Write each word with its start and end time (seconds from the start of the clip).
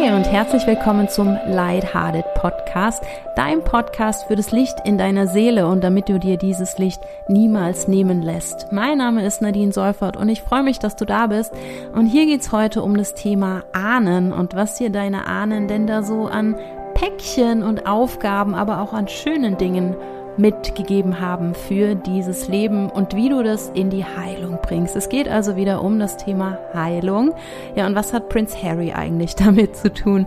Hi 0.00 0.14
und 0.14 0.24
herzlich 0.24 0.66
willkommen 0.66 1.08
zum 1.08 1.36
Lighthearted 1.46 2.24
Podcast, 2.34 3.02
dein 3.36 3.62
Podcast 3.62 4.24
für 4.24 4.36
das 4.36 4.50
Licht 4.50 4.76
in 4.84 4.96
deiner 4.96 5.26
Seele 5.26 5.66
und 5.66 5.84
damit 5.84 6.08
du 6.08 6.18
dir 6.18 6.38
dieses 6.38 6.78
Licht 6.78 7.02
niemals 7.28 7.86
nehmen 7.86 8.22
lässt. 8.22 8.72
Mein 8.72 8.98
Name 8.98 9.26
ist 9.26 9.42
Nadine 9.42 9.72
Seufert 9.72 10.16
und 10.16 10.30
ich 10.30 10.42
freue 10.42 10.62
mich, 10.62 10.78
dass 10.78 10.96
du 10.96 11.04
da 11.04 11.26
bist. 11.26 11.52
Und 11.92 12.06
hier 12.06 12.24
geht's 12.24 12.50
heute 12.50 12.82
um 12.82 12.96
das 12.96 13.14
Thema 13.14 13.62
Ahnen 13.72 14.32
und 14.32 14.54
was 14.54 14.76
dir 14.76 14.90
deine 14.90 15.26
Ahnen 15.26 15.68
denn 15.68 15.86
da 15.86 16.02
so 16.02 16.26
an 16.26 16.56
Päckchen 16.94 17.62
und 17.62 17.86
Aufgaben, 17.86 18.54
aber 18.54 18.80
auch 18.80 18.94
an 18.94 19.06
schönen 19.06 19.58
Dingen 19.58 19.96
mitgegeben 20.40 21.20
haben 21.20 21.54
für 21.54 21.94
dieses 21.94 22.48
Leben 22.48 22.88
und 22.90 23.14
wie 23.14 23.28
du 23.28 23.42
das 23.42 23.70
in 23.74 23.90
die 23.90 24.04
Heilung 24.04 24.58
bringst. 24.62 24.96
Es 24.96 25.08
geht 25.08 25.28
also 25.28 25.56
wieder 25.56 25.82
um 25.82 25.98
das 25.98 26.16
Thema 26.16 26.58
Heilung. 26.74 27.32
Ja, 27.76 27.86
und 27.86 27.94
was 27.94 28.12
hat 28.12 28.28
Prince 28.28 28.56
Harry 28.62 28.92
eigentlich 28.92 29.34
damit 29.36 29.76
zu 29.76 29.92
tun? 29.92 30.26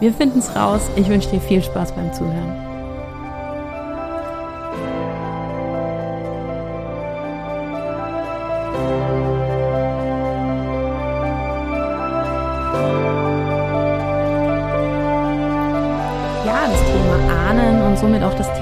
Wir 0.00 0.12
finden 0.12 0.40
es 0.40 0.54
raus. 0.56 0.82
Ich 0.96 1.08
wünsche 1.08 1.30
dir 1.30 1.40
viel 1.40 1.62
Spaß 1.62 1.92
beim 1.92 2.12
Zuhören. 2.12 2.71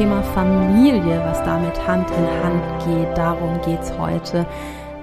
Thema 0.00 0.22
Familie, 0.22 1.20
was 1.26 1.44
damit 1.44 1.86
Hand 1.86 2.08
in 2.12 2.42
Hand 2.42 2.84
geht. 2.86 3.18
Darum 3.18 3.60
geht's 3.60 3.92
heute. 3.98 4.46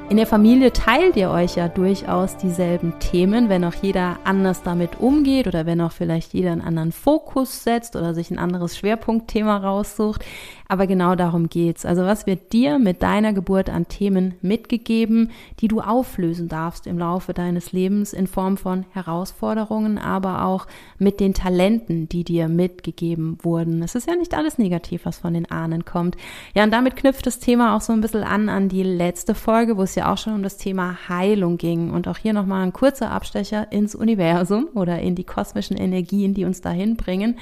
In 0.09 0.17
der 0.17 0.25
Familie 0.25 0.73
teilt 0.73 1.15
ihr 1.17 1.29
euch 1.29 1.55
ja 1.55 1.67
durchaus 1.67 2.35
dieselben 2.35 2.97
Themen, 2.97 3.47
wenn 3.47 3.63
auch 3.63 3.75
jeder 3.75 4.17
anders 4.23 4.63
damit 4.63 4.99
umgeht 4.99 5.45
oder 5.45 5.67
wenn 5.67 5.81
auch 5.81 5.91
vielleicht 5.91 6.33
jeder 6.33 6.51
einen 6.51 6.61
anderen 6.61 6.91
Fokus 6.91 7.63
setzt 7.63 7.95
oder 7.95 8.15
sich 8.15 8.31
ein 8.31 8.39
anderes 8.39 8.75
Schwerpunktthema 8.75 9.57
raussucht. 9.57 10.25
Aber 10.67 10.87
genau 10.87 11.15
darum 11.15 11.49
geht's. 11.49 11.85
Also 11.85 12.03
was 12.03 12.25
wird 12.25 12.51
dir 12.51 12.77
mit 12.77 13.01
deiner 13.01 13.33
Geburt 13.33 13.69
an 13.69 13.87
Themen 13.87 14.35
mitgegeben, 14.41 15.31
die 15.59 15.67
du 15.67 15.79
auflösen 15.79 16.49
darfst 16.49 16.87
im 16.87 16.99
Laufe 16.99 17.33
deines 17.33 17.71
Lebens 17.71 18.11
in 18.11 18.27
Form 18.27 18.57
von 18.57 18.85
Herausforderungen, 18.91 19.97
aber 19.97 20.43
auch 20.43 20.67
mit 20.97 21.19
den 21.19 21.33
Talenten, 21.33 22.09
die 22.09 22.23
dir 22.23 22.49
mitgegeben 22.49 23.37
wurden. 23.41 23.81
Es 23.81 23.95
ist 23.95 24.07
ja 24.07 24.15
nicht 24.15 24.33
alles 24.33 24.57
negativ, 24.57 25.05
was 25.05 25.19
von 25.19 25.33
den 25.33 25.49
Ahnen 25.49 25.85
kommt. 25.85 26.17
Ja, 26.53 26.63
und 26.63 26.71
damit 26.71 26.95
knüpft 26.97 27.25
das 27.25 27.39
Thema 27.39 27.75
auch 27.75 27.81
so 27.81 27.93
ein 27.93 28.01
bisschen 28.01 28.23
an 28.23 28.49
an 28.49 28.67
die 28.67 28.83
letzte 28.83 29.35
Folge, 29.35 29.77
wo 29.77 29.83
es 29.83 29.95
ja 29.95 30.11
auch 30.11 30.17
schon 30.17 30.33
um 30.33 30.43
das 30.43 30.57
Thema 30.57 30.97
Heilung 31.07 31.57
ging. 31.57 31.91
Und 31.91 32.07
auch 32.07 32.17
hier 32.17 32.33
nochmal 32.33 32.63
ein 32.63 32.73
kurzer 32.73 33.11
Abstecher 33.11 33.71
ins 33.71 33.95
Universum 33.95 34.67
oder 34.73 34.99
in 34.99 35.15
die 35.15 35.23
kosmischen 35.23 35.77
Energien, 35.77 36.33
die 36.33 36.43
uns 36.43 36.59
dahin 36.59 36.97
bringen. 36.97 37.37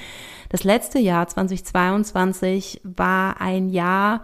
Das 0.50 0.64
letzte 0.64 1.00
Jahr 1.00 1.28
2022 1.28 2.82
war 2.84 3.15
ein 3.40 3.70
Jahr, 3.70 4.24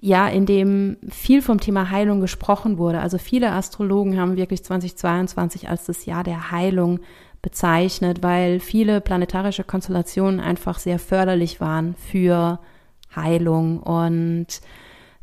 ja, 0.00 0.28
in 0.28 0.46
dem 0.46 0.96
viel 1.08 1.42
vom 1.42 1.60
Thema 1.60 1.90
Heilung 1.90 2.20
gesprochen 2.20 2.78
wurde. 2.78 3.00
Also 3.00 3.18
viele 3.18 3.52
Astrologen 3.52 4.18
haben 4.18 4.36
wirklich 4.36 4.64
2022 4.64 5.68
als 5.68 5.86
das 5.86 6.06
Jahr 6.06 6.24
der 6.24 6.50
Heilung 6.50 7.00
bezeichnet, 7.40 8.22
weil 8.22 8.60
viele 8.60 9.00
planetarische 9.00 9.64
Konstellationen 9.64 10.40
einfach 10.40 10.78
sehr 10.78 10.98
förderlich 10.98 11.60
waren 11.60 11.94
für 11.94 12.60
Heilung 13.14 13.80
und 13.80 14.60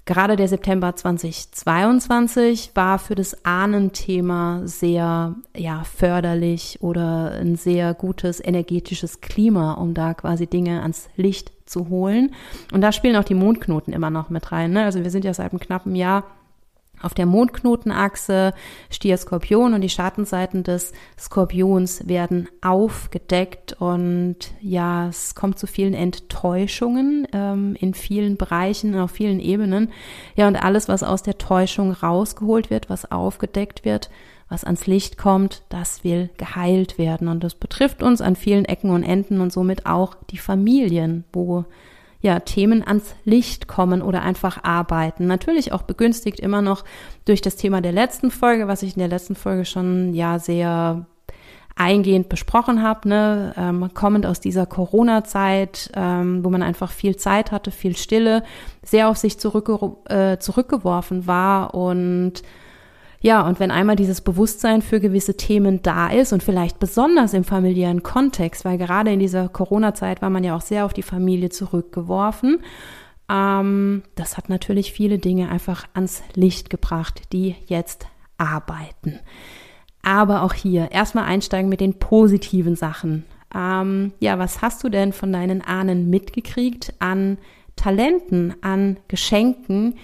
Gerade 0.09 0.35
der 0.35 0.47
September 0.47 0.95
2022 0.95 2.71
war 2.73 2.97
für 2.97 3.13
das 3.13 3.45
Ahnenthema 3.45 4.61
sehr 4.63 5.35
ja, 5.55 5.83
förderlich 5.83 6.79
oder 6.81 7.33
ein 7.33 7.55
sehr 7.57 7.93
gutes 7.93 8.43
energetisches 8.43 9.21
Klima, 9.21 9.73
um 9.73 9.93
da 9.93 10.15
quasi 10.15 10.47
Dinge 10.47 10.81
ans 10.81 11.09
Licht 11.15 11.51
zu 11.69 11.89
holen. 11.89 12.33
Und 12.73 12.81
da 12.81 12.91
spielen 12.91 13.15
auch 13.15 13.23
die 13.23 13.35
Mondknoten 13.35 13.93
immer 13.93 14.09
noch 14.09 14.29
mit 14.29 14.51
rein. 14.51 14.71
Ne? 14.71 14.83
Also 14.83 15.03
wir 15.03 15.11
sind 15.11 15.25
ja 15.25 15.33
seit 15.33 15.51
einem 15.51 15.59
knappen 15.59 15.95
Jahr 15.95 16.23
auf 17.01 17.13
der 17.13 17.25
Mondknotenachse 17.25 18.53
Stier 18.89 19.17
Skorpion 19.17 19.73
und 19.73 19.81
die 19.81 19.89
Schattenseiten 19.89 20.63
des 20.63 20.91
Skorpions 21.17 22.07
werden 22.07 22.49
aufgedeckt 22.61 23.73
und 23.79 24.37
ja, 24.61 25.07
es 25.07 25.35
kommt 25.35 25.59
zu 25.59 25.67
vielen 25.67 25.93
Enttäuschungen 25.93 27.27
ähm, 27.33 27.75
in 27.79 27.93
vielen 27.93 28.37
Bereichen, 28.37 28.97
auf 28.97 29.11
vielen 29.11 29.39
Ebenen. 29.39 29.91
Ja, 30.35 30.47
und 30.47 30.55
alles, 30.57 30.87
was 30.87 31.03
aus 31.03 31.23
der 31.23 31.37
Täuschung 31.37 31.91
rausgeholt 31.91 32.69
wird, 32.69 32.89
was 32.89 33.09
aufgedeckt 33.09 33.85
wird, 33.85 34.09
was 34.49 34.63
ans 34.63 34.87
Licht 34.87 35.17
kommt, 35.17 35.61
das 35.69 36.03
will 36.03 36.29
geheilt 36.37 36.97
werden. 36.97 37.27
Und 37.27 37.43
das 37.43 37.55
betrifft 37.55 38.01
uns 38.03 38.19
an 38.19 38.35
vielen 38.35 38.65
Ecken 38.65 38.89
und 38.89 39.03
Enden 39.03 39.41
und 39.41 39.53
somit 39.53 39.85
auch 39.85 40.15
die 40.31 40.39
Familien, 40.39 41.23
wo 41.31 41.65
ja, 42.21 42.39
Themen 42.41 42.85
ans 42.85 43.15
Licht 43.23 43.67
kommen 43.67 44.01
oder 44.01 44.23
einfach 44.23 44.63
arbeiten. 44.63 45.27
Natürlich 45.27 45.71
auch 45.71 45.83
begünstigt 45.83 46.39
immer 46.39 46.61
noch 46.61 46.83
durch 47.23 47.41
das 47.41 47.55
Thema 47.55 47.79
der 47.79 47.93
letzten 47.93 48.29
Folge, 48.29 48.67
was 48.67 48.83
ich 48.83 48.95
in 48.95 48.99
der 48.99 49.07
letzten 49.07 49.35
Folge 49.35 49.63
schon 49.63 50.13
ja 50.13 50.37
sehr 50.37 51.05
eingehend 51.77 52.27
besprochen 52.27 52.83
habe, 52.83 53.07
ne, 53.07 53.53
ähm, 53.55 53.89
kommend 53.93 54.25
aus 54.25 54.41
dieser 54.41 54.65
Corona-Zeit, 54.65 55.91
ähm, 55.95 56.43
wo 56.43 56.49
man 56.49 56.61
einfach 56.61 56.91
viel 56.91 57.15
Zeit 57.15 57.53
hatte, 57.53 57.71
viel 57.71 57.95
Stille, 57.95 58.43
sehr 58.83 59.07
auf 59.07 59.15
sich 59.15 59.39
zurückge 59.39 59.95
äh, 60.09 60.37
zurückgeworfen 60.39 61.25
war 61.25 61.73
und 61.73 62.43
ja, 63.21 63.45
und 63.45 63.59
wenn 63.59 63.71
einmal 63.71 63.97
dieses 63.97 64.21
Bewusstsein 64.21 64.81
für 64.81 65.01
gewisse 65.01 65.35
Themen 65.35 65.81
da 65.81 66.07
ist 66.07 66.31
und 66.31 66.41
vielleicht 66.41 66.79
besonders 66.79 67.33
im 67.33 67.43
familiären 67.43 68.01
Kontext, 68.01 68.63
weil 68.63 68.77
gerade 68.77 69.11
in 69.11 69.19
dieser 69.19 69.49
Corona-Zeit 69.49 70.21
war 70.21 70.29
man 70.29 70.45
ja 70.45 70.55
auch 70.55 70.61
sehr 70.61 70.85
auf 70.85 70.93
die 70.93 71.03
Familie 71.03 71.49
zurückgeworfen, 71.49 72.61
ähm, 73.29 74.03
das 74.15 74.37
hat 74.37 74.47
natürlich 74.47 74.93
viele 74.93 75.19
Dinge 75.19 75.49
einfach 75.49 75.85
ans 75.93 76.23
Licht 76.33 76.69
gebracht, 76.69 77.33
die 77.33 77.55
jetzt 77.67 78.07
arbeiten. 78.37 79.19
Aber 80.01 80.43
auch 80.43 80.53
hier 80.53 80.91
erstmal 80.91 81.25
einsteigen 81.25 81.69
mit 81.69 81.81
den 81.81 81.99
positiven 81.99 82.77
Sachen. 82.77 83.25
Ähm, 83.53 84.13
ja, 84.19 84.39
was 84.39 84.61
hast 84.61 84.81
du 84.83 84.89
denn 84.89 85.11
von 85.11 85.33
deinen 85.33 85.61
Ahnen 85.61 86.09
mitgekriegt 86.09 86.93
an 86.99 87.37
Talenten, 87.75 88.55
an 88.61 88.97
Geschenken? 89.09 89.95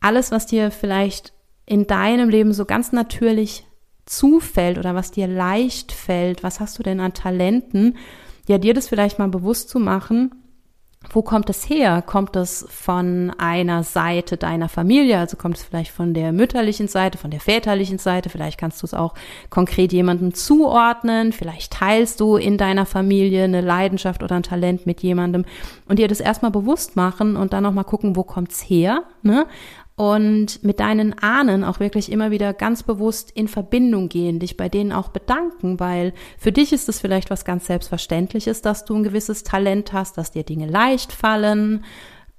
Alles, 0.00 0.30
was 0.30 0.46
dir 0.46 0.70
vielleicht 0.70 1.33
in 1.66 1.86
deinem 1.86 2.28
Leben 2.28 2.52
so 2.52 2.64
ganz 2.64 2.92
natürlich 2.92 3.66
zufällt 4.06 4.78
oder 4.78 4.94
was 4.94 5.10
dir 5.10 5.26
leicht 5.26 5.92
fällt, 5.92 6.42
was 6.42 6.60
hast 6.60 6.78
du 6.78 6.82
denn 6.82 7.00
an 7.00 7.14
Talenten, 7.14 7.96
ja, 8.46 8.58
dir 8.58 8.74
das 8.74 8.88
vielleicht 8.88 9.18
mal 9.18 9.28
bewusst 9.28 9.70
zu 9.70 9.78
machen, 9.78 10.30
wo 11.12 11.22
kommt 11.22 11.50
es 11.50 11.68
her? 11.68 12.02
Kommt 12.02 12.36
es 12.36 12.66
von 12.70 13.32
einer 13.38 13.82
Seite 13.82 14.36
deiner 14.36 14.68
Familie? 14.68 15.18
Also 15.18 15.36
kommt 15.36 15.58
es 15.58 15.62
vielleicht 15.62 15.90
von 15.90 16.14
der 16.14 16.32
mütterlichen 16.32 16.88
Seite, 16.88 17.18
von 17.18 17.30
der 17.30 17.40
väterlichen 17.40 17.98
Seite? 17.98 18.30
Vielleicht 18.30 18.58
kannst 18.58 18.82
du 18.82 18.86
es 18.86 18.94
auch 18.94 19.14
konkret 19.50 19.92
jemandem 19.92 20.34
zuordnen. 20.34 21.32
Vielleicht 21.32 21.74
teilst 21.74 22.20
du 22.20 22.36
in 22.36 22.58
deiner 22.58 22.86
Familie 22.86 23.44
eine 23.44 23.60
Leidenschaft 23.60 24.22
oder 24.22 24.36
ein 24.36 24.42
Talent 24.42 24.86
mit 24.86 25.02
jemandem 25.02 25.44
und 25.88 25.98
dir 25.98 26.08
das 26.08 26.20
erstmal 26.20 26.50
bewusst 26.50 26.96
machen 26.96 27.36
und 27.36 27.52
dann 27.52 27.62
nochmal 27.62 27.84
gucken, 27.84 28.16
wo 28.16 28.22
kommt's 28.22 28.62
her? 28.62 29.04
Ne? 29.22 29.46
Und 29.96 30.64
mit 30.64 30.80
deinen 30.80 31.16
Ahnen 31.20 31.62
auch 31.62 31.78
wirklich 31.78 32.10
immer 32.10 32.30
wieder 32.32 32.52
ganz 32.52 32.82
bewusst 32.82 33.30
in 33.30 33.46
Verbindung 33.46 34.08
gehen, 34.08 34.40
dich 34.40 34.56
bei 34.56 34.68
denen 34.68 34.92
auch 34.92 35.08
bedanken, 35.08 35.78
weil 35.78 36.12
für 36.36 36.50
dich 36.50 36.72
ist 36.72 36.88
es 36.88 37.00
vielleicht 37.00 37.30
was 37.30 37.44
ganz 37.44 37.66
Selbstverständliches, 37.66 38.60
dass 38.60 38.84
du 38.84 38.96
ein 38.96 39.04
gewisses 39.04 39.44
Talent 39.44 39.92
hast, 39.92 40.18
dass 40.18 40.32
dir 40.32 40.42
Dinge 40.42 40.66
leicht 40.66 41.12
fallen 41.12 41.84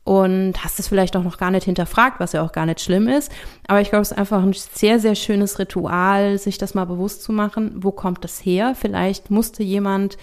und 0.04 0.64
hast 0.64 0.80
es 0.80 0.88
vielleicht 0.90 1.16
auch 1.16 1.24
noch 1.24 1.38
gar 1.38 1.50
nicht 1.50 1.64
hinterfragt, 1.64 2.20
was 2.20 2.34
ja 2.34 2.44
auch 2.44 2.52
gar 2.52 2.66
nicht 2.66 2.82
schlimm 2.82 3.08
ist. 3.08 3.32
Aber 3.68 3.80
ich 3.82 3.90
glaube, 3.90 4.04
es 4.04 4.12
ist 4.12 4.18
einfach 4.18 4.44
ein 4.44 4.54
sehr, 4.54 5.00
sehr 5.00 5.16
schönes 5.16 5.58
Ritual, 5.58 6.38
sich 6.38 6.58
das 6.58 6.76
mal 6.76 6.86
bewusst 6.86 7.24
zu 7.24 7.32
machen. 7.32 7.72
Wo 7.78 7.92
kommt 7.92 8.24
das 8.24 8.40
her? 8.46 8.76
Vielleicht 8.76 9.32
musste 9.32 9.64
jemand 9.64 10.18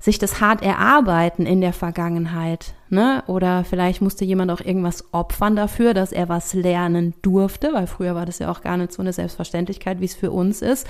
sich 0.00 0.18
das 0.18 0.40
hart 0.40 0.62
erarbeiten 0.62 1.44
in 1.44 1.60
der 1.60 1.72
Vergangenheit, 1.72 2.74
ne? 2.88 3.24
Oder 3.26 3.64
vielleicht 3.64 4.00
musste 4.00 4.24
jemand 4.24 4.50
auch 4.50 4.60
irgendwas 4.60 5.12
opfern 5.12 5.56
dafür, 5.56 5.92
dass 5.92 6.12
er 6.12 6.28
was 6.28 6.54
lernen 6.54 7.14
durfte, 7.22 7.72
weil 7.72 7.88
früher 7.88 8.14
war 8.14 8.24
das 8.24 8.38
ja 8.38 8.50
auch 8.50 8.60
gar 8.60 8.76
nicht 8.76 8.92
so 8.92 9.02
eine 9.02 9.12
Selbstverständlichkeit, 9.12 10.00
wie 10.00 10.04
es 10.04 10.14
für 10.14 10.30
uns 10.30 10.62
ist. 10.62 10.86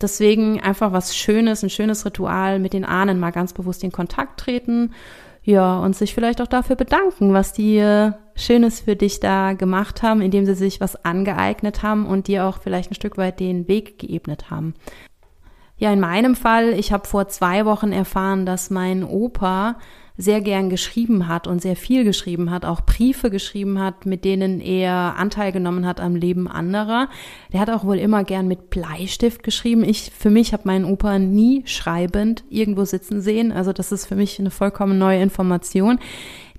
Deswegen 0.00 0.60
einfach 0.60 0.92
was 0.92 1.16
Schönes, 1.16 1.62
ein 1.62 1.70
schönes 1.70 2.04
Ritual 2.04 2.58
mit 2.58 2.74
den 2.74 2.84
Ahnen 2.84 3.20
mal 3.20 3.30
ganz 3.30 3.54
bewusst 3.54 3.84
in 3.84 3.92
Kontakt 3.92 4.40
treten. 4.40 4.92
Ja, 5.44 5.80
und 5.80 5.96
sich 5.96 6.14
vielleicht 6.14 6.40
auch 6.40 6.46
dafür 6.46 6.76
bedanken, 6.76 7.32
was 7.32 7.52
die 7.52 7.78
äh, 7.78 8.12
Schönes 8.36 8.82
für 8.82 8.94
dich 8.94 9.18
da 9.18 9.54
gemacht 9.54 10.02
haben, 10.02 10.20
indem 10.20 10.46
sie 10.46 10.54
sich 10.54 10.80
was 10.80 11.04
angeeignet 11.04 11.82
haben 11.82 12.06
und 12.06 12.28
dir 12.28 12.46
auch 12.46 12.58
vielleicht 12.58 12.92
ein 12.92 12.94
Stück 12.94 13.16
weit 13.16 13.40
den 13.40 13.66
Weg 13.66 13.98
geebnet 13.98 14.50
haben. 14.50 14.74
Ja, 15.76 15.92
in 15.92 16.00
meinem 16.00 16.36
Fall, 16.36 16.74
ich 16.74 16.92
habe 16.92 17.08
vor 17.08 17.28
zwei 17.28 17.64
Wochen 17.64 17.92
erfahren, 17.92 18.46
dass 18.46 18.70
mein 18.70 19.04
Opa 19.04 19.76
sehr 20.16 20.40
gern 20.40 20.68
geschrieben 20.68 21.26
hat 21.26 21.46
und 21.46 21.62
sehr 21.62 21.76
viel 21.76 22.04
geschrieben 22.04 22.50
hat, 22.50 22.64
auch 22.64 22.82
Briefe 22.82 23.30
geschrieben 23.30 23.80
hat, 23.80 24.06
mit 24.06 24.24
denen 24.24 24.60
er 24.60 25.16
Anteil 25.16 25.52
genommen 25.52 25.86
hat 25.86 26.00
am 26.00 26.14
Leben 26.14 26.48
anderer. 26.48 27.08
Der 27.52 27.60
hat 27.60 27.70
auch 27.70 27.84
wohl 27.84 27.98
immer 27.98 28.22
gern 28.22 28.46
mit 28.46 28.70
Bleistift 28.70 29.42
geschrieben. 29.42 29.84
Ich, 29.84 30.10
für 30.16 30.30
mich 30.30 30.52
habe 30.52 30.64
meinen 30.66 30.84
Opa 30.84 31.18
nie 31.18 31.62
schreibend 31.66 32.44
irgendwo 32.50 32.84
sitzen 32.84 33.20
sehen. 33.20 33.52
Also 33.52 33.72
das 33.72 33.90
ist 33.90 34.06
für 34.06 34.14
mich 34.16 34.38
eine 34.38 34.50
vollkommen 34.50 34.98
neue 34.98 35.22
Information 35.22 35.98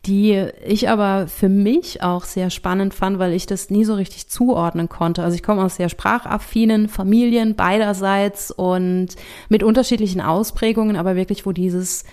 die 0.05 0.47
ich 0.65 0.89
aber 0.89 1.27
für 1.27 1.47
mich 1.47 2.03
auch 2.03 2.25
sehr 2.25 2.50
spannend 2.50 2.94
fand, 2.94 3.19
weil 3.19 3.31
ich 3.31 3.45
das 3.45 3.69
nie 3.69 3.85
so 3.85 3.94
richtig 3.94 4.27
zuordnen 4.27 4.89
konnte. 4.89 5.23
Also 5.23 5.35
ich 5.35 5.44
komme 5.44 5.63
aus 5.63 5.77
sehr 5.77 5.88
sprachaffinen 5.88 6.89
Familien 6.89 7.55
beiderseits 7.55 8.51
und 8.51 9.09
mit 9.47 9.63
unterschiedlichen 9.63 10.19
Ausprägungen, 10.19 10.97
aber 10.97 11.15
wirklich, 11.15 11.45
wo 11.45 11.53
dieses 11.53 12.03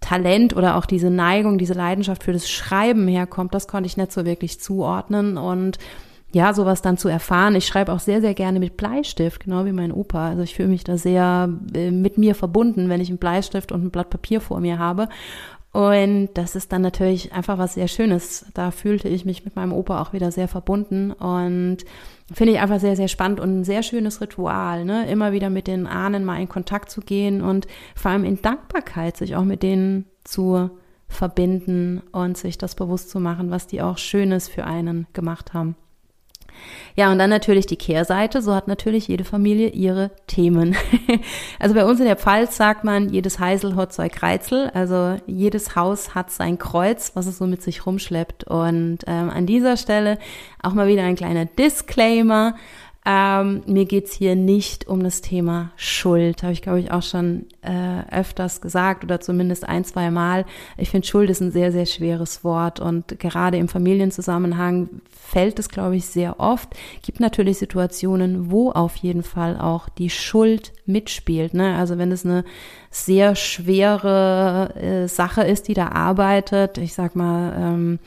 Talent 0.00 0.56
oder 0.56 0.76
auch 0.76 0.86
diese 0.86 1.10
Neigung, 1.10 1.58
diese 1.58 1.74
Leidenschaft 1.74 2.22
für 2.22 2.32
das 2.32 2.48
Schreiben 2.48 3.06
herkommt, 3.06 3.54
das 3.54 3.68
konnte 3.68 3.86
ich 3.86 3.98
nicht 3.98 4.12
so 4.12 4.24
wirklich 4.24 4.60
zuordnen 4.60 5.36
und 5.36 5.78
ja, 6.32 6.52
sowas 6.52 6.82
dann 6.82 6.98
zu 6.98 7.08
erfahren. 7.08 7.54
Ich 7.54 7.66
schreibe 7.66 7.92
auch 7.92 8.00
sehr, 8.00 8.20
sehr 8.20 8.34
gerne 8.34 8.60
mit 8.60 8.76
Bleistift, 8.76 9.44
genau 9.44 9.64
wie 9.64 9.72
mein 9.72 9.92
Opa. 9.92 10.28
Also 10.28 10.42
ich 10.42 10.54
fühle 10.54 10.68
mich 10.68 10.84
da 10.84 10.98
sehr 10.98 11.48
äh, 11.74 11.90
mit 11.90 12.18
mir 12.18 12.34
verbunden, 12.34 12.88
wenn 12.88 13.00
ich 13.00 13.08
einen 13.08 13.18
Bleistift 13.18 13.72
und 13.72 13.84
ein 13.84 13.90
Blatt 13.90 14.10
Papier 14.10 14.40
vor 14.40 14.60
mir 14.60 14.78
habe. 14.78 15.08
Und 15.76 16.30
das 16.32 16.56
ist 16.56 16.72
dann 16.72 16.80
natürlich 16.80 17.34
einfach 17.34 17.58
was 17.58 17.74
sehr 17.74 17.86
Schönes. 17.86 18.46
Da 18.54 18.70
fühlte 18.70 19.08
ich 19.08 19.26
mich 19.26 19.44
mit 19.44 19.56
meinem 19.56 19.74
Opa 19.74 20.00
auch 20.00 20.14
wieder 20.14 20.32
sehr 20.32 20.48
verbunden 20.48 21.12
und 21.12 21.84
finde 22.32 22.54
ich 22.54 22.60
einfach 22.60 22.80
sehr, 22.80 22.96
sehr 22.96 23.08
spannend 23.08 23.40
und 23.40 23.60
ein 23.60 23.64
sehr 23.64 23.82
schönes 23.82 24.22
Ritual, 24.22 24.86
ne? 24.86 25.06
Immer 25.10 25.32
wieder 25.32 25.50
mit 25.50 25.66
den 25.66 25.86
Ahnen 25.86 26.24
mal 26.24 26.40
in 26.40 26.48
Kontakt 26.48 26.90
zu 26.90 27.02
gehen 27.02 27.42
und 27.42 27.66
vor 27.94 28.10
allem 28.10 28.24
in 28.24 28.40
Dankbarkeit 28.40 29.18
sich 29.18 29.36
auch 29.36 29.44
mit 29.44 29.62
denen 29.62 30.06
zu 30.24 30.70
verbinden 31.08 32.02
und 32.10 32.38
sich 32.38 32.56
das 32.56 32.74
bewusst 32.74 33.10
zu 33.10 33.20
machen, 33.20 33.50
was 33.50 33.66
die 33.66 33.82
auch 33.82 33.98
Schönes 33.98 34.48
für 34.48 34.64
einen 34.64 35.06
gemacht 35.12 35.52
haben. 35.52 35.76
Ja, 36.96 37.12
und 37.12 37.18
dann 37.18 37.30
natürlich 37.30 37.66
die 37.66 37.76
Kehrseite. 37.76 38.40
So 38.40 38.54
hat 38.54 38.68
natürlich 38.68 39.06
jede 39.08 39.24
Familie 39.24 39.68
ihre 39.68 40.10
Themen. 40.26 40.76
also 41.58 41.74
bei 41.74 41.84
uns 41.84 42.00
in 42.00 42.06
der 42.06 42.16
Pfalz 42.16 42.56
sagt 42.56 42.84
man, 42.84 43.10
jedes 43.10 43.38
Heisel 43.38 43.76
hat 43.76 43.92
sein 43.92 44.10
Kreizel. 44.10 44.70
Also 44.72 45.16
jedes 45.26 45.76
Haus 45.76 46.14
hat 46.14 46.30
sein 46.30 46.58
Kreuz, 46.58 47.12
was 47.14 47.26
es 47.26 47.38
so 47.38 47.46
mit 47.46 47.62
sich 47.62 47.84
rumschleppt. 47.84 48.44
Und 48.44 49.00
ähm, 49.06 49.28
an 49.28 49.46
dieser 49.46 49.76
Stelle 49.76 50.18
auch 50.62 50.72
mal 50.72 50.88
wieder 50.88 51.02
ein 51.02 51.16
kleiner 51.16 51.44
Disclaimer. 51.44 52.54
Ähm, 53.08 53.62
mir 53.66 53.84
geht's 53.84 54.14
hier 54.14 54.34
nicht 54.34 54.88
um 54.88 55.00
das 55.04 55.20
Thema 55.20 55.70
Schuld. 55.76 56.42
Habe 56.42 56.52
ich, 56.52 56.60
glaube 56.60 56.80
ich, 56.80 56.90
auch 56.90 57.04
schon 57.04 57.46
äh, 57.62 58.02
öfters 58.10 58.60
gesagt 58.60 59.04
oder 59.04 59.20
zumindest 59.20 59.68
ein, 59.68 59.84
zwei 59.84 60.10
Mal. 60.10 60.44
Ich 60.76 60.90
finde, 60.90 61.06
Schuld 61.06 61.30
ist 61.30 61.40
ein 61.40 61.52
sehr, 61.52 61.70
sehr 61.70 61.86
schweres 61.86 62.42
Wort 62.42 62.80
und 62.80 63.20
gerade 63.20 63.58
im 63.58 63.68
Familienzusammenhang 63.68 64.88
fällt 65.08 65.60
es, 65.60 65.68
glaube 65.68 65.94
ich, 65.94 66.06
sehr 66.06 66.40
oft. 66.40 66.70
Gibt 67.02 67.20
natürlich 67.20 67.58
Situationen, 67.58 68.50
wo 68.50 68.72
auf 68.72 68.96
jeden 68.96 69.22
Fall 69.22 69.56
auch 69.56 69.88
die 69.88 70.10
Schuld 70.10 70.72
mitspielt. 70.84 71.54
Ne? 71.54 71.76
Also 71.76 71.98
wenn 71.98 72.10
es 72.10 72.24
eine 72.24 72.44
sehr 72.90 73.36
schwere 73.36 74.74
äh, 74.74 75.06
Sache 75.06 75.42
ist, 75.42 75.68
die 75.68 75.74
da 75.74 75.90
arbeitet, 75.90 76.78
ich 76.78 76.94
sag 76.94 77.14
mal, 77.14 77.54
ähm, 77.56 77.98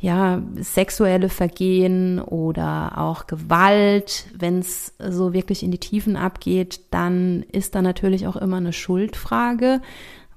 ja, 0.00 0.42
sexuelle 0.56 1.28
Vergehen 1.28 2.20
oder 2.20 2.96
auch 2.96 3.26
Gewalt, 3.26 4.24
wenn 4.34 4.60
es 4.60 4.94
so 4.98 5.34
wirklich 5.34 5.62
in 5.62 5.70
die 5.70 5.78
Tiefen 5.78 6.16
abgeht, 6.16 6.80
dann 6.90 7.44
ist 7.52 7.74
da 7.74 7.82
natürlich 7.82 8.26
auch 8.26 8.36
immer 8.36 8.56
eine 8.56 8.72
Schuldfrage. 8.72 9.82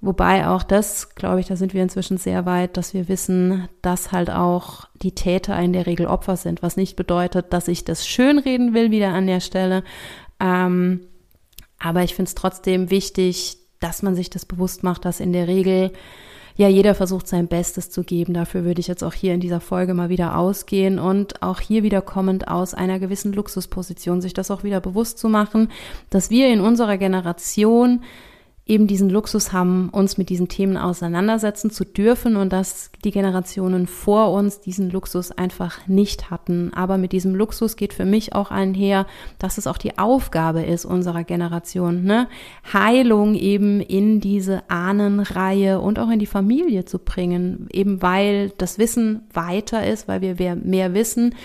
Wobei 0.01 0.50
auch 0.50 0.63
das, 0.63 1.15
glaube 1.15 1.39
ich, 1.39 1.45
da 1.45 1.56
sind 1.56 1.74
wir 1.74 1.81
inzwischen 1.81 2.18
sehr 2.18 2.45
weit, 2.45 2.75
dass 2.75 2.94
wir 2.94 3.07
wissen, 3.07 3.69
dass 3.81 4.12
halt 4.12 4.30
auch 4.30 4.89
die 5.01 5.15
Täter 5.15 5.57
in 5.57 5.71
der 5.71 5.86
Regel 5.86 6.07
Opfer 6.07 6.36
sind, 6.36 6.62
was 6.62 6.75
nicht 6.75 6.98
bedeutet, 6.98 7.54
dass 7.54 7.69
ich 7.69 7.86
das 7.86 8.06
schönreden 8.06 8.74
will 8.74 8.92
wieder 8.92 9.13
an 9.13 9.27
der 9.27 9.39
Stelle. 9.39 9.86
Ähm, 10.42 11.07
aber 11.80 12.04
ich 12.04 12.16
finde 12.16 12.27
es 12.27 12.36
trotzdem 12.36 12.89
wichtig, 12.89 13.59
dass 13.80 14.04
man 14.04 14.13
sich 14.13 14.30
das 14.30 14.44
bewusst 14.44 14.83
macht, 14.83 15.06
dass 15.06 15.21
in 15.21 15.31
der 15.31 15.48
Regel 15.48 15.94
ja, 16.55 16.67
jeder 16.67 16.94
versucht 16.94 17.27
sein 17.27 17.47
Bestes 17.47 17.89
zu 17.89 18.03
geben. 18.03 18.33
Dafür 18.33 18.63
würde 18.63 18.79
ich 18.79 18.88
jetzt 18.88 19.03
auch 19.03 19.13
hier 19.13 19.33
in 19.33 19.39
dieser 19.39 19.59
Folge 19.59 19.94
mal 19.94 20.09
wieder 20.09 20.38
ausgehen 20.38 21.00
und 21.00 21.41
auch 21.41 21.59
hier 21.59 21.83
wieder 21.83 22.01
kommend 22.01 22.47
aus 22.47 22.73
einer 22.73 23.00
gewissen 23.00 23.33
Luxusposition, 23.33 24.21
sich 24.21 24.33
das 24.33 24.51
auch 24.51 24.63
wieder 24.63 24.79
bewusst 24.79 25.17
zu 25.17 25.29
machen, 25.29 25.69
dass 26.09 26.29
wir 26.29 26.47
in 26.50 26.61
unserer 26.61 26.97
Generation 26.97 28.01
eben 28.65 28.88
diesen 28.88 29.10
Luxus 29.10 29.51
haben, 29.51 29.89
uns 29.89 30.18
mit 30.18 30.30
diesen 30.30 30.48
Themen 30.48 30.77
auseinandersetzen 30.77 31.69
zu 31.69 31.83
dürfen 31.83 32.38
und 32.38 32.54
dass 32.54 32.92
die 33.04 33.12
Generationen 33.12 33.88
vor 33.88 34.31
uns 34.31 34.62
diesen 34.62 34.89
Luxus 34.89 35.31
einfach 35.31 35.86
nicht 35.88 36.31
hatten. 36.31 36.74
Aber 36.74 36.98
mit 36.98 37.12
diesem 37.12 37.36
Luxus 37.36 37.75
geht 37.75 37.94
für 37.94 38.06
mich 38.06 38.33
auch 38.33 38.51
einher, 38.51 39.06
dass 39.38 39.57
es 39.57 39.68
auch 39.68 39.77
die 39.77 39.98
Aufgabe 39.98 40.62
ist 40.62 40.86
unserer 40.86 41.25
Generation, 41.25 42.04
ne? 42.06 42.30
Heilung 42.71 43.36
eben 43.36 43.81
in 43.81 44.21
diese 44.21 44.63
Ahnenreihe 44.69 45.81
und 45.81 46.00
auch 46.00 46.09
in 46.09 46.19
die 46.19 46.25
Familie 46.25 46.86
zu 46.86 47.00
bringen, 47.00 47.68
eben 47.71 48.01
weil 48.01 48.51
das 48.57 48.77
Wissen 48.77 49.24
weiter 49.33 49.86
ist, 49.86 50.07
weil 50.07 50.21
wir 50.21 50.56
mehr 50.56 50.94
wissen 50.94 51.36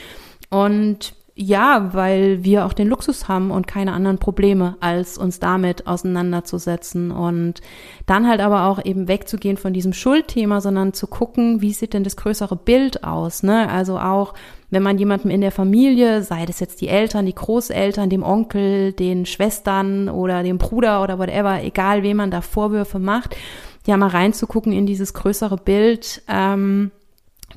und 0.51 1.15
ja, 1.41 1.95
weil 1.95 2.43
wir 2.43 2.67
auch 2.67 2.73
den 2.73 2.89
Luxus 2.89 3.29
haben 3.29 3.53
und 3.53 3.69
keine 3.69 3.93
anderen 3.93 4.19
Probleme, 4.19 4.77
als 4.81 5.17
uns 5.17 5.39
damit 5.39 5.87
auseinanderzusetzen 5.87 7.13
und 7.13 7.61
dann 8.07 8.27
halt 8.27 8.41
aber 8.41 8.67
auch 8.67 8.85
eben 8.85 9.07
wegzugehen 9.07 9.57
von 9.57 9.73
diesem 9.73 9.93
Schuldthema, 9.93 10.61
sondern 10.61 10.95
zu 10.95 11.07
gucken, 11.07 11.63
wie 11.63 11.73
sieht 11.73 11.95
denn 11.95 12.03
das 12.03 12.17
größere 12.17 12.57
Bild 12.57 13.05
aus, 13.05 13.45
ne? 13.45 13.71
Also 13.71 14.01
auch, 14.01 14.35
wenn 14.71 14.83
man 14.83 14.99
jemandem 14.99 15.31
in 15.31 15.41
der 15.41 15.53
Familie, 15.53 16.25
sei 16.25 16.45
das 16.45 16.59
jetzt 16.59 16.81
die 16.81 16.89
Eltern, 16.89 17.25
die 17.25 17.37
Großeltern, 17.37 18.11
dem 18.11 18.25
Onkel, 18.25 18.93
den 18.93 19.25
Schwestern 19.25 20.09
oder 20.09 20.43
dem 20.43 20.59
Bruder 20.59 21.05
oder 21.05 21.21
whatever, 21.21 21.63
egal 21.63 22.03
wem 22.03 22.17
man 22.17 22.33
da 22.33 22.41
Vorwürfe 22.41 22.99
macht, 22.99 23.37
ja 23.87 23.97
mal 23.97 24.09
reinzugucken 24.09 24.73
in 24.73 24.87
dieses 24.87 25.15
größere 25.15 25.57
Bild, 25.57 26.21
ähm, 26.27 26.91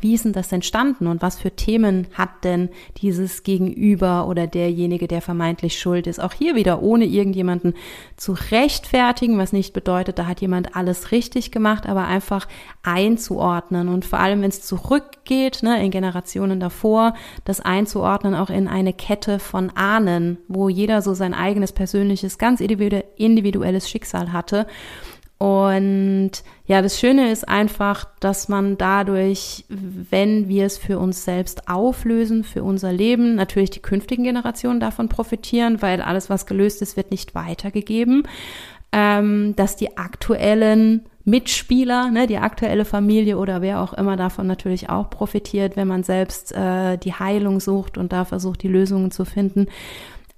wie 0.01 0.13
ist 0.13 0.25
denn 0.25 0.33
das 0.33 0.51
entstanden 0.51 1.07
und 1.07 1.21
was 1.21 1.39
für 1.39 1.51
Themen 1.51 2.07
hat 2.13 2.43
denn 2.43 2.69
dieses 2.97 3.43
Gegenüber 3.43 4.27
oder 4.27 4.47
derjenige, 4.47 5.07
der 5.07 5.21
vermeintlich 5.21 5.79
schuld 5.79 6.07
ist? 6.07 6.19
Auch 6.19 6.33
hier 6.33 6.55
wieder 6.55 6.81
ohne 6.81 7.05
irgendjemanden 7.05 7.73
zu 8.17 8.35
rechtfertigen, 8.51 9.37
was 9.37 9.53
nicht 9.53 9.73
bedeutet, 9.73 10.19
da 10.19 10.25
hat 10.25 10.41
jemand 10.41 10.75
alles 10.75 11.11
richtig 11.11 11.51
gemacht, 11.51 11.87
aber 11.87 12.05
einfach 12.07 12.47
einzuordnen 12.83 13.89
und 13.89 14.05
vor 14.05 14.19
allem, 14.19 14.41
wenn 14.41 14.49
es 14.49 14.61
zurückgeht, 14.63 15.63
ne, 15.63 15.83
in 15.83 15.91
Generationen 15.91 16.59
davor, 16.59 17.13
das 17.45 17.61
einzuordnen 17.61 18.35
auch 18.35 18.49
in 18.49 18.67
eine 18.67 18.93
Kette 18.93 19.39
von 19.39 19.69
Ahnen, 19.75 20.37
wo 20.47 20.69
jeder 20.69 21.01
so 21.01 21.13
sein 21.13 21.33
eigenes 21.33 21.71
persönliches, 21.71 22.37
ganz 22.37 22.59
individuelles 22.61 23.89
Schicksal 23.89 24.33
hatte 24.33 24.67
und 25.41 26.43
ja, 26.67 26.83
das 26.83 26.99
Schöne 26.99 27.31
ist 27.31 27.49
einfach, 27.49 28.05
dass 28.19 28.47
man 28.47 28.77
dadurch, 28.77 29.65
wenn 29.69 30.47
wir 30.47 30.67
es 30.67 30.77
für 30.77 30.99
uns 30.99 31.25
selbst 31.25 31.67
auflösen, 31.67 32.43
für 32.43 32.61
unser 32.61 32.93
Leben, 32.93 33.33
natürlich 33.33 33.71
die 33.71 33.81
künftigen 33.81 34.23
Generationen 34.23 34.79
davon 34.79 35.09
profitieren, 35.09 35.81
weil 35.81 36.03
alles, 36.03 36.29
was 36.29 36.45
gelöst 36.45 36.83
ist, 36.83 36.95
wird 36.95 37.09
nicht 37.09 37.33
weitergegeben, 37.33 38.27
ähm, 38.91 39.55
dass 39.55 39.75
die 39.75 39.97
aktuellen 39.97 41.07
Mitspieler, 41.23 42.11
ne, 42.11 42.27
die 42.27 42.37
aktuelle 42.37 42.85
Familie 42.85 43.39
oder 43.39 43.63
wer 43.63 43.81
auch 43.81 43.93
immer 43.93 44.17
davon 44.17 44.45
natürlich 44.45 44.91
auch 44.91 45.09
profitiert, 45.09 45.75
wenn 45.75 45.87
man 45.87 46.03
selbst 46.03 46.51
äh, 46.51 46.99
die 46.99 47.13
Heilung 47.13 47.59
sucht 47.59 47.97
und 47.97 48.13
da 48.13 48.25
versucht, 48.25 48.61
die 48.61 48.67
Lösungen 48.67 49.09
zu 49.09 49.25
finden 49.25 49.65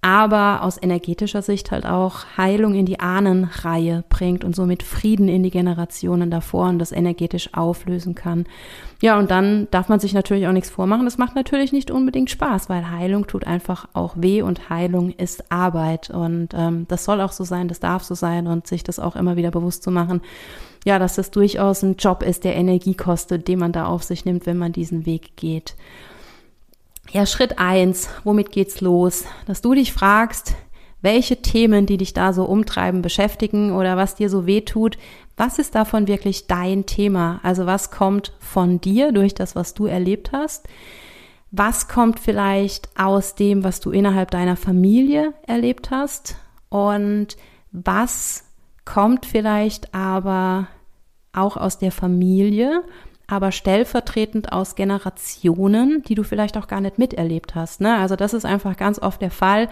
aber 0.03 0.63
aus 0.63 0.77
energetischer 0.81 1.41
Sicht 1.41 1.71
halt 1.71 1.85
auch 1.85 2.25
Heilung 2.35 2.75
in 2.75 2.85
die 2.85 2.99
Ahnenreihe 2.99 4.03
bringt 4.09 4.43
und 4.43 4.53
somit 4.53 4.83
Frieden 4.83 5.29
in 5.29 5.43
die 5.43 5.49
Generationen 5.49 6.29
davor 6.29 6.67
und 6.67 6.77
das 6.77 6.91
energetisch 6.91 7.53
auflösen 7.53 8.13
kann. 8.13 8.45
Ja, 9.01 9.17
und 9.17 9.31
dann 9.31 9.69
darf 9.71 9.87
man 9.87 10.01
sich 10.01 10.13
natürlich 10.13 10.45
auch 10.45 10.51
nichts 10.51 10.69
vormachen. 10.69 11.05
Das 11.05 11.17
macht 11.17 11.35
natürlich 11.35 11.71
nicht 11.71 11.89
unbedingt 11.89 12.29
Spaß, 12.29 12.67
weil 12.67 12.91
Heilung 12.91 13.27
tut 13.27 13.47
einfach 13.47 13.87
auch 13.93 14.15
weh 14.17 14.41
und 14.41 14.69
Heilung 14.69 15.11
ist 15.11 15.49
Arbeit. 15.53 16.09
Und 16.09 16.49
ähm, 16.53 16.85
das 16.89 17.05
soll 17.05 17.21
auch 17.21 17.31
so 17.31 17.45
sein, 17.45 17.69
das 17.69 17.79
darf 17.79 18.03
so 18.03 18.13
sein 18.13 18.45
und 18.47 18.67
sich 18.67 18.83
das 18.83 18.99
auch 18.99 19.15
immer 19.15 19.37
wieder 19.37 19.51
bewusst 19.51 19.83
zu 19.83 19.91
machen. 19.91 20.21
Ja, 20.83 20.99
dass 20.99 21.15
das 21.15 21.31
durchaus 21.31 21.81
ein 21.81 21.95
Job 21.95 22.23
ist, 22.23 22.43
der 22.43 22.55
Energie 22.55 22.93
kostet, 22.93 23.47
den 23.47 23.59
man 23.59 23.71
da 23.71 23.85
auf 23.85 24.03
sich 24.03 24.25
nimmt, 24.25 24.45
wenn 24.47 24.57
man 24.57 24.73
diesen 24.73 25.05
Weg 25.05 25.37
geht. 25.37 25.75
Ja, 27.13 27.27
Schritt 27.27 27.59
eins, 27.59 28.09
womit 28.23 28.51
geht's 28.51 28.81
los? 28.81 29.25
Dass 29.45 29.61
du 29.61 29.75
dich 29.75 29.93
fragst, 29.93 30.55
welche 31.03 31.43
Themen, 31.43 31.85
die 31.85 31.97
dich 31.97 32.13
da 32.13 32.33
so 32.33 32.45
umtreiben, 32.45 33.03
beschäftigen 33.03 33.71
oder 33.71 33.97
was 33.97 34.15
dir 34.15 34.31
so 34.31 34.47
weh 34.47 34.61
tut, 34.61 34.97
was 35.37 35.59
ist 35.59 35.75
davon 35.75 36.07
wirklich 36.07 36.47
dein 36.47 36.87
Thema? 36.87 37.39
Also 37.43 37.67
was 37.67 37.91
kommt 37.91 38.33
von 38.39 38.81
dir 38.81 39.11
durch 39.11 39.35
das, 39.35 39.55
was 39.55 39.75
du 39.75 39.85
erlebt 39.85 40.31
hast? 40.31 40.67
Was 41.51 41.87
kommt 41.87 42.19
vielleicht 42.19 42.89
aus 42.97 43.35
dem, 43.35 43.63
was 43.63 43.79
du 43.79 43.91
innerhalb 43.91 44.31
deiner 44.31 44.55
Familie 44.55 45.35
erlebt 45.45 45.91
hast? 45.91 46.37
Und 46.69 47.37
was 47.71 48.45
kommt 48.85 49.27
vielleicht 49.27 49.93
aber 49.93 50.67
auch 51.31 51.57
aus 51.57 51.77
der 51.77 51.91
Familie, 51.91 52.81
aber 53.27 53.51
stellvertretend 53.51 54.51
aus 54.51 54.75
Generationen, 54.75 56.03
die 56.03 56.15
du 56.15 56.23
vielleicht 56.23 56.57
auch 56.57 56.67
gar 56.67 56.81
nicht 56.81 56.99
miterlebt 56.99 57.55
hast. 57.55 57.81
Ne? 57.81 57.97
Also 57.97 58.15
das 58.15 58.33
ist 58.33 58.45
einfach 58.45 58.77
ganz 58.77 58.99
oft 58.99 59.21
der 59.21 59.31
Fall, 59.31 59.69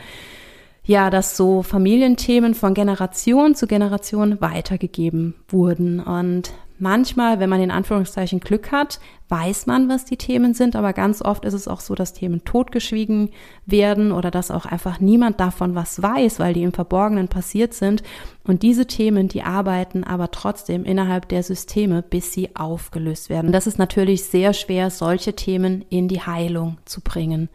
ja, 0.84 1.10
dass 1.10 1.38
so 1.38 1.62
Familienthemen 1.62 2.56
von 2.56 2.74
Generation 2.74 3.54
zu 3.54 3.68
Generation 3.68 4.42
weitergegeben 4.42 5.36
wurden. 5.48 6.00
Und 6.00 6.54
manchmal, 6.82 7.40
wenn 7.40 7.50
man 7.50 7.62
in 7.62 7.72
Anführungszeichen 7.72 8.40
Glück 8.40 8.72
hat, 8.72 9.00
weiß 9.30 9.66
man, 9.66 9.88
was 9.88 10.04
die 10.04 10.18
Themen 10.18 10.54
sind, 10.54 10.76
aber 10.76 10.92
ganz 10.92 11.22
oft 11.22 11.46
ist 11.46 11.54
es 11.54 11.68
auch 11.68 11.80
so, 11.80 11.96
dass 11.96 12.12
Themen 12.12 12.44
totgeschwiegen 12.44 13.30
werden 13.66 14.12
oder 14.12 14.30
dass 14.32 14.52
auch 14.52 14.66
einfach 14.66 15.00
niemand 15.00 15.40
davon 15.40 15.76
was 15.76 16.02
weiß, 16.02 16.40
weil 16.40 16.54
die 16.54 16.64
im 16.64 16.74
Verborgenen 16.74 17.30
passiert 17.30 17.74
sind. 17.74 18.04
Und 18.44 18.64
diese 18.64 18.88
Themen, 18.88 19.30
die 19.30 19.44
arbeiten 19.44 20.04
aber 20.04 20.32
trotzdem 20.32 20.84
innerhalb 20.84 21.30
der 21.30 21.44
Systeme, 21.44 22.02
bis 22.02 22.34
sie 22.34 22.56
aufgelöst 22.56 23.30
werden. 23.30 23.52
Das 23.52 23.68
ist 23.68 23.80
natürlich 23.80 24.26
sehr 24.26 24.54
schwer, 24.54 24.90
solche 24.90 25.34
Themen 25.34 25.86
in 25.90 26.08
die 26.08 26.22
Heilung 26.22 26.78
zu 26.86 27.00
bringen. 27.02 27.50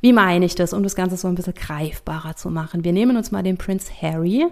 Wie 0.00 0.12
meine 0.12 0.44
ich 0.44 0.54
das, 0.54 0.72
um 0.72 0.82
das 0.82 0.94
Ganze 0.94 1.16
so 1.16 1.26
ein 1.26 1.34
bisschen 1.34 1.54
greifbarer 1.54 2.36
zu 2.36 2.50
machen? 2.50 2.84
Wir 2.84 2.92
nehmen 2.92 3.16
uns 3.16 3.32
mal 3.32 3.42
den 3.42 3.58
Prinz 3.58 3.90
Harry, 4.00 4.46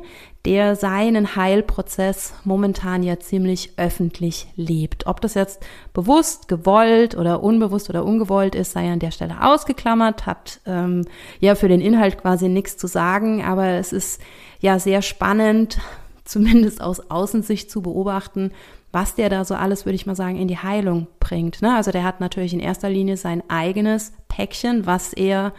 der 0.45 0.75
seinen 0.75 1.37
Heilprozess 1.37 2.35
momentan 2.45 3.03
ja 3.03 3.19
ziemlich 3.21 3.73
öffentlich 3.77 4.49
lebt. 4.57 5.07
Ob 5.07 5.21
das 5.21 5.35
jetzt 5.35 5.65
bewusst, 5.93 6.49
gewollt 6.49 7.17
oder 7.17 7.43
unbewusst 7.43 7.89
oder 7.91 8.05
ungewollt 8.05 8.55
ist, 8.55 8.73
sei 8.73 8.91
an 8.91 8.99
der 8.99 9.13
Stelle 9.13 9.43
ausgeklammert, 9.43 10.27
hat 10.27 10.61
ähm, 10.67 11.05
ja 11.39 11.55
für 11.55 11.69
den 11.69 11.81
Inhalt 11.81 12.19
quasi 12.19 12.49
nichts 12.49 12.77
zu 12.77 12.89
sagen, 12.89 13.45
aber 13.45 13.67
es 13.67 13.93
ist 13.93 14.21
ja 14.61 14.79
sehr 14.79 15.03
spannend, 15.03 15.79
zumindest 16.25 16.81
aus 16.81 17.11
Außensicht 17.11 17.71
zu 17.71 17.83
beobachten, 17.83 18.51
was 18.93 19.15
der 19.15 19.29
da 19.29 19.45
so 19.45 19.55
alles, 19.55 19.85
würde 19.85 19.97
ich 19.97 20.07
mal 20.07 20.17
sagen, 20.17 20.37
in 20.37 20.49
die 20.49 20.59
Heilung 20.59 21.07
bringt. 21.21 21.63
Ne? 21.63 21.75
Also 21.75 21.91
der 21.91 22.05
hat 22.05 22.21
natürlich 22.21 22.55
in 22.55 22.61
erster 22.61 22.89
Linie 22.89 23.17
sein 23.17 23.43
eigenes 23.49 24.13
Päckchen, 24.29 24.87
was 24.87 25.13
er 25.13 25.53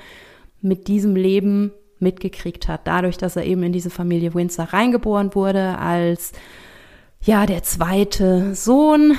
mit 0.61 0.87
diesem 0.87 1.15
Leben 1.15 1.71
mitgekriegt 1.99 2.67
hat, 2.67 2.81
dadurch, 2.85 3.17
dass 3.17 3.35
er 3.35 3.45
eben 3.45 3.63
in 3.63 3.71
diese 3.71 3.89
Familie 3.89 4.33
Windsor 4.33 4.65
reingeboren 4.65 5.33
wurde 5.33 5.77
als 5.79 6.31
ja 7.21 7.45
der 7.45 7.63
zweite 7.63 8.53
Sohn, 8.55 9.17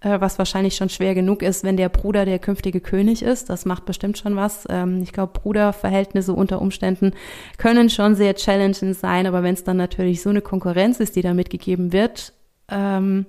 äh, 0.00 0.20
was 0.20 0.38
wahrscheinlich 0.38 0.76
schon 0.76 0.88
schwer 0.88 1.14
genug 1.14 1.42
ist, 1.42 1.64
wenn 1.64 1.76
der 1.76 1.88
Bruder 1.88 2.24
der 2.24 2.38
künftige 2.38 2.80
König 2.80 3.22
ist. 3.22 3.50
Das 3.50 3.64
macht 3.64 3.84
bestimmt 3.84 4.18
schon 4.18 4.36
was. 4.36 4.66
Ähm, 4.68 5.02
ich 5.02 5.12
glaube, 5.12 5.32
Bruderverhältnisse 5.38 6.32
unter 6.32 6.60
Umständen 6.60 7.12
können 7.58 7.90
schon 7.90 8.14
sehr 8.14 8.34
challenging 8.34 8.94
sein, 8.94 9.26
aber 9.26 9.42
wenn 9.42 9.54
es 9.54 9.64
dann 9.64 9.76
natürlich 9.76 10.22
so 10.22 10.30
eine 10.30 10.40
Konkurrenz 10.40 11.00
ist, 11.00 11.16
die 11.16 11.22
da 11.22 11.34
mitgegeben 11.34 11.92
wird, 11.92 12.32
ähm, 12.70 13.26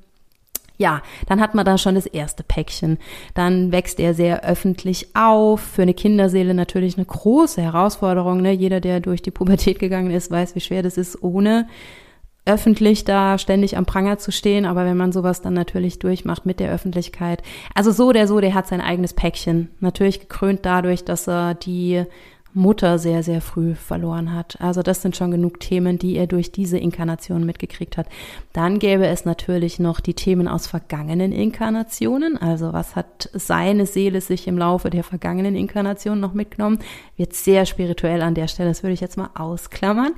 ja, 0.77 1.01
dann 1.27 1.39
hat 1.39 1.53
man 1.53 1.65
da 1.65 1.77
schon 1.77 1.95
das 1.95 2.05
erste 2.05 2.43
Päckchen. 2.43 2.97
Dann 3.35 3.71
wächst 3.71 3.99
er 3.99 4.13
sehr 4.13 4.43
öffentlich 4.43 5.15
auf. 5.15 5.61
Für 5.61 5.83
eine 5.83 5.93
Kinderseele 5.93 6.53
natürlich 6.53 6.97
eine 6.97 7.05
große 7.05 7.61
Herausforderung. 7.61 8.41
Ne? 8.41 8.51
Jeder, 8.51 8.79
der 8.79 8.99
durch 8.99 9.21
die 9.21 9.31
Pubertät 9.31 9.79
gegangen 9.79 10.11
ist, 10.11 10.31
weiß, 10.31 10.55
wie 10.55 10.61
schwer 10.61 10.83
das 10.83 10.97
ist, 10.97 11.21
ohne 11.21 11.67
öffentlich 12.45 13.05
da 13.05 13.37
ständig 13.37 13.77
am 13.77 13.85
Pranger 13.85 14.17
zu 14.17 14.31
stehen. 14.31 14.65
Aber 14.65 14.83
wenn 14.85 14.97
man 14.97 15.11
sowas 15.11 15.41
dann 15.41 15.53
natürlich 15.53 15.99
durchmacht 15.99 16.45
mit 16.45 16.59
der 16.59 16.71
Öffentlichkeit. 16.71 17.43
Also 17.73 17.91
so 17.91 18.11
der 18.11 18.27
so, 18.27 18.41
der 18.41 18.53
hat 18.53 18.67
sein 18.67 18.81
eigenes 18.81 19.13
Päckchen. 19.13 19.69
Natürlich 19.79 20.19
gekrönt 20.19 20.61
dadurch, 20.63 21.05
dass 21.05 21.27
er 21.27 21.53
die 21.53 22.03
Mutter 22.53 22.99
sehr, 22.99 23.23
sehr 23.23 23.41
früh 23.41 23.73
verloren 23.75 24.33
hat. 24.33 24.57
Also 24.61 24.83
das 24.83 25.01
sind 25.01 25.15
schon 25.15 25.31
genug 25.31 25.59
Themen, 25.59 25.97
die 25.97 26.15
er 26.15 26.27
durch 26.27 26.51
diese 26.51 26.77
Inkarnation 26.77 27.45
mitgekriegt 27.45 27.97
hat. 27.97 28.07
Dann 28.53 28.79
gäbe 28.79 29.07
es 29.07 29.25
natürlich 29.25 29.79
noch 29.79 29.99
die 29.99 30.13
Themen 30.13 30.47
aus 30.47 30.67
vergangenen 30.67 31.31
Inkarnationen. 31.31 32.37
Also 32.37 32.71
was 32.73 32.95
hat 32.95 33.29
seine 33.33 33.85
Seele 33.85 34.21
sich 34.21 34.47
im 34.47 34.57
Laufe 34.57 34.89
der 34.89 35.03
vergangenen 35.03 35.55
Inkarnation 35.55 36.19
noch 36.19 36.33
mitgenommen? 36.33 36.79
Wird 37.17 37.33
sehr 37.33 37.65
spirituell 37.65 38.21
an 38.21 38.35
der 38.35 38.47
Stelle, 38.47 38.69
das 38.69 38.83
würde 38.83 38.93
ich 38.93 39.01
jetzt 39.01 39.17
mal 39.17 39.31
ausklammern. 39.33 40.13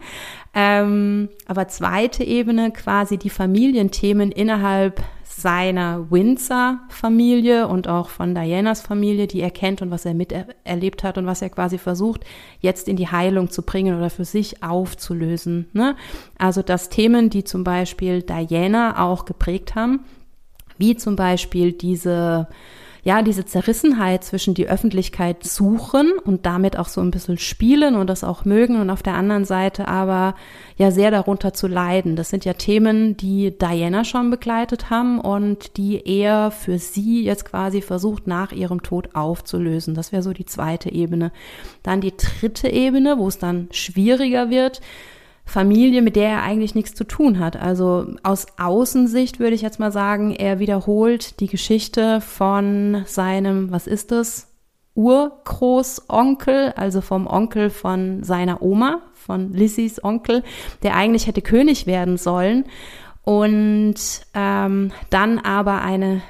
Ähm, 0.54 1.30
aber 1.46 1.68
zweite 1.68 2.24
Ebene, 2.24 2.72
quasi 2.72 3.18
die 3.18 3.30
Familienthemen 3.30 4.32
innerhalb 4.32 5.02
seiner 5.38 6.10
Windsor-Familie 6.12 7.68
und 7.68 7.90
auch 7.90 8.08
von 8.08 8.34
Dianas 8.34 8.80
Familie, 8.80 9.28
die 9.28 9.42
er 9.42 9.52
kennt 9.52 9.82
und 9.82 9.92
was 9.92 10.06
er 10.06 10.14
miterlebt 10.14 11.04
hat 11.04 11.18
und 11.18 11.26
was 11.26 11.42
er 11.42 11.50
quasi 11.50 11.78
versucht, 11.78 12.24
jetzt 12.62 12.88
in 12.88 12.96
die 12.96 13.10
Heilung 13.10 13.50
zu 13.50 13.62
bringen 13.62 13.98
oder 13.98 14.10
für 14.10 14.24
sich 14.24 14.64
aufzulösen. 14.64 15.68
Ne? 15.74 15.98
Also 16.38 16.62
dass 16.62 16.88
Themen, 16.88 17.30
die 17.30 17.44
zum 17.44 17.66
Beispiel 17.66 18.22
Diana 18.22 19.04
auch 19.04 19.26
geprägt 19.26 19.76
haben, 19.76 20.06
wie 20.78 20.96
zum 20.96 21.18
Beispiel 21.18 21.74
diese 21.74 22.48
ja, 23.06 23.22
diese 23.22 23.46
Zerrissenheit 23.46 24.24
zwischen 24.24 24.56
die 24.56 24.68
Öffentlichkeit 24.68 25.44
suchen 25.44 26.14
und 26.26 26.48
damit 26.48 26.76
auch 26.76 26.88
so 26.88 27.02
ein 27.02 27.12
bisschen 27.12 27.38
spielen 27.38 27.94
und 27.94 28.08
das 28.08 28.24
auch 28.24 28.46
mögen 28.46 28.82
und 28.82 28.90
auf 28.90 29.04
der 29.04 29.14
anderen 29.14 29.46
Seite 29.46 29.88
aber 29.88 30.34
ja 30.78 30.90
sehr 30.90 31.12
darunter 31.12 31.54
zu 31.54 31.68
leiden. 31.68 32.16
Das 32.16 32.32
sind 32.32 32.46
ja 32.46 32.54
Themen, 32.54 33.16
die 33.16 33.56
Diana 33.56 34.06
schon 34.06 34.32
begleitet 34.32 34.90
haben 34.90 35.20
und 35.20 35.78
die 35.78 36.02
er 36.04 36.50
für 36.50 36.80
sie 36.80 37.24
jetzt 37.24 37.46
quasi 37.46 37.84
versucht 37.84 38.26
nach 38.26 38.52
ihrem 38.52 38.82
Tod 38.82 39.10
aufzulösen. 39.14 39.94
Das 39.94 40.12
wäre 40.12 40.24
so 40.24 40.34
die 40.34 40.46
zweite 40.46 40.92
Ebene. 40.92 41.32
Dann 41.84 42.02
die 42.02 42.18
dritte 42.18 42.70
Ebene, 42.70 43.20
wo 43.20 43.28
es 43.28 43.38
dann 43.38 43.68
schwieriger 43.70 44.50
wird, 44.50 44.82
Familie, 45.46 46.02
mit 46.02 46.16
der 46.16 46.30
er 46.30 46.44
eigentlich 46.44 46.76
nichts 46.76 46.96
zu 46.96 47.04
tun 47.04 47.40
hat. 47.40 47.56
Also 47.56 48.08
aus 48.24 48.48
Außensicht 48.58 49.40
würde 49.40 49.56
ich 49.56 49.62
jetzt 49.62 49.80
mal 49.80 49.92
sagen, 49.92 50.32
er 50.32 50.60
wiederholt 50.60 51.40
die 51.40 51.48
Geschichte 51.48 52.20
von 52.20 53.04
seinem, 53.06 53.72
was 53.72 53.88
ist 53.88 54.12
das? 54.12 54.52
Urgroßonkel, 54.96 56.74
also 56.78 57.02
vom 57.02 57.28
Onkel 57.28 57.70
von 57.70 58.24
seiner 58.24 58.62
Oma, 58.62 59.02
von 59.14 59.52
Lissys 59.52 60.02
Onkel, 60.02 60.42
der 60.84 60.96
eigentlich 60.96 61.28
hätte 61.28 61.42
König 61.42 61.86
werden 61.86 62.16
sollen 62.16 62.64
und 63.24 63.96
ähm, 64.34 64.92
dann 65.10 65.40
aber 65.40 65.82
eine 65.82 66.22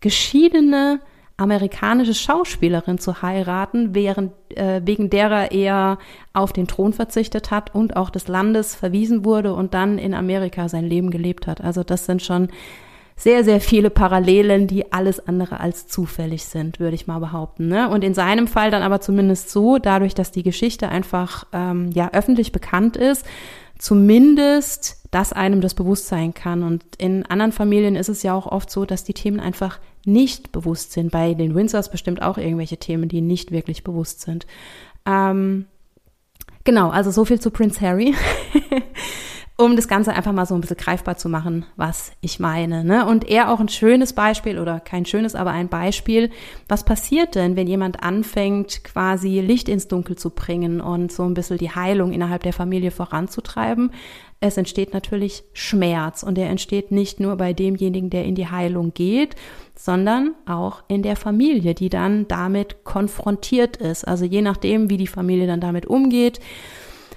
geschiedene 0.00 1.00
amerikanische 1.42 2.14
Schauspielerin 2.14 2.98
zu 2.98 3.20
heiraten, 3.22 3.94
während, 3.94 4.32
äh, 4.50 4.80
wegen 4.84 5.10
derer 5.10 5.52
er 5.52 5.98
auf 6.32 6.52
den 6.52 6.66
Thron 6.66 6.92
verzichtet 6.92 7.50
hat 7.50 7.74
und 7.74 7.96
auch 7.96 8.10
des 8.10 8.28
Landes 8.28 8.74
verwiesen 8.74 9.24
wurde 9.24 9.52
und 9.52 9.74
dann 9.74 9.98
in 9.98 10.14
Amerika 10.14 10.68
sein 10.68 10.84
Leben 10.84 11.10
gelebt 11.10 11.46
hat. 11.46 11.60
Also 11.60 11.82
das 11.82 12.06
sind 12.06 12.22
schon 12.22 12.48
sehr, 13.16 13.44
sehr 13.44 13.60
viele 13.60 13.90
Parallelen, 13.90 14.66
die 14.66 14.92
alles 14.92 15.26
andere 15.26 15.60
als 15.60 15.86
zufällig 15.86 16.44
sind, 16.44 16.80
würde 16.80 16.94
ich 16.94 17.06
mal 17.06 17.18
behaupten. 17.18 17.68
Ne? 17.68 17.88
Und 17.88 18.04
in 18.04 18.14
seinem 18.14 18.48
Fall 18.48 18.70
dann 18.70 18.82
aber 18.82 19.00
zumindest 19.00 19.50
so, 19.50 19.78
dadurch, 19.78 20.14
dass 20.14 20.32
die 20.32 20.42
Geschichte 20.42 20.88
einfach 20.88 21.46
ähm, 21.52 21.90
ja 21.92 22.10
öffentlich 22.12 22.52
bekannt 22.52 22.96
ist, 22.96 23.26
zumindest, 23.82 24.96
dass 25.10 25.32
einem 25.32 25.60
das 25.60 25.74
bewusst 25.74 26.06
sein 26.06 26.34
kann. 26.34 26.62
Und 26.62 26.84
in 26.98 27.26
anderen 27.26 27.50
Familien 27.50 27.96
ist 27.96 28.08
es 28.08 28.22
ja 28.22 28.32
auch 28.32 28.46
oft 28.46 28.70
so, 28.70 28.84
dass 28.84 29.02
die 29.02 29.12
Themen 29.12 29.40
einfach 29.40 29.80
nicht 30.04 30.52
bewusst 30.52 30.92
sind. 30.92 31.10
Bei 31.10 31.34
den 31.34 31.56
Windsors 31.56 31.90
bestimmt 31.90 32.22
auch 32.22 32.38
irgendwelche 32.38 32.76
Themen, 32.76 33.08
die 33.08 33.20
nicht 33.20 33.50
wirklich 33.50 33.82
bewusst 33.82 34.20
sind. 34.20 34.46
Ähm, 35.04 35.66
genau, 36.62 36.90
also 36.90 37.10
so 37.10 37.24
viel 37.24 37.40
zu 37.40 37.50
Prince 37.50 37.80
Harry. 37.80 38.14
um 39.64 39.76
das 39.76 39.88
Ganze 39.88 40.12
einfach 40.12 40.32
mal 40.32 40.46
so 40.46 40.54
ein 40.54 40.60
bisschen 40.60 40.76
greifbar 40.76 41.16
zu 41.16 41.28
machen, 41.28 41.64
was 41.76 42.12
ich 42.20 42.40
meine. 42.40 42.84
Ne? 42.84 43.06
Und 43.06 43.28
er 43.28 43.52
auch 43.52 43.60
ein 43.60 43.68
schönes 43.68 44.12
Beispiel 44.12 44.58
oder 44.58 44.80
kein 44.80 45.06
schönes, 45.06 45.34
aber 45.34 45.50
ein 45.50 45.68
Beispiel. 45.68 46.30
Was 46.68 46.84
passiert 46.84 47.34
denn, 47.34 47.56
wenn 47.56 47.66
jemand 47.66 48.02
anfängt, 48.02 48.84
quasi 48.84 49.40
Licht 49.40 49.68
ins 49.68 49.88
Dunkel 49.88 50.16
zu 50.16 50.30
bringen 50.30 50.80
und 50.80 51.12
so 51.12 51.24
ein 51.24 51.34
bisschen 51.34 51.58
die 51.58 51.70
Heilung 51.70 52.12
innerhalb 52.12 52.42
der 52.42 52.52
Familie 52.52 52.90
voranzutreiben? 52.90 53.90
Es 54.40 54.56
entsteht 54.56 54.92
natürlich 54.92 55.44
Schmerz 55.52 56.24
und 56.24 56.36
der 56.36 56.50
entsteht 56.50 56.90
nicht 56.90 57.20
nur 57.20 57.36
bei 57.36 57.52
demjenigen, 57.52 58.10
der 58.10 58.24
in 58.24 58.34
die 58.34 58.48
Heilung 58.48 58.92
geht, 58.92 59.36
sondern 59.76 60.34
auch 60.46 60.82
in 60.88 61.02
der 61.02 61.14
Familie, 61.14 61.74
die 61.74 61.88
dann 61.88 62.26
damit 62.26 62.82
konfrontiert 62.82 63.76
ist. 63.76 64.06
Also 64.06 64.24
je 64.24 64.42
nachdem, 64.42 64.90
wie 64.90 64.96
die 64.96 65.06
Familie 65.06 65.46
dann 65.46 65.60
damit 65.60 65.86
umgeht, 65.86 66.40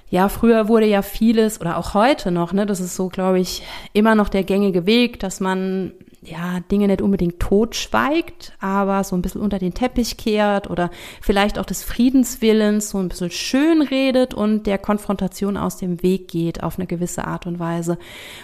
ja, 0.09 0.29
früher 0.29 0.67
wurde 0.67 0.85
ja 0.85 1.01
vieles 1.01 1.59
oder 1.59 1.77
auch 1.77 1.93
heute 1.93 2.31
noch, 2.31 2.53
ne, 2.53 2.65
das 2.65 2.79
ist 2.79 2.95
so, 2.95 3.09
glaube 3.09 3.39
ich, 3.39 3.63
immer 3.93 4.15
noch 4.15 4.29
der 4.29 4.43
gängige 4.43 4.85
Weg, 4.85 5.19
dass 5.19 5.39
man 5.39 5.93
ja 6.21 6.59
Dinge 6.71 6.87
nicht 6.87 7.01
unbedingt 7.01 7.39
totschweigt, 7.39 8.53
aber 8.59 9.03
so 9.03 9.15
ein 9.15 9.21
bisschen 9.21 9.41
unter 9.41 9.59
den 9.59 9.73
Teppich 9.73 10.17
kehrt 10.17 10.69
oder 10.69 10.89
vielleicht 11.21 11.59
auch 11.59 11.65
des 11.65 11.83
Friedenswillens 11.83 12.89
so 12.89 12.97
ein 12.97 13.09
bisschen 13.09 13.31
schön 13.31 13.81
redet 13.81 14.33
und 14.33 14.67
der 14.67 14.77
Konfrontation 14.77 15.57
aus 15.57 15.77
dem 15.77 16.01
Weg 16.03 16.27
geht 16.27 16.63
auf 16.63 16.77
eine 16.77 16.87
gewisse 16.87 17.25
Art 17.25 17.45
und 17.45 17.59
Weise. 17.59 17.97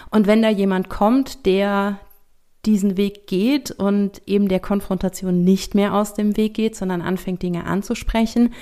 Und 0.10 0.28
wenn 0.28 0.42
da 0.42 0.50
jemand 0.50 0.90
kommt, 0.90 1.46
der 1.46 2.00
diesen 2.66 2.96
Weg 2.96 3.26
geht 3.26 3.72
und 3.72 4.22
eben 4.28 4.48
der 4.48 4.60
Konfrontation 4.60 5.44
nicht 5.44 5.74
mehr 5.74 5.96
aus 5.96 6.14
dem 6.14 6.38
Weg 6.38 6.54
geht, 6.54 6.76
sondern 6.76 7.02
anfängt 7.02 7.42
Dinge 7.42 7.66
anzusprechen, 7.66 8.54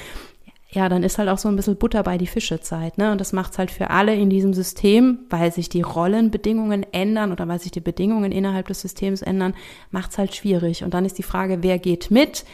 ja, 0.72 0.88
dann 0.88 1.02
ist 1.02 1.18
halt 1.18 1.30
auch 1.30 1.40
so 1.40 1.50
ein 1.50 1.56
bisschen 1.56 1.78
Butter 1.78 2.04
bei 2.04 2.20
die 2.20 2.28
Fische 2.28 2.62
Zeit, 2.62 3.00
ne? 3.00 3.12
Und 3.12 3.20
das 3.20 3.34
macht's 3.34 3.58
halt 3.58 3.72
für 3.72 3.90
alle 3.90 4.14
in 4.14 4.30
diesem 4.30 4.54
System, 4.54 5.20
weil 5.30 5.52
sich 5.52 5.68
die 5.68 5.82
Rollenbedingungen 5.82 6.86
ändern 6.92 7.32
oder 7.32 7.48
weil 7.48 7.60
sich 7.60 7.72
die 7.72 7.80
Bedingungen 7.80 8.32
innerhalb 8.32 8.68
des 8.68 8.82
Systems 8.82 9.24
ändern, 9.24 9.56
macht's 9.90 10.20
halt 10.20 10.36
schwierig. 10.36 10.84
Und 10.84 10.94
dann 10.94 11.06
ist 11.06 11.18
die 11.18 11.24
Frage, 11.24 11.64
wer 11.64 11.80
geht 11.80 12.12
mit? 12.12 12.46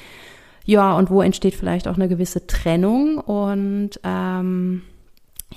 Ja, 0.63 0.93
und 0.97 1.09
wo 1.09 1.21
entsteht 1.21 1.55
vielleicht 1.55 1.89
auch 1.89 1.95
eine 1.95 2.07
gewisse 2.07 2.47
Trennung 2.47 3.17
und 3.17 3.99
ähm, 4.03 4.81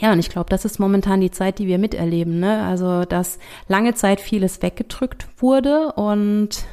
ja, 0.00 0.12
und 0.12 0.18
ich 0.18 0.28
glaube, 0.28 0.50
das 0.50 0.64
ist 0.64 0.78
momentan 0.78 1.20
die 1.20 1.30
Zeit, 1.30 1.58
die 1.58 1.66
wir 1.66 1.78
miterleben. 1.78 2.38
Ne? 2.38 2.62
Also, 2.64 3.04
dass 3.04 3.38
lange 3.68 3.94
Zeit 3.94 4.20
vieles 4.20 4.62
weggedrückt 4.62 5.26
wurde 5.38 5.92
und 5.94 6.64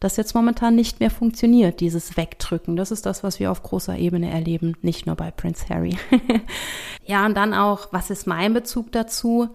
das 0.00 0.16
jetzt 0.16 0.34
momentan 0.34 0.74
nicht 0.74 1.00
mehr 1.00 1.10
funktioniert, 1.10 1.80
dieses 1.80 2.16
Wegdrücken. 2.16 2.76
Das 2.76 2.90
ist 2.90 3.06
das, 3.06 3.22
was 3.22 3.40
wir 3.40 3.50
auf 3.50 3.62
großer 3.62 3.96
Ebene 3.96 4.30
erleben, 4.30 4.76
nicht 4.82 5.06
nur 5.06 5.16
bei 5.16 5.30
Prince 5.30 5.68
Harry. 5.68 5.96
ja, 7.04 7.24
und 7.26 7.36
dann 7.36 7.54
auch, 7.54 7.88
was 7.92 8.10
ist 8.10 8.26
mein 8.26 8.52
Bezug 8.54 8.92
dazu? 8.92 9.48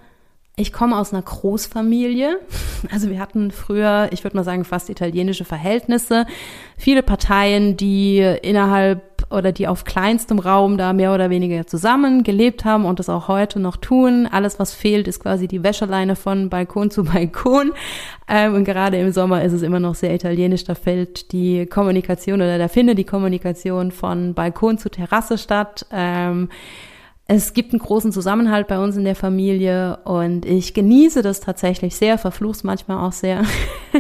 Ich 0.57 0.73
komme 0.73 0.97
aus 0.97 1.13
einer 1.13 1.23
Großfamilie. 1.23 2.39
Also 2.91 3.11
wir 3.11 3.19
hatten 3.19 3.51
früher, 3.51 4.09
ich 4.11 4.23
würde 4.23 4.35
mal 4.35 4.43
sagen, 4.43 4.65
fast 4.65 4.89
italienische 4.89 5.45
Verhältnisse. 5.45 6.25
Viele 6.77 7.03
Parteien, 7.03 7.77
die 7.77 8.17
innerhalb 8.41 9.10
oder 9.31 9.51
die 9.51 9.67
auf 9.67 9.83
kleinstem 9.83 10.39
Raum 10.39 10.77
da 10.77 10.93
mehr 10.93 11.13
oder 11.13 11.29
weniger 11.29 11.65
zusammen 11.67 12.23
gelebt 12.23 12.65
haben 12.65 12.85
und 12.85 12.99
das 12.99 13.09
auch 13.09 13.27
heute 13.27 13.59
noch 13.59 13.77
tun. 13.77 14.27
Alles, 14.31 14.59
was 14.59 14.73
fehlt, 14.73 15.07
ist 15.07 15.21
quasi 15.21 15.47
die 15.47 15.63
Wäscheleine 15.63 16.15
von 16.15 16.49
Balkon 16.49 16.91
zu 16.91 17.03
Balkon. 17.05 17.71
Ähm, 18.27 18.55
und 18.55 18.63
gerade 18.63 18.97
im 18.97 19.11
Sommer 19.11 19.43
ist 19.43 19.53
es 19.53 19.61
immer 19.61 19.79
noch 19.79 19.95
sehr 19.95 20.13
italienisch. 20.13 20.63
Da 20.63 20.75
fällt 20.75 21.31
die 21.31 21.65
Kommunikation 21.65 22.41
oder 22.41 22.57
da 22.57 22.67
findet 22.67 22.97
die 22.97 23.03
Kommunikation 23.03 23.91
von 23.91 24.33
Balkon 24.33 24.77
zu 24.77 24.89
Terrasse 24.89 25.37
statt. 25.37 25.85
Ähm, 25.91 26.49
es 27.33 27.53
gibt 27.53 27.71
einen 27.71 27.79
großen 27.79 28.11
Zusammenhalt 28.11 28.67
bei 28.67 28.77
uns 28.77 28.97
in 28.97 29.05
der 29.05 29.15
Familie 29.15 29.99
und 30.03 30.45
ich 30.45 30.73
genieße 30.73 31.21
das 31.21 31.39
tatsächlich 31.39 31.95
sehr, 31.95 32.17
verfluch's 32.17 32.65
manchmal 32.65 32.97
auch 33.07 33.13
sehr. 33.13 33.45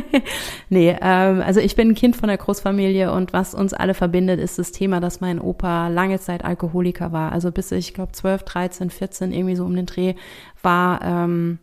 nee, 0.69 0.93
ähm, 1.01 1.41
also 1.41 1.61
ich 1.61 1.77
bin 1.77 1.91
ein 1.91 1.95
Kind 1.95 2.17
von 2.17 2.27
der 2.27 2.37
Großfamilie 2.37 3.09
und 3.13 3.31
was 3.31 3.55
uns 3.55 3.73
alle 3.73 3.93
verbindet, 3.93 4.41
ist 4.41 4.59
das 4.59 4.73
Thema, 4.73 4.99
dass 4.99 5.21
mein 5.21 5.39
Opa 5.39 5.87
lange 5.87 6.19
Zeit 6.19 6.43
Alkoholiker 6.43 7.13
war. 7.13 7.31
Also 7.31 7.53
bis 7.53 7.71
ich, 7.71 7.93
glaube 7.93 8.11
12, 8.11 8.43
13, 8.43 8.89
14, 8.89 9.31
irgendwie 9.31 9.55
so 9.55 9.63
um 9.63 9.77
den 9.77 9.85
Dreh 9.85 10.15
war, 10.61 11.01
ähm, 11.01 11.59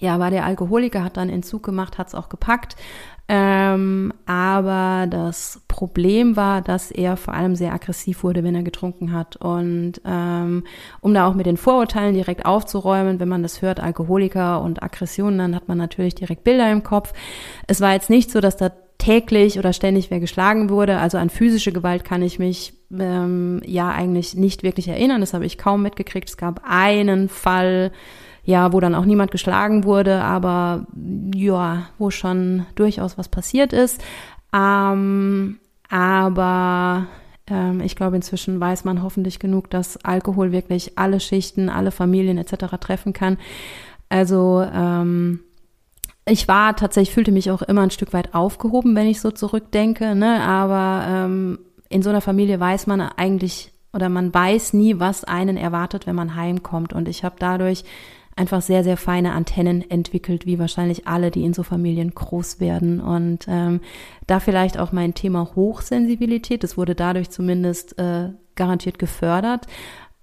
ja, 0.00 0.18
war 0.18 0.32
der 0.32 0.46
Alkoholiker, 0.46 1.04
hat 1.04 1.16
dann 1.16 1.28
Entzug 1.28 1.62
gemacht, 1.62 1.98
hat's 1.98 2.16
auch 2.16 2.28
gepackt. 2.28 2.74
Ähm, 3.30 4.14
aber 4.24 5.06
das 5.06 5.60
Problem 5.68 6.34
war, 6.34 6.62
dass 6.62 6.90
er 6.90 7.18
vor 7.18 7.34
allem 7.34 7.56
sehr 7.56 7.74
aggressiv 7.74 8.22
wurde, 8.22 8.42
wenn 8.42 8.54
er 8.54 8.62
getrunken 8.62 9.12
hat. 9.12 9.36
Und 9.36 10.00
ähm, 10.06 10.64
um 11.02 11.12
da 11.12 11.28
auch 11.28 11.34
mit 11.34 11.44
den 11.44 11.58
Vorurteilen 11.58 12.14
direkt 12.14 12.46
aufzuräumen, 12.46 13.20
wenn 13.20 13.28
man 13.28 13.42
das 13.42 13.60
hört, 13.60 13.80
Alkoholiker 13.80 14.62
und 14.62 14.82
Aggressionen, 14.82 15.38
dann 15.38 15.54
hat 15.54 15.68
man 15.68 15.76
natürlich 15.76 16.14
direkt 16.14 16.42
Bilder 16.42 16.72
im 16.72 16.82
Kopf. 16.82 17.12
Es 17.66 17.82
war 17.82 17.92
jetzt 17.92 18.08
nicht 18.08 18.30
so, 18.30 18.40
dass 18.40 18.56
da 18.56 18.72
täglich 18.96 19.58
oder 19.58 19.72
ständig 19.72 20.10
wer 20.10 20.20
geschlagen 20.20 20.70
wurde. 20.70 20.98
Also 20.98 21.18
an 21.18 21.30
physische 21.30 21.72
Gewalt 21.72 22.04
kann 22.04 22.22
ich 22.22 22.38
mich 22.38 22.72
ähm, 22.98 23.60
ja 23.64 23.90
eigentlich 23.90 24.34
nicht 24.34 24.62
wirklich 24.62 24.88
erinnern. 24.88 25.20
Das 25.20 25.34
habe 25.34 25.46
ich 25.46 25.58
kaum 25.58 25.82
mitgekriegt. 25.82 26.28
Es 26.28 26.36
gab 26.36 26.62
einen 26.64 27.28
Fall, 27.28 27.92
ja, 28.44 28.72
wo 28.72 28.80
dann 28.80 28.94
auch 28.94 29.04
niemand 29.04 29.30
geschlagen 29.30 29.84
wurde, 29.84 30.22
aber 30.22 30.86
ja, 31.34 31.86
wo 31.98 32.10
schon 32.10 32.66
durchaus 32.74 33.18
was 33.18 33.28
passiert 33.28 33.72
ist. 33.72 34.02
Ähm, 34.52 35.58
aber 35.90 37.06
ähm, 37.50 37.80
ich 37.80 37.96
glaube, 37.96 38.16
inzwischen 38.16 38.60
weiß 38.60 38.84
man 38.84 39.02
hoffentlich 39.02 39.38
genug, 39.38 39.70
dass 39.70 40.02
Alkohol 40.04 40.52
wirklich 40.52 40.98
alle 40.98 41.20
Schichten, 41.20 41.68
alle 41.68 41.90
Familien 41.90 42.38
etc. 42.38 42.76
treffen 42.80 43.12
kann. 43.12 43.38
Also 44.08 44.64
ähm, 44.72 45.40
ich 46.26 46.48
war 46.48 46.76
tatsächlich, 46.76 47.14
fühlte 47.14 47.32
mich 47.32 47.50
auch 47.50 47.62
immer 47.62 47.82
ein 47.82 47.90
Stück 47.90 48.12
weit 48.12 48.34
aufgehoben, 48.34 48.94
wenn 48.94 49.06
ich 49.06 49.20
so 49.20 49.30
zurückdenke, 49.30 50.14
ne? 50.14 50.42
aber 50.42 51.06
ähm, 51.08 51.58
in 51.88 52.02
so 52.02 52.10
einer 52.10 52.20
Familie 52.20 52.60
weiß 52.60 52.86
man 52.86 53.00
eigentlich 53.00 53.72
oder 53.94 54.10
man 54.10 54.32
weiß 54.32 54.74
nie, 54.74 54.98
was 55.00 55.24
einen 55.24 55.56
erwartet, 55.56 56.06
wenn 56.06 56.14
man 56.14 56.36
heimkommt. 56.36 56.92
Und 56.92 57.08
ich 57.08 57.24
habe 57.24 57.36
dadurch 57.38 57.84
einfach 58.38 58.62
sehr, 58.62 58.84
sehr 58.84 58.96
feine 58.96 59.32
Antennen 59.32 59.90
entwickelt, 59.90 60.46
wie 60.46 60.58
wahrscheinlich 60.58 61.06
alle, 61.06 61.30
die 61.30 61.44
in 61.44 61.54
so 61.54 61.64
Familien 61.64 62.14
groß 62.14 62.60
werden. 62.60 63.00
Und 63.00 63.46
ähm, 63.48 63.80
da 64.26 64.38
vielleicht 64.38 64.78
auch 64.78 64.92
mein 64.92 65.14
Thema 65.14 65.50
Hochsensibilität, 65.56 66.62
das 66.62 66.76
wurde 66.76 66.94
dadurch 66.94 67.30
zumindest 67.30 67.98
äh, 67.98 68.30
garantiert 68.54 68.98
gefördert. 68.98 69.66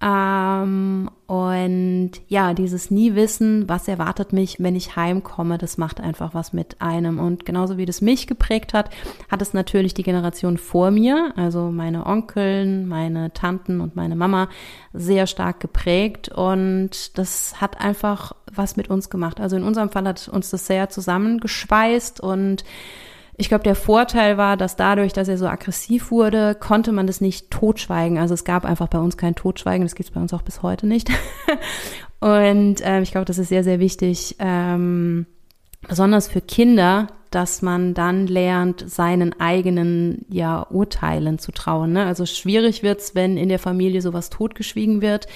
Ähm, 0.02 1.10
und 1.26 2.12
ja, 2.28 2.54
dieses 2.54 2.92
nie 2.92 3.16
wissen, 3.16 3.68
was 3.70 3.88
erwartet 3.88 4.34
mich, 4.34 4.58
wenn 4.60 4.76
ich 4.76 4.96
heimkomme, 4.96 5.58
das 5.58 5.78
macht 5.78 6.02
einfach 6.02 6.34
was 6.34 6.54
mit 6.54 6.82
einem. 6.82 7.18
Und 7.18 7.46
genauso 7.46 7.78
wie 7.78 7.86
das 7.86 8.02
mich 8.02 8.28
geprägt 8.28 8.74
hat, 8.74 8.90
hat 9.32 9.42
es 9.42 9.54
natürlich 9.54 9.94
die 9.94 10.04
Generation 10.04 10.58
vor 10.58 10.92
mir, 10.92 11.34
also 11.36 11.72
meine 11.72 12.06
Onkeln, 12.06 12.88
meine 12.88 13.32
Tanten 13.34 13.82
und 13.82 13.96
meine 13.96 14.16
Mama, 14.16 14.50
sehr 14.94 15.28
stark 15.28 15.62
geprägt. 15.62 16.30
Und 16.30 17.18
das 17.18 17.62
hat 17.62 17.80
einfach 17.80 18.34
was 18.54 18.76
mit 18.76 18.90
uns 18.90 19.10
gemacht. 19.10 19.40
Also 19.40 19.56
in 19.56 19.64
unserem 19.64 19.90
Fall 19.90 20.08
hat 20.08 20.28
uns 20.28 20.50
das 20.50 20.68
sehr 20.68 20.90
zusammengeschweißt 20.90 22.20
und 22.20 22.64
ich 23.38 23.50
glaube, 23.50 23.64
der 23.64 23.76
Vorteil 23.76 24.38
war, 24.38 24.56
dass 24.56 24.76
dadurch, 24.76 25.12
dass 25.12 25.28
er 25.28 25.38
so 25.38 25.48
aggressiv 25.48 26.10
wurde, 26.10 26.56
konnte 26.56 26.92
man 26.92 27.06
das 27.06 27.20
nicht 27.20 27.52
totschweigen. 27.52 28.18
Also 28.18 28.34
es 28.34 28.46
gab 28.46 28.64
einfach 28.66 28.88
bei 28.88 29.00
uns 29.00 29.18
kein 29.18 29.36
Totschweigen, 29.36 29.86
das 29.86 29.96
gibt 29.96 30.10
es 30.10 30.16
bei 30.16 30.22
uns 30.22 30.34
auch 30.34 30.42
bis 30.42 30.62
heute 30.62 30.88
nicht. 30.88 31.10
Und 32.20 32.82
äh, 32.82 33.02
ich 33.02 33.12
glaube, 33.12 33.26
das 33.26 33.38
ist 33.38 33.50
sehr, 33.50 33.64
sehr 33.64 33.80
wichtig, 33.80 34.38
ähm, 34.40 35.26
besonders 35.88 36.28
für 36.28 36.42
Kinder, 36.42 37.08
dass 37.36 37.62
man 37.62 37.94
dann 37.94 38.28
lernt, 38.28 38.90
seinen 38.90 39.40
eigenen 39.40 40.26
ja, 40.30 40.66
Urteilen 40.70 41.38
zu 41.38 41.52
trauen. 41.52 41.94
Ne? 41.94 42.06
Also 42.06 42.26
schwierig 42.26 42.82
wird's, 42.82 43.14
wenn 43.14 43.38
in 43.38 43.50
der 43.50 43.60
Familie 43.60 44.02
sowas 44.02 44.30
totgeschwiegen 44.30 45.02
wird 45.02 45.28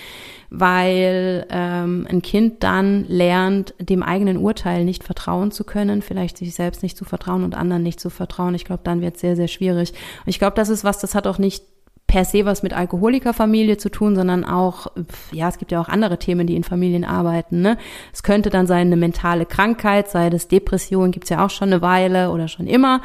weil 0.50 1.46
ähm, 1.50 2.08
ein 2.10 2.22
Kind 2.22 2.64
dann 2.64 3.06
lernt, 3.06 3.76
dem 3.80 4.02
eigenen 4.02 4.38
Urteil 4.38 4.84
nicht 4.84 5.04
vertrauen 5.04 5.52
zu 5.52 5.64
können, 5.64 6.02
vielleicht 6.02 6.38
sich 6.38 6.56
selbst 6.56 6.82
nicht 6.82 6.98
zu 6.98 7.06
vertrauen 7.06 7.44
und 7.44 7.56
anderen 7.56 7.84
nicht 7.84 8.00
zu 8.00 8.10
vertrauen. 8.10 8.56
Ich 8.56 8.66
glaube, 8.66 8.82
dann 8.84 9.02
wird 9.02 9.16
es 9.16 9.22
sehr, 9.22 9.36
sehr 9.36 9.48
schwierig. 9.48 9.92
Und 9.92 10.28
ich 10.28 10.40
glaube, 10.40 10.56
das 10.56 10.70
ist 10.70 10.84
was, 10.84 11.00
das 11.00 11.14
hat 11.14 11.28
auch 11.28 11.38
nicht 11.38 11.64
per 12.10 12.26
se 12.26 12.44
was 12.44 12.64
mit 12.64 12.74
Alkoholikerfamilie 12.74 13.78
zu 13.78 13.90
tun, 13.90 14.16
sondern 14.16 14.44
auch, 14.44 14.88
ja, 15.32 15.48
es 15.48 15.60
gibt 15.60 15.72
ja 15.72 15.80
auch 15.80 15.88
andere 15.88 16.18
Themen, 16.18 16.48
die 16.48 16.56
in 16.56 16.64
Familien 16.64 17.06
arbeiten. 17.06 17.62
Ne? 17.62 17.78
Es 18.12 18.24
könnte 18.24 18.50
dann 18.50 18.66
sein, 18.66 18.88
eine 18.88 18.98
mentale 18.98 19.46
Krankheit, 19.46 20.10
sei 20.10 20.32
das 20.32 20.48
Depression, 20.48 21.12
gibt's 21.12 21.30
ja 21.30 21.46
auch 21.46 21.52
schon 21.52 21.70
eine 21.70 21.84
Weile 21.84 22.32
oder 22.32 22.48
schon 22.48 22.66
immer 22.66 23.02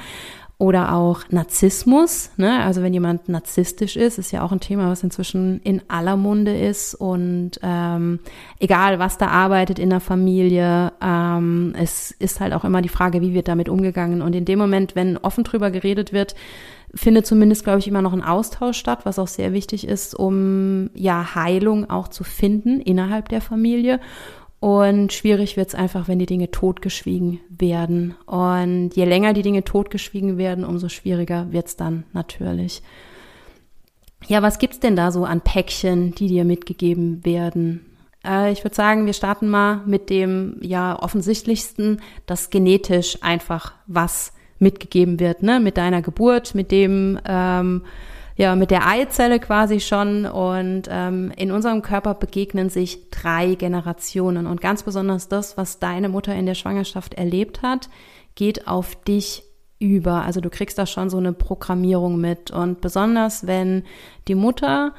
oder 0.57 0.95
auch 0.95 1.21
Narzissmus. 1.29 2.31
Ne? 2.38 2.64
Also 2.64 2.83
wenn 2.83 2.95
jemand 2.95 3.29
narzisstisch 3.29 3.97
ist, 3.97 4.19
ist 4.19 4.33
ja 4.33 4.43
auch 4.43 4.53
ein 4.53 4.61
Thema, 4.61 4.88
was 4.88 5.03
inzwischen 5.03 5.61
in 5.61 5.83
aller 5.88 6.17
Munde 6.17 6.57
ist. 6.57 6.95
Und 6.95 7.53
ähm, 7.62 8.21
egal, 8.61 8.99
was 8.99 9.19
da 9.19 9.27
arbeitet 9.27 9.79
in 9.79 9.90
der 9.90 10.01
Familie, 10.01 10.93
ähm, 11.03 11.75
es 11.77 12.11
ist 12.12 12.40
halt 12.40 12.55
auch 12.55 12.64
immer 12.64 12.81
die 12.81 12.88
Frage, 12.88 13.21
wie 13.21 13.35
wird 13.35 13.49
damit 13.49 13.69
umgegangen. 13.69 14.23
Und 14.23 14.35
in 14.35 14.47
dem 14.47 14.59
Moment, 14.59 14.97
wenn 14.97 15.19
offen 15.19 15.45
drüber 15.45 15.71
geredet 15.71 16.14
wird, 16.14 16.35
findet 16.94 17.26
zumindest, 17.26 17.64
glaube 17.64 17.80
ich, 17.80 17.88
immer 17.88 18.02
noch 18.02 18.12
ein 18.12 18.22
Austausch 18.22 18.78
statt, 18.78 19.00
was 19.04 19.18
auch 19.18 19.28
sehr 19.28 19.52
wichtig 19.52 19.87
ist, 19.87 20.14
um 20.14 20.90
ja 20.94 21.35
Heilung 21.35 21.90
auch 21.90 22.09
zu 22.09 22.24
finden 22.24 22.80
innerhalb 22.80 23.28
der 23.28 23.40
Familie. 23.40 24.00
Und 24.61 25.12
schwierig 25.12 25.59
wird 25.59 25.68
es 25.68 25.74
einfach, 25.74 26.09
wenn 26.09 26.18
die 26.18 26.26
Dinge 26.26 26.50
totgeschwiegen 26.50 27.40
werden. 27.50 28.14
Und 28.24 28.92
je 28.94 29.04
länger 29.04 29.35
die 29.35 29.42
Dinge 29.42 29.62
totgeschwiegen 29.62 30.38
werden, 30.38 30.64
umso 30.64 30.88
schwieriger 30.88 31.52
wird 31.52 31.66
es 31.66 31.76
dann 31.76 32.04
natürlich. 32.14 32.83
Ja, 34.26 34.40
was 34.40 34.59
gibt's 34.59 34.80
denn 34.80 34.96
da 34.96 35.12
so 35.12 35.24
an 35.24 35.42
Päckchen, 35.42 36.14
die 36.14 36.28
dir 36.28 36.44
mitgegeben 36.44 37.22
werden? 37.26 37.85
Äh, 38.24 38.52
ich 38.52 38.64
würde 38.64 38.74
sagen, 38.74 39.07
wir 39.07 39.12
starten 39.12 39.48
mal 39.48 39.83
mit 39.85 40.09
dem 40.09 40.57
ja 40.62 40.98
offensichtlichsten, 40.98 42.00
dass 42.24 42.48
genetisch 42.48 43.22
einfach 43.22 43.74
was 43.87 44.33
mitgegeben 44.59 45.21
wird, 45.21 45.43
ne? 45.43 45.61
Mit 45.61 45.77
deiner 45.77 46.03
Geburt, 46.03 46.55
mit 46.55 46.71
dem 46.71 47.19
ähm, 47.27 47.83
ja, 48.37 48.57
mit 48.57 48.71
der 48.71 48.88
Eizelle 48.88 49.38
quasi 49.38 49.81
schon. 49.81 50.27
Und 50.27 50.88
ähm, 50.90 51.33
in 51.37 51.53
unserem 51.53 51.83
Körper 51.83 52.14
begegnen 52.14 52.69
sich 52.69 53.11
drei 53.11 53.55
Generationen. 53.55 54.47
Und 54.47 54.61
ganz 54.61 54.83
besonders 54.83 55.29
das, 55.29 55.57
was 55.57 55.79
deine 55.79 56.09
Mutter 56.09 56.35
in 56.35 56.47
der 56.47 56.55
Schwangerschaft 56.55 57.14
erlebt 57.14 57.62
hat, 57.62 57.88
geht 58.35 58.67
auf 58.67 58.97
dich 59.05 59.45
über. 59.79 60.25
Also 60.25 60.40
du 60.40 60.51
kriegst 60.51 60.79
da 60.79 60.87
schon 60.87 61.11
so 61.11 61.19
eine 61.19 61.33
Programmierung 61.33 62.21
mit. 62.21 62.51
Und 62.51 62.81
besonders 62.81 63.47
wenn 63.47 63.85
die 64.27 64.35
Mutter 64.35 64.95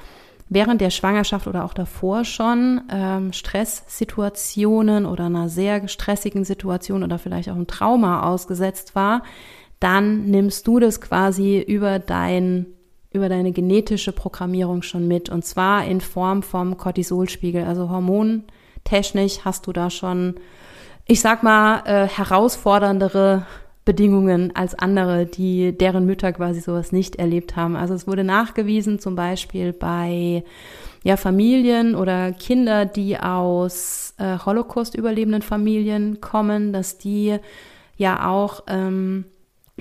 während 0.49 0.81
der 0.81 0.89
Schwangerschaft 0.89 1.47
oder 1.47 1.65
auch 1.65 1.73
davor 1.73 2.23
schon 2.23 2.81
ähm, 2.91 3.34
Stresssituationen 3.34 5.05
oder 5.05 5.25
einer 5.25 5.49
sehr 5.49 5.88
stressigen 5.88 6.43
Situation 6.43 7.03
oder 7.03 7.17
vielleicht 7.17 7.49
auch 7.49 7.55
ein 7.55 7.67
Trauma 7.67 8.23
ausgesetzt 8.23 8.95
war, 8.95 9.23
dann 9.79 10.25
nimmst 10.25 10.67
du 10.67 10.79
das 10.79 11.01
quasi 11.01 11.60
über 11.60 11.99
dein 11.99 12.67
über 13.12 13.29
deine 13.29 13.53
genetische 13.53 14.12
Programmierung 14.12 14.81
schon 14.81 15.08
mit 15.08 15.29
und 15.29 15.45
zwar 15.45 15.86
in 15.86 16.01
Form 16.01 16.43
vom 16.43 16.75
Cortisolspiegel. 16.75 17.63
Also 17.63 17.89
hormontechnisch 17.89 19.39
hast 19.45 19.67
du 19.67 19.71
da 19.71 19.89
schon, 19.89 20.36
ich 21.05 21.21
sag 21.21 21.41
mal, 21.41 21.81
äh, 21.86 22.10
herausforderndere 22.10 23.45
Bedingungen 23.86 24.56
als 24.56 24.74
andere, 24.74 25.28
die 25.28 25.78
deren 25.78 26.08
Mütter 26.08 26.34
quasi 26.34 26.60
sowas 26.60 26.91
nicht 26.91 27.17
erlebt 27.17 27.56
haben. 27.56 27.76
Also 27.76 27.93
es 27.93 28.08
wurde 28.08 28.24
nachgewiesen, 28.24 28.98
zum 29.00 29.15
Beispiel 29.15 29.74
bei 29.74 30.43
ja, 31.04 31.17
Familien 31.17 31.93
oder 31.93 32.32
Kinder, 32.32 32.88
die 32.88 33.19
aus 33.19 34.15
äh, 34.17 34.39
Holocaust-überlebenden 34.43 35.43
Familien 35.43 36.19
kommen, 36.19 36.74
dass 36.74 36.98
die 36.98 37.38
ja 37.95 38.28
auch 38.28 38.63
ähm, 38.67 39.26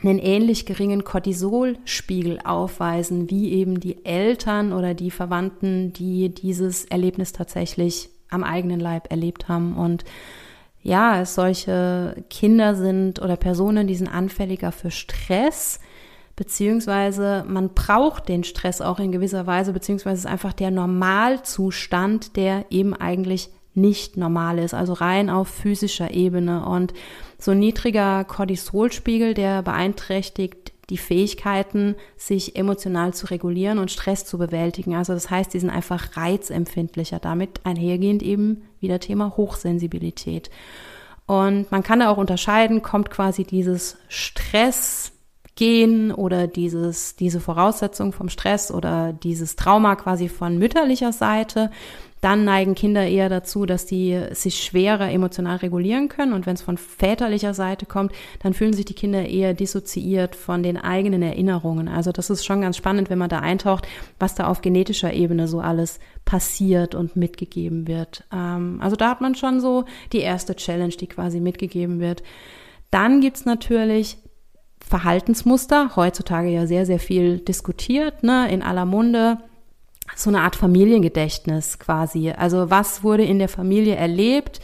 einen 0.02 0.18
ähnlich 0.18 0.66
geringen 0.66 1.04
Cortisolspiegel 1.04 2.40
aufweisen, 2.44 3.30
wie 3.30 3.52
eben 3.52 3.80
die 3.80 4.04
Eltern 4.04 4.74
oder 4.74 4.92
die 4.92 5.10
Verwandten, 5.10 5.94
die 5.94 6.28
dieses 6.28 6.84
Erlebnis 6.84 7.32
tatsächlich 7.32 8.10
am 8.28 8.44
eigenen 8.44 8.80
Leib 8.80 9.10
erlebt 9.10 9.48
haben. 9.48 9.76
Und 9.76 10.04
ja, 10.84 11.22
es 11.22 11.34
solche 11.34 12.14
Kinder 12.28 12.74
sind 12.74 13.20
oder 13.20 13.36
Personen, 13.36 13.86
die 13.86 13.96
sind 13.96 14.06
anfälliger 14.08 14.70
für 14.70 14.90
Stress, 14.90 15.80
beziehungsweise 16.36 17.42
man 17.48 17.70
braucht 17.70 18.28
den 18.28 18.44
Stress 18.44 18.82
auch 18.82 19.00
in 19.00 19.10
gewisser 19.10 19.46
Weise, 19.46 19.72
beziehungsweise 19.72 20.14
es 20.14 20.24
ist 20.26 20.30
einfach 20.30 20.52
der 20.52 20.70
Normalzustand, 20.70 22.36
der 22.36 22.66
eben 22.68 22.94
eigentlich 22.94 23.48
nicht 23.72 24.18
normal 24.18 24.58
ist, 24.58 24.74
also 24.74 24.92
rein 24.92 25.30
auf 25.30 25.48
physischer 25.48 26.12
Ebene. 26.12 26.66
Und 26.66 26.92
so 27.38 27.52
ein 27.52 27.58
niedriger 27.60 28.24
Cortisolspiegel, 28.24 29.32
der 29.32 29.62
beeinträchtigt 29.62 30.73
die 30.90 30.98
Fähigkeiten, 30.98 31.96
sich 32.16 32.56
emotional 32.56 33.14
zu 33.14 33.26
regulieren 33.26 33.78
und 33.78 33.90
Stress 33.90 34.24
zu 34.24 34.38
bewältigen. 34.38 34.94
Also 34.94 35.14
das 35.14 35.30
heißt, 35.30 35.54
die 35.54 35.60
sind 35.60 35.70
einfach 35.70 36.16
reizempfindlicher. 36.16 37.18
Damit 37.18 37.60
einhergehend 37.64 38.22
eben 38.22 38.62
wieder 38.80 39.00
Thema 39.00 39.36
Hochsensibilität. 39.36 40.50
Und 41.26 41.70
man 41.72 41.82
kann 41.82 42.00
da 42.00 42.10
auch 42.10 42.18
unterscheiden, 42.18 42.82
kommt 42.82 43.10
quasi 43.10 43.44
dieses 43.44 43.96
Stressgen 44.08 46.12
oder 46.12 46.46
dieses, 46.46 47.16
diese 47.16 47.40
Voraussetzung 47.40 48.12
vom 48.12 48.28
Stress 48.28 48.70
oder 48.70 49.12
dieses 49.12 49.56
Trauma 49.56 49.96
quasi 49.96 50.28
von 50.28 50.58
mütterlicher 50.58 51.12
Seite 51.12 51.70
dann 52.24 52.44
neigen 52.44 52.74
Kinder 52.74 53.06
eher 53.06 53.28
dazu, 53.28 53.66
dass 53.66 53.84
die 53.84 54.18
sich 54.30 54.64
schwerer 54.64 55.10
emotional 55.10 55.56
regulieren 55.56 56.08
können. 56.08 56.32
Und 56.32 56.46
wenn 56.46 56.54
es 56.54 56.62
von 56.62 56.78
väterlicher 56.78 57.52
Seite 57.52 57.84
kommt, 57.84 58.12
dann 58.42 58.54
fühlen 58.54 58.72
sich 58.72 58.86
die 58.86 58.94
Kinder 58.94 59.28
eher 59.28 59.52
dissoziiert 59.52 60.34
von 60.34 60.62
den 60.62 60.78
eigenen 60.78 61.20
Erinnerungen. 61.20 61.86
Also 61.86 62.12
das 62.12 62.30
ist 62.30 62.46
schon 62.46 62.62
ganz 62.62 62.78
spannend, 62.78 63.10
wenn 63.10 63.18
man 63.18 63.28
da 63.28 63.40
eintaucht, 63.40 63.86
was 64.18 64.34
da 64.34 64.46
auf 64.46 64.62
genetischer 64.62 65.12
Ebene 65.12 65.48
so 65.48 65.60
alles 65.60 66.00
passiert 66.24 66.94
und 66.94 67.14
mitgegeben 67.14 67.86
wird. 67.86 68.24
Ähm, 68.32 68.78
also 68.80 68.96
da 68.96 69.10
hat 69.10 69.20
man 69.20 69.34
schon 69.34 69.60
so 69.60 69.84
die 70.14 70.20
erste 70.20 70.56
Challenge, 70.56 70.94
die 70.94 71.08
quasi 71.08 71.40
mitgegeben 71.40 72.00
wird. 72.00 72.22
Dann 72.90 73.20
gibt's 73.20 73.44
natürlich 73.44 74.16
Verhaltensmuster, 74.80 75.94
heutzutage 75.94 76.48
ja 76.48 76.66
sehr, 76.66 76.86
sehr 76.86 76.98
viel 76.98 77.38
diskutiert, 77.40 78.22
ne, 78.22 78.50
in 78.50 78.62
aller 78.62 78.86
Munde 78.86 79.38
so 80.14 80.30
eine 80.30 80.40
Art 80.40 80.56
Familiengedächtnis 80.56 81.78
quasi. 81.78 82.30
Also 82.30 82.70
was 82.70 83.02
wurde 83.02 83.24
in 83.24 83.38
der 83.38 83.48
Familie 83.48 83.96
erlebt, 83.96 84.60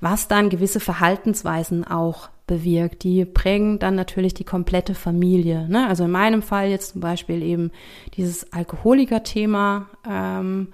was 0.00 0.28
dann 0.28 0.48
gewisse 0.48 0.80
Verhaltensweisen 0.80 1.86
auch 1.86 2.28
bewirkt. 2.46 3.04
Die 3.04 3.24
prägen 3.24 3.78
dann 3.78 3.94
natürlich 3.94 4.34
die 4.34 4.44
komplette 4.44 4.94
Familie. 4.94 5.68
Ne? 5.68 5.86
Also 5.86 6.04
in 6.04 6.10
meinem 6.10 6.42
Fall 6.42 6.68
jetzt 6.68 6.92
zum 6.92 7.00
Beispiel 7.00 7.42
eben 7.42 7.70
dieses 8.14 8.52
Alkoholiker-Thema, 8.52 9.88
ähm, 10.08 10.68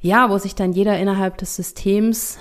ja, 0.00 0.30
wo 0.30 0.38
sich 0.38 0.54
dann 0.54 0.72
jeder 0.72 0.98
innerhalb 0.98 1.36
des 1.36 1.56
Systems 1.56 2.38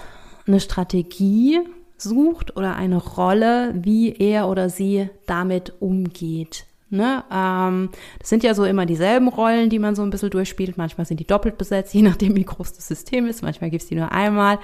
eine 0.48 0.62
Strategie 0.62 1.60
sucht 1.98 2.56
oder 2.56 2.76
eine 2.76 2.98
Rolle, 2.98 3.74
wie 3.76 4.13
er 4.13 4.48
oder 4.48 4.70
sie 4.70 5.10
damit 5.28 5.74
umgeht. 5.82 6.65
Ne? 6.92 7.24
Ähm, 7.32 7.90
das 8.20 8.30
sind 8.30 8.44
ja 8.44 8.54
so 8.54 8.66
immer 8.66 8.86
dieselben 8.86 9.30
Rollen, 9.30 9.70
die 9.70 9.80
man 9.80 9.96
so 9.96 10.04
ein 10.04 10.10
bisschen 10.10 10.30
durchspielt. 10.30 10.78
Manchmal 10.78 11.08
sind 11.08 11.20
die 11.20 11.28
doppelt 11.28 11.58
besetzt, 11.58 11.94
je 11.94 12.02
nachdem, 12.02 12.36
wie 12.36 12.46
groß 12.46 12.74
das 12.74 12.88
System 12.88 13.26
ist. 13.28 13.42
Manchmal 13.42 13.70
gibt's 13.70 13.88
die 13.88 13.96
nur 13.96 14.12
einmal. 14.12 14.60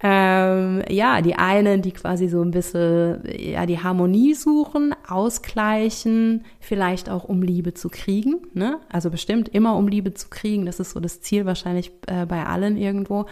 Ähm, 0.00 0.82
ja, 0.90 1.22
die 1.22 1.36
einen, 1.36 1.80
die 1.80 1.92
quasi 1.92 2.28
so 2.28 2.42
ein 2.42 2.50
bisschen 2.50 3.22
ja 3.38 3.64
die 3.64 3.78
Harmonie 3.78 4.34
suchen, 4.34 4.94
ausgleichen, 5.08 6.44
vielleicht 6.60 7.08
auch 7.08 7.24
um 7.24 7.40
Liebe 7.40 7.72
zu 7.72 7.88
kriegen. 7.88 8.42
Ne? 8.52 8.80
Also 8.92 9.10
bestimmt 9.10 9.48
immer 9.48 9.76
um 9.76 9.88
Liebe 9.88 10.12
zu 10.12 10.28
kriegen. 10.28 10.66
Das 10.66 10.80
ist 10.80 10.90
so 10.90 11.00
das 11.00 11.22
Ziel 11.22 11.46
wahrscheinlich 11.46 11.92
äh, 12.06 12.26
bei 12.26 12.44
allen 12.44 12.76
irgendwo. 12.76 13.24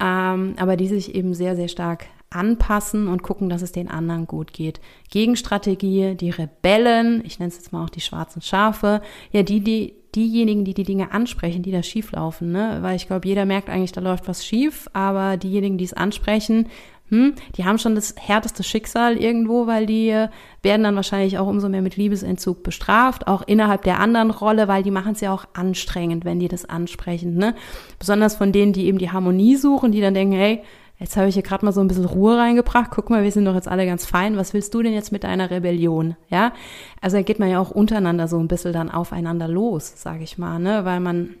Ähm, 0.00 0.54
aber 0.58 0.76
die 0.76 0.88
sich 0.88 1.14
eben 1.14 1.34
sehr, 1.34 1.56
sehr 1.56 1.68
stark 1.68 2.06
anpassen 2.30 3.08
und 3.08 3.22
gucken, 3.22 3.48
dass 3.48 3.62
es 3.62 3.72
den 3.72 3.88
anderen 3.88 4.26
gut 4.26 4.52
geht. 4.52 4.80
Gegenstrategie, 5.10 6.14
die 6.14 6.30
Rebellen, 6.30 7.22
ich 7.24 7.38
nenne 7.38 7.50
es 7.50 7.56
jetzt 7.56 7.72
mal 7.72 7.84
auch 7.84 7.90
die 7.90 8.00
schwarzen 8.00 8.42
Schafe, 8.42 9.00
ja, 9.32 9.42
die, 9.42 9.60
die, 9.60 9.94
diejenigen, 10.14 10.64
die 10.64 10.74
die 10.74 10.82
Dinge 10.82 11.12
ansprechen, 11.12 11.62
die 11.62 11.70
da 11.70 11.82
schief 11.82 12.12
laufen, 12.12 12.50
ne? 12.50 12.78
Weil 12.80 12.96
ich 12.96 13.06
glaube, 13.06 13.28
jeder 13.28 13.44
merkt 13.44 13.68
eigentlich, 13.68 13.92
da 13.92 14.00
läuft 14.00 14.26
was 14.28 14.44
schief, 14.44 14.88
aber 14.92 15.36
diejenigen, 15.36 15.78
die 15.78 15.84
es 15.84 15.92
ansprechen, 15.92 16.68
hm, 17.08 17.34
die 17.56 17.64
haben 17.64 17.78
schon 17.78 17.94
das 17.94 18.14
härteste 18.18 18.64
Schicksal 18.64 19.16
irgendwo, 19.16 19.68
weil 19.68 19.86
die 19.86 20.08
äh, 20.08 20.28
werden 20.62 20.82
dann 20.82 20.96
wahrscheinlich 20.96 21.38
auch 21.38 21.46
umso 21.46 21.68
mehr 21.68 21.82
mit 21.82 21.96
Liebesentzug 21.96 22.64
bestraft, 22.64 23.28
auch 23.28 23.42
innerhalb 23.46 23.82
der 23.82 24.00
anderen 24.00 24.32
Rolle, 24.32 24.66
weil 24.66 24.82
die 24.82 24.90
machen 24.90 25.12
es 25.12 25.20
ja 25.20 25.32
auch 25.32 25.44
anstrengend, 25.54 26.24
wenn 26.24 26.40
die 26.40 26.48
das 26.48 26.64
ansprechen. 26.64 27.36
Ne? 27.36 27.54
Besonders 28.00 28.34
von 28.34 28.50
denen, 28.50 28.72
die 28.72 28.86
eben 28.86 28.98
die 28.98 29.12
Harmonie 29.12 29.54
suchen, 29.54 29.92
die 29.92 30.00
dann 30.00 30.14
denken, 30.14 30.34
hey, 30.34 30.62
jetzt 30.98 31.16
habe 31.16 31.28
ich 31.28 31.34
hier 31.34 31.42
gerade 31.42 31.64
mal 31.64 31.72
so 31.72 31.80
ein 31.80 31.88
bisschen 31.88 32.04
Ruhe 32.04 32.36
reingebracht. 32.36 32.90
Guck 32.90 33.10
mal, 33.10 33.22
wir 33.22 33.32
sind 33.32 33.44
doch 33.44 33.54
jetzt 33.54 33.68
alle 33.68 33.86
ganz 33.86 34.06
fein. 34.06 34.36
Was 34.36 34.54
willst 34.54 34.72
du 34.74 34.82
denn 34.82 34.92
jetzt 34.92 35.12
mit 35.12 35.24
deiner 35.24 35.50
Rebellion? 35.50 36.16
Ja, 36.28 36.52
also 37.00 37.16
da 37.16 37.22
geht 37.22 37.38
man 37.38 37.50
ja 37.50 37.60
auch 37.60 37.70
untereinander 37.70 38.28
so 38.28 38.38
ein 38.38 38.48
bisschen 38.48 38.72
dann 38.72 38.90
aufeinander 38.90 39.48
los, 39.48 39.92
sage 39.96 40.24
ich 40.24 40.38
mal, 40.38 40.58
ne, 40.58 40.84
weil 40.84 41.00
man 41.00 41.34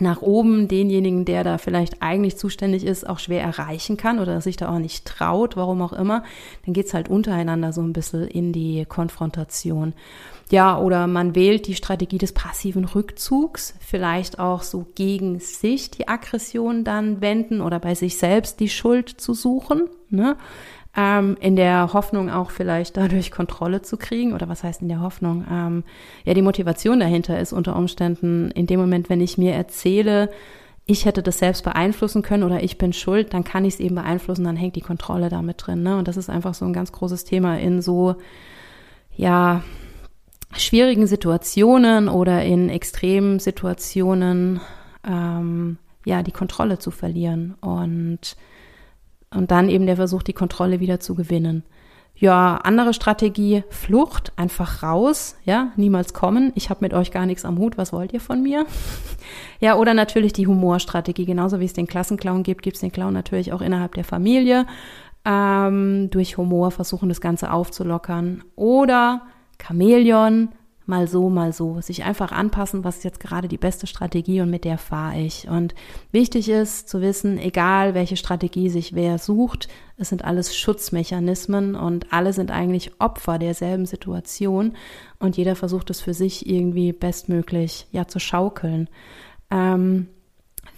nach 0.00 0.22
oben 0.22 0.66
denjenigen, 0.66 1.24
der 1.24 1.44
da 1.44 1.58
vielleicht 1.58 2.02
eigentlich 2.02 2.36
zuständig 2.36 2.84
ist, 2.84 3.08
auch 3.08 3.20
schwer 3.20 3.42
erreichen 3.42 3.96
kann 3.96 4.18
oder 4.18 4.40
sich 4.40 4.56
da 4.56 4.68
auch 4.68 4.80
nicht 4.80 5.04
traut, 5.04 5.56
warum 5.56 5.82
auch 5.82 5.92
immer, 5.92 6.24
dann 6.64 6.74
geht's 6.74 6.94
halt 6.94 7.08
untereinander 7.08 7.72
so 7.72 7.80
ein 7.80 7.92
bisschen 7.92 8.26
in 8.26 8.52
die 8.52 8.84
Konfrontation. 8.86 9.94
Ja, 10.50 10.78
oder 10.78 11.06
man 11.06 11.34
wählt 11.34 11.66
die 11.66 11.74
Strategie 11.74 12.18
des 12.18 12.32
passiven 12.32 12.84
Rückzugs, 12.84 13.74
vielleicht 13.80 14.38
auch 14.38 14.62
so 14.62 14.86
gegen 14.94 15.40
sich 15.40 15.90
die 15.90 16.06
Aggression 16.06 16.84
dann 16.84 17.20
wenden 17.20 17.60
oder 17.60 17.78
bei 17.80 17.94
sich 17.94 18.18
selbst 18.18 18.60
die 18.60 18.68
Schuld 18.68 19.08
zu 19.08 19.32
suchen. 19.32 19.88
Ne? 20.10 20.36
ähm, 20.96 21.36
in 21.40 21.56
der 21.56 21.92
Hoffnung 21.92 22.30
auch 22.30 22.50
vielleicht 22.50 22.96
dadurch 22.96 23.30
Kontrolle 23.30 23.82
zu 23.82 23.96
kriegen. 23.96 24.32
Oder 24.32 24.48
was 24.48 24.62
heißt 24.62 24.82
in 24.82 24.88
der 24.88 25.00
Hoffnung? 25.00 25.44
Ähm, 25.50 25.84
ja, 26.24 26.34
die 26.34 26.42
Motivation 26.42 27.00
dahinter 27.00 27.38
ist 27.38 27.52
unter 27.52 27.76
Umständen 27.76 28.50
in 28.52 28.66
dem 28.66 28.80
Moment, 28.80 29.08
wenn 29.08 29.20
ich 29.20 29.38
mir 29.38 29.52
erzähle, 29.52 30.30
ich 30.86 31.06
hätte 31.06 31.22
das 31.22 31.38
selbst 31.38 31.64
beeinflussen 31.64 32.22
können 32.22 32.42
oder 32.42 32.62
ich 32.62 32.76
bin 32.76 32.92
schuld, 32.92 33.32
dann 33.32 33.42
kann 33.42 33.64
ich 33.64 33.74
es 33.74 33.80
eben 33.80 33.94
beeinflussen, 33.94 34.44
dann 34.44 34.56
hängt 34.56 34.76
die 34.76 34.82
Kontrolle 34.82 35.30
damit 35.30 35.66
drin. 35.66 35.82
Ne? 35.82 35.96
Und 35.96 36.08
das 36.08 36.18
ist 36.18 36.28
einfach 36.28 36.52
so 36.52 36.66
ein 36.66 36.74
ganz 36.74 36.92
großes 36.92 37.24
Thema 37.24 37.58
in 37.58 37.80
so, 37.80 38.16
ja, 39.16 39.62
schwierigen 40.56 41.06
Situationen 41.06 42.08
oder 42.08 42.42
in 42.44 42.68
extremen 42.68 43.38
Situationen, 43.38 44.60
ähm, 45.06 45.78
ja, 46.04 46.22
die 46.22 46.32
Kontrolle 46.32 46.78
zu 46.78 46.90
verlieren. 46.90 47.54
Und 47.60 48.36
und 49.34 49.50
dann 49.50 49.68
eben 49.68 49.86
der 49.86 49.96
Versuch, 49.96 50.22
die 50.22 50.32
Kontrolle 50.32 50.80
wieder 50.80 51.00
zu 51.00 51.14
gewinnen. 51.14 51.64
Ja, 52.16 52.56
andere 52.62 52.94
Strategie, 52.94 53.64
Flucht, 53.70 54.32
einfach 54.36 54.84
raus, 54.84 55.36
ja, 55.44 55.72
niemals 55.74 56.14
kommen. 56.14 56.52
Ich 56.54 56.70
habe 56.70 56.78
mit 56.82 56.94
euch 56.94 57.10
gar 57.10 57.26
nichts 57.26 57.44
am 57.44 57.58
Hut, 57.58 57.76
was 57.76 57.92
wollt 57.92 58.12
ihr 58.12 58.20
von 58.20 58.40
mir? 58.40 58.66
ja, 59.60 59.76
oder 59.76 59.94
natürlich 59.94 60.32
die 60.32 60.46
Humorstrategie, 60.46 61.24
genauso 61.24 61.58
wie 61.58 61.64
es 61.64 61.72
den 61.72 61.88
Klassenclown 61.88 62.44
gibt, 62.44 62.62
gibt 62.62 62.76
es 62.76 62.80
den 62.80 62.92
Clown 62.92 63.12
natürlich 63.12 63.52
auch 63.52 63.60
innerhalb 63.60 63.94
der 63.94 64.04
Familie. 64.04 64.66
Ähm, 65.24 66.08
durch 66.10 66.36
Humor 66.36 66.70
versuchen, 66.70 67.08
das 67.08 67.20
Ganze 67.20 67.50
aufzulockern. 67.50 68.44
Oder 68.54 69.22
Chamäleon, 69.66 70.50
mal 70.86 71.08
so, 71.08 71.30
mal 71.30 71.52
so. 71.52 71.80
Sich 71.80 72.04
einfach 72.04 72.32
anpassen, 72.32 72.84
was 72.84 72.98
ist 72.98 73.04
jetzt 73.04 73.20
gerade 73.20 73.48
die 73.48 73.58
beste 73.58 73.86
Strategie 73.86 74.40
und 74.40 74.50
mit 74.50 74.64
der 74.64 74.78
fahre 74.78 75.18
ich. 75.20 75.48
Und 75.48 75.74
wichtig 76.12 76.48
ist 76.48 76.88
zu 76.88 77.00
wissen, 77.00 77.38
egal 77.38 77.94
welche 77.94 78.16
Strategie 78.16 78.68
sich 78.68 78.94
wer 78.94 79.18
sucht, 79.18 79.68
es 79.96 80.08
sind 80.08 80.24
alles 80.24 80.56
Schutzmechanismen 80.56 81.74
und 81.74 82.12
alle 82.12 82.32
sind 82.32 82.50
eigentlich 82.50 82.92
Opfer 82.98 83.38
derselben 83.38 83.86
Situation 83.86 84.74
und 85.18 85.36
jeder 85.36 85.56
versucht 85.56 85.90
es 85.90 86.00
für 86.00 86.14
sich 86.14 86.48
irgendwie 86.48 86.92
bestmöglich 86.92 87.86
ja 87.92 88.06
zu 88.06 88.18
schaukeln. 88.18 88.88
Ähm, 89.50 90.08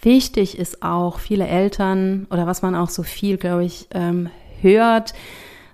wichtig 0.02 0.58
ist 0.58 0.82
auch 0.82 1.18
viele 1.18 1.46
Eltern 1.46 2.26
oder 2.30 2.46
was 2.46 2.62
man 2.62 2.74
auch 2.74 2.90
so 2.90 3.02
viel, 3.02 3.38
glaube 3.38 3.64
ich, 3.64 3.88
ähm, 3.92 4.28
hört, 4.60 5.14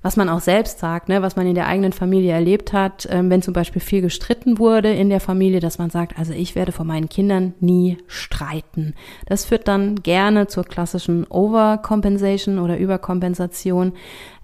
was 0.02 0.16
man 0.16 0.28
auch 0.28 0.40
selbst 0.40 0.80
sagt, 0.80 1.08
ne, 1.08 1.22
was 1.22 1.36
man 1.36 1.46
in 1.46 1.54
der 1.54 1.66
eigenen 1.66 1.92
Familie 1.92 2.32
erlebt 2.32 2.72
hat, 2.72 3.08
ähm, 3.10 3.30
wenn 3.30 3.42
zum 3.42 3.54
Beispiel 3.54 3.80
viel 3.80 4.02
gestritten 4.02 4.58
wurde 4.58 4.92
in 4.92 5.08
der 5.08 5.20
Familie, 5.20 5.60
dass 5.60 5.78
man 5.78 5.90
sagt, 5.90 6.18
also 6.18 6.32
ich 6.32 6.54
werde 6.54 6.72
vor 6.72 6.84
meinen 6.84 7.08
Kindern 7.08 7.54
nie 7.60 7.98
streiten. 8.08 8.94
Das 9.26 9.44
führt 9.44 9.68
dann 9.68 9.96
gerne 9.96 10.48
zur 10.48 10.64
klassischen 10.64 11.24
Overcompensation 11.28 12.58
oder 12.58 12.76
Überkompensation. 12.78 13.92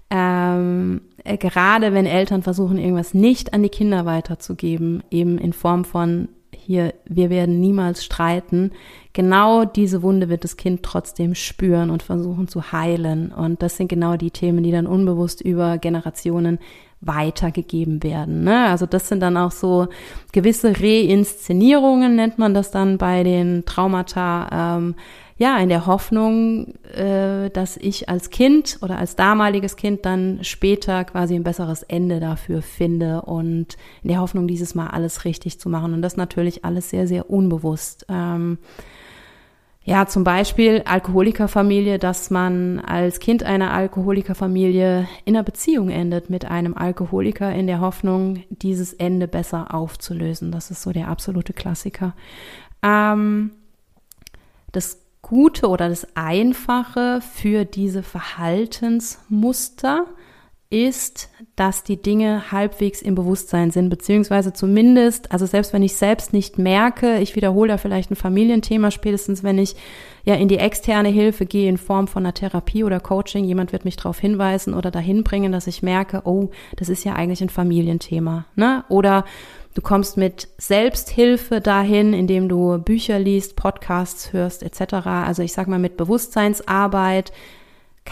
Ähm, 0.09 1.01
äh, 1.23 1.37
gerade 1.37 1.93
wenn 1.93 2.05
Eltern 2.05 2.41
versuchen, 2.41 2.77
irgendwas 2.77 3.13
nicht 3.13 3.53
an 3.53 3.61
die 3.61 3.69
Kinder 3.69 4.05
weiterzugeben, 4.05 5.03
eben 5.11 5.37
in 5.37 5.53
Form 5.53 5.85
von 5.85 6.29
hier, 6.53 6.93
wir 7.05 7.29
werden 7.29 7.59
niemals 7.59 8.03
streiten, 8.03 8.71
genau 9.13 9.65
diese 9.65 10.01
Wunde 10.01 10.29
wird 10.29 10.43
das 10.43 10.57
Kind 10.57 10.83
trotzdem 10.83 11.35
spüren 11.35 11.89
und 11.89 12.03
versuchen 12.03 12.47
zu 12.47 12.71
heilen. 12.71 13.31
Und 13.31 13.61
das 13.61 13.77
sind 13.77 13.87
genau 13.87 14.17
die 14.17 14.31
Themen, 14.31 14.63
die 14.63 14.71
dann 14.71 14.87
unbewusst 14.87 15.41
über 15.41 15.77
Generationen 15.77 16.59
weitergegeben 17.01 18.03
werden. 18.03 18.43
Ne? 18.43 18.67
Also 18.67 18.85
das 18.85 19.07
sind 19.07 19.21
dann 19.21 19.37
auch 19.37 19.51
so 19.51 19.87
gewisse 20.31 20.73
Reinszenierungen, 20.79 22.15
nennt 22.15 22.37
man 22.37 22.53
das 22.53 22.71
dann 22.71 22.97
bei 22.97 23.23
den 23.23 23.63
Traumata. 23.65 24.77
Ähm, 24.77 24.95
ja, 25.37 25.57
in 25.59 25.69
der 25.69 25.85
Hoffnung, 25.85 26.73
äh, 26.93 27.49
dass 27.51 27.77
ich 27.77 28.09
als 28.09 28.29
Kind 28.29 28.79
oder 28.81 28.97
als 28.97 29.15
damaliges 29.15 29.77
Kind 29.77 30.05
dann 30.05 30.39
später 30.41 31.05
quasi 31.05 31.33
ein 31.33 31.45
besseres 31.45 31.81
Ende 31.83 32.19
dafür 32.19 32.61
finde 32.61 33.21
und 33.21 33.77
in 34.03 34.09
der 34.09 34.19
Hoffnung, 34.19 34.49
dieses 34.49 34.75
Mal 34.75 34.87
alles 34.87 35.23
richtig 35.23 35.57
zu 35.57 35.69
machen. 35.69 35.93
Und 35.93 36.01
das 36.01 36.17
natürlich 36.17 36.65
alles 36.65 36.89
sehr, 36.89 37.07
sehr 37.07 37.29
unbewusst. 37.29 38.05
Ähm, 38.09 38.57
ja, 39.89 40.05
zum 40.05 40.23
Beispiel 40.23 40.83
Alkoholikerfamilie, 40.85 41.97
dass 41.97 42.29
man 42.29 42.79
als 42.79 43.19
Kind 43.19 43.41
einer 43.41 43.73
Alkoholikerfamilie 43.73 45.07
in 45.25 45.35
einer 45.35 45.43
Beziehung 45.43 45.89
endet 45.89 46.29
mit 46.29 46.45
einem 46.45 46.77
Alkoholiker 46.77 47.51
in 47.51 47.65
der 47.65 47.81
Hoffnung, 47.81 48.43
dieses 48.51 48.93
Ende 48.93 49.27
besser 49.27 49.73
aufzulösen. 49.73 50.51
Das 50.51 50.69
ist 50.69 50.83
so 50.83 50.91
der 50.91 51.07
absolute 51.07 51.53
Klassiker. 51.53 52.13
Ähm, 52.83 53.49
das 54.71 55.01
Gute 55.23 55.69
oder 55.69 55.89
das 55.89 56.15
Einfache 56.15 57.21
für 57.21 57.65
diese 57.65 58.03
Verhaltensmuster 58.03 60.05
ist, 60.71 61.31
dass 61.55 61.83
die 61.83 61.99
Dinge 61.99 62.51
halbwegs 62.51 63.01
im 63.01 63.15
Bewusstsein 63.15 63.71
sind, 63.71 63.89
beziehungsweise 63.89 64.53
zumindest, 64.53 65.31
also 65.31 65.47
selbst 65.47 65.73
wenn 65.73 65.81
ich 65.81 65.95
selbst 65.95 66.31
nicht 66.31 66.59
merke, 66.59 67.17
ich 67.17 67.35
wiederhole 67.35 67.69
da 67.69 67.77
vielleicht 67.77 68.11
ein 68.11 68.15
Familienthema, 68.15 68.91
spätestens 68.91 69.43
wenn 69.43 69.57
ich 69.57 69.75
ja 70.25 70.35
in 70.35 70.47
die 70.47 70.59
externe 70.59 71.09
Hilfe 71.09 71.47
gehe 71.47 71.67
in 71.67 71.77
Form 71.77 72.07
von 72.07 72.23
einer 72.23 72.35
Therapie 72.35 72.83
oder 72.83 72.99
Coaching, 72.99 73.45
jemand 73.45 73.71
wird 73.71 73.83
mich 73.83 73.95
darauf 73.95 74.19
hinweisen 74.19 74.75
oder 74.75 74.91
dahin 74.91 75.23
bringen, 75.23 75.51
dass 75.51 75.65
ich 75.65 75.81
merke, 75.81 76.21
oh, 76.25 76.51
das 76.75 76.89
ist 76.89 77.03
ja 77.03 77.13
eigentlich 77.13 77.41
ein 77.41 77.49
Familienthema, 77.49 78.45
ne? 78.55 78.83
Oder 78.89 79.25
Du 79.75 79.83
kommst 79.83 80.17
mit 80.17 80.49
Selbsthilfe 80.57 81.61
dahin, 81.61 82.11
indem 82.13 82.49
du 82.49 82.79
Bücher 82.79 83.19
liest, 83.19 83.55
Podcasts 83.55 84.33
hörst 84.33 84.63
etc. 84.63 84.93
Also 85.05 85.43
ich 85.43 85.53
sag 85.53 85.67
mal 85.67 85.77
mit 85.77 85.95
Bewusstseinsarbeit 85.95 87.31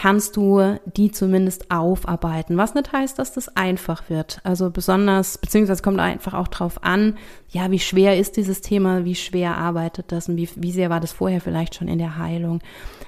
kannst 0.00 0.36
du 0.36 0.78
die 0.84 1.10
zumindest 1.10 1.72
aufarbeiten. 1.72 2.56
Was 2.56 2.74
nicht 2.74 2.92
heißt, 2.92 3.18
dass 3.18 3.32
das 3.32 3.56
einfach 3.56 4.08
wird. 4.08 4.38
Also 4.44 4.70
besonders, 4.70 5.38
beziehungsweise 5.38 5.82
kommt 5.82 5.98
einfach 5.98 6.34
auch 6.34 6.46
drauf 6.46 6.84
an, 6.84 7.16
ja, 7.48 7.72
wie 7.72 7.80
schwer 7.80 8.16
ist 8.16 8.36
dieses 8.36 8.60
Thema, 8.60 9.04
wie 9.04 9.16
schwer 9.16 9.56
arbeitet 9.56 10.12
das 10.12 10.28
und 10.28 10.36
wie, 10.36 10.48
wie 10.54 10.70
sehr 10.70 10.88
war 10.88 11.00
das 11.00 11.10
vorher 11.10 11.40
vielleicht 11.40 11.74
schon 11.74 11.88
in 11.88 11.98
der 11.98 12.16
Heilung. 12.16 12.60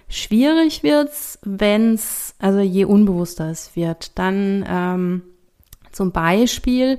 Schwierig 0.08 0.82
wird's, 0.82 1.38
wenn's, 1.44 2.34
also 2.40 2.58
je 2.58 2.86
unbewusster 2.86 3.50
es 3.50 3.76
wird. 3.76 4.18
Dann 4.18 4.64
ähm, 4.68 5.22
zum 5.92 6.10
Beispiel, 6.10 6.98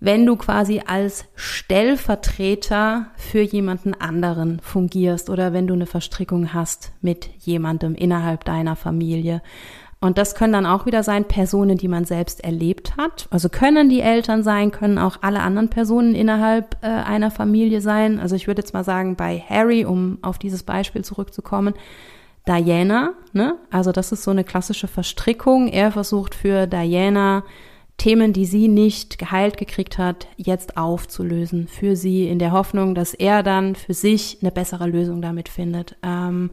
wenn 0.00 0.24
du 0.24 0.36
quasi 0.36 0.82
als 0.86 1.26
Stellvertreter 1.34 3.06
für 3.16 3.40
jemanden 3.40 3.94
anderen 3.94 4.60
fungierst 4.60 5.28
oder 5.28 5.52
wenn 5.52 5.66
du 5.66 5.74
eine 5.74 5.86
Verstrickung 5.86 6.54
hast 6.54 6.92
mit 7.00 7.30
jemandem 7.40 7.94
innerhalb 7.94 8.44
deiner 8.44 8.76
Familie. 8.76 9.42
Und 10.00 10.16
das 10.16 10.36
können 10.36 10.52
dann 10.52 10.66
auch 10.66 10.86
wieder 10.86 11.02
sein 11.02 11.24
Personen, 11.24 11.76
die 11.76 11.88
man 11.88 12.04
selbst 12.04 12.44
erlebt 12.44 12.96
hat. 12.96 13.26
Also 13.30 13.48
können 13.48 13.88
die 13.88 14.00
Eltern 14.00 14.44
sein, 14.44 14.70
können 14.70 14.96
auch 14.96 15.18
alle 15.22 15.40
anderen 15.40 15.70
Personen 15.70 16.14
innerhalb 16.14 16.76
äh, 16.82 16.86
einer 16.86 17.32
Familie 17.32 17.80
sein. 17.80 18.20
Also 18.20 18.36
ich 18.36 18.46
würde 18.46 18.62
jetzt 18.62 18.74
mal 18.74 18.84
sagen, 18.84 19.16
bei 19.16 19.42
Harry, 19.48 19.84
um 19.84 20.18
auf 20.22 20.38
dieses 20.38 20.62
Beispiel 20.62 21.02
zurückzukommen, 21.02 21.74
Diana, 22.46 23.10
ne? 23.32 23.56
Also 23.70 23.90
das 23.90 24.12
ist 24.12 24.22
so 24.22 24.30
eine 24.30 24.44
klassische 24.44 24.86
Verstrickung. 24.86 25.66
Er 25.66 25.90
versucht 25.90 26.34
für 26.34 26.66
Diana 26.68 27.42
Themen, 27.98 28.32
die 28.32 28.46
sie 28.46 28.68
nicht 28.68 29.18
geheilt 29.18 29.56
gekriegt 29.56 29.98
hat, 29.98 30.28
jetzt 30.36 30.76
aufzulösen 30.76 31.66
für 31.66 31.96
sie 31.96 32.28
in 32.28 32.38
der 32.38 32.52
Hoffnung, 32.52 32.94
dass 32.94 33.12
er 33.12 33.42
dann 33.42 33.74
für 33.74 33.92
sich 33.92 34.38
eine 34.40 34.52
bessere 34.52 34.86
Lösung 34.86 35.20
damit 35.20 35.48
findet. 35.48 35.96
Ähm, 36.02 36.50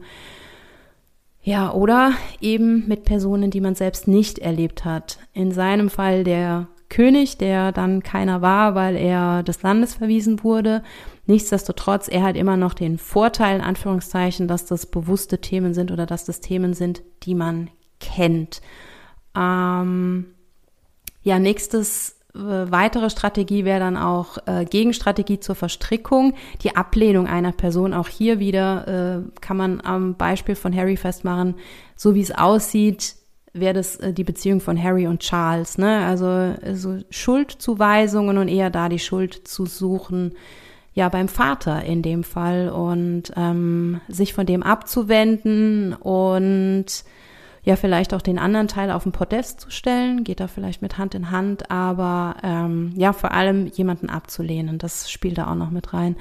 ja, 1.42 1.72
oder 1.72 2.12
eben 2.40 2.88
mit 2.88 3.04
Personen, 3.04 3.52
die 3.52 3.60
man 3.60 3.76
selbst 3.76 4.08
nicht 4.08 4.40
erlebt 4.40 4.84
hat. 4.84 5.20
In 5.32 5.52
seinem 5.52 5.88
Fall 5.88 6.24
der 6.24 6.66
König, 6.88 7.38
der 7.38 7.70
dann 7.70 8.02
keiner 8.02 8.42
war, 8.42 8.74
weil 8.74 8.96
er 8.96 9.44
des 9.44 9.62
Landes 9.62 9.94
verwiesen 9.94 10.42
wurde. 10.42 10.82
Nichtsdestotrotz, 11.26 12.08
er 12.08 12.24
hat 12.24 12.36
immer 12.36 12.56
noch 12.56 12.74
den 12.74 12.98
Vorteil, 12.98 13.56
in 13.56 13.62
Anführungszeichen, 13.62 14.48
dass 14.48 14.66
das 14.66 14.86
bewusste 14.86 15.40
Themen 15.40 15.74
sind 15.74 15.92
oder 15.92 16.06
dass 16.06 16.24
das 16.24 16.40
Themen 16.40 16.74
sind, 16.74 17.02
die 17.22 17.36
man 17.36 17.70
kennt. 18.00 18.60
Ähm, 19.36 20.26
ja, 21.26 21.40
nächstes 21.40 22.20
äh, 22.36 22.38
weitere 22.38 23.10
Strategie 23.10 23.64
wäre 23.64 23.80
dann 23.80 23.96
auch 23.96 24.38
äh, 24.46 24.64
Gegenstrategie 24.64 25.40
zur 25.40 25.56
Verstrickung, 25.56 26.34
die 26.62 26.76
Ablehnung 26.76 27.26
einer 27.26 27.50
Person. 27.50 27.94
Auch 27.94 28.06
hier 28.06 28.38
wieder 28.38 29.24
äh, 29.26 29.40
kann 29.40 29.56
man 29.56 29.80
am 29.80 30.14
Beispiel 30.14 30.54
von 30.54 30.74
Harry 30.74 30.96
festmachen, 30.96 31.56
so 31.96 32.14
wie 32.14 32.20
es 32.20 32.30
aussieht, 32.30 33.16
wäre 33.52 33.74
das 33.74 33.96
äh, 33.96 34.12
die 34.12 34.22
Beziehung 34.22 34.60
von 34.60 34.80
Harry 34.80 35.08
und 35.08 35.18
Charles. 35.18 35.78
Ne? 35.78 36.06
Also 36.06 36.54
so 36.74 36.98
Schuldzuweisungen 37.10 38.38
und 38.38 38.46
eher 38.46 38.70
da 38.70 38.88
die 38.88 39.00
Schuld 39.00 39.48
zu 39.48 39.66
suchen, 39.66 40.32
ja 40.94 41.08
beim 41.08 41.26
Vater 41.26 41.82
in 41.82 42.02
dem 42.02 42.22
Fall 42.22 42.68
und 42.68 43.32
ähm, 43.34 44.00
sich 44.06 44.32
von 44.32 44.46
dem 44.46 44.62
abzuwenden 44.62 45.92
und 45.92 46.86
ja 47.66 47.74
vielleicht 47.74 48.14
auch 48.14 48.22
den 48.22 48.38
anderen 48.38 48.68
Teil 48.68 48.92
auf 48.92 49.02
den 49.02 49.12
Podest 49.12 49.60
zu 49.60 49.70
stellen, 49.70 50.22
geht 50.22 50.38
da 50.38 50.46
vielleicht 50.46 50.82
mit 50.82 50.98
Hand 50.98 51.16
in 51.16 51.32
Hand, 51.32 51.68
aber 51.68 52.36
ähm, 52.44 52.92
ja, 52.96 53.12
vor 53.12 53.32
allem 53.32 53.66
jemanden 53.66 54.08
abzulehnen, 54.08 54.78
das 54.78 55.10
spielt 55.10 55.36
da 55.36 55.50
auch 55.50 55.56
noch 55.56 55.70
mit 55.70 55.92
rein. 55.92 56.16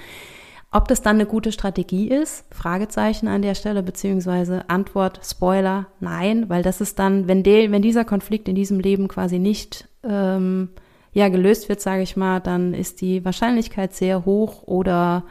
Ob 0.72 0.88
das 0.88 1.04
dann 1.04 1.18
eine 1.18 1.28
gute 1.28 1.52
Strategie 1.52 2.10
ist, 2.10 2.46
Fragezeichen 2.52 3.28
an 3.28 3.44
der 3.44 3.54
Stelle, 3.54 3.84
beziehungsweise 3.84 4.70
Antwort, 4.70 5.22
Spoiler, 5.24 5.86
nein, 6.00 6.50
weil 6.50 6.64
das 6.64 6.82
ist 6.82 6.98
dann, 6.98 7.28
wenn, 7.28 7.44
de, 7.44 7.72
wenn 7.72 7.84
dieser 7.84 8.06
Konflikt 8.06 8.50
in 8.50 8.56
diesem 8.56 8.80
Leben 8.80 9.08
quasi 9.08 9.38
nicht 9.38 9.88
ähm, 10.04 10.70
ja, 11.14 11.30
gelöst 11.30 11.70
wird, 11.70 11.80
sage 11.80 12.02
ich 12.02 12.18
mal, 12.18 12.40
dann 12.40 12.74
ist 12.74 13.02
die 13.02 13.24
Wahrscheinlichkeit 13.24 13.94
sehr 13.94 14.26
hoch 14.26 14.64
oder 14.64 15.26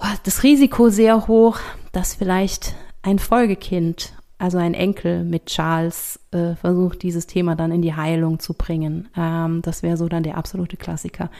oh, 0.00 0.16
das 0.24 0.42
Risiko 0.42 0.88
sehr 0.88 1.28
hoch, 1.28 1.60
dass 1.92 2.16
vielleicht 2.16 2.74
ein 3.02 3.20
Folgekind 3.20 4.12
also 4.38 4.58
ein 4.58 4.74
Enkel 4.74 5.24
mit 5.24 5.46
Charles, 5.46 6.20
äh, 6.32 6.54
versucht 6.54 7.02
dieses 7.02 7.26
Thema 7.26 7.54
dann 7.54 7.72
in 7.72 7.82
die 7.82 7.94
Heilung 7.94 8.38
zu 8.40 8.54
bringen. 8.54 9.08
Ähm, 9.16 9.62
das 9.62 9.82
wäre 9.82 9.96
so 9.96 10.08
dann 10.08 10.22
der 10.22 10.36
absolute 10.36 10.76
Klassiker. 10.76 11.30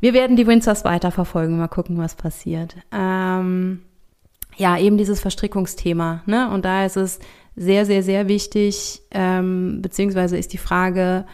Wir 0.00 0.12
werden 0.12 0.36
die 0.36 0.46
Windsors 0.46 0.84
weiterverfolgen, 0.84 1.58
mal 1.58 1.68
gucken, 1.68 1.98
was 1.98 2.14
passiert. 2.14 2.76
Ähm, 2.92 3.82
ja, 4.56 4.78
eben 4.78 4.98
dieses 4.98 5.20
Verstrickungsthema. 5.20 6.22
Ne? 6.26 6.50
Und 6.50 6.64
da 6.64 6.84
ist 6.84 6.96
es 6.96 7.18
sehr, 7.56 7.86
sehr, 7.86 8.02
sehr 8.02 8.28
wichtig, 8.28 9.02
ähm, 9.10 9.80
beziehungsweise 9.82 10.36
ist 10.36 10.52
die 10.52 10.58
Frage, 10.58 11.26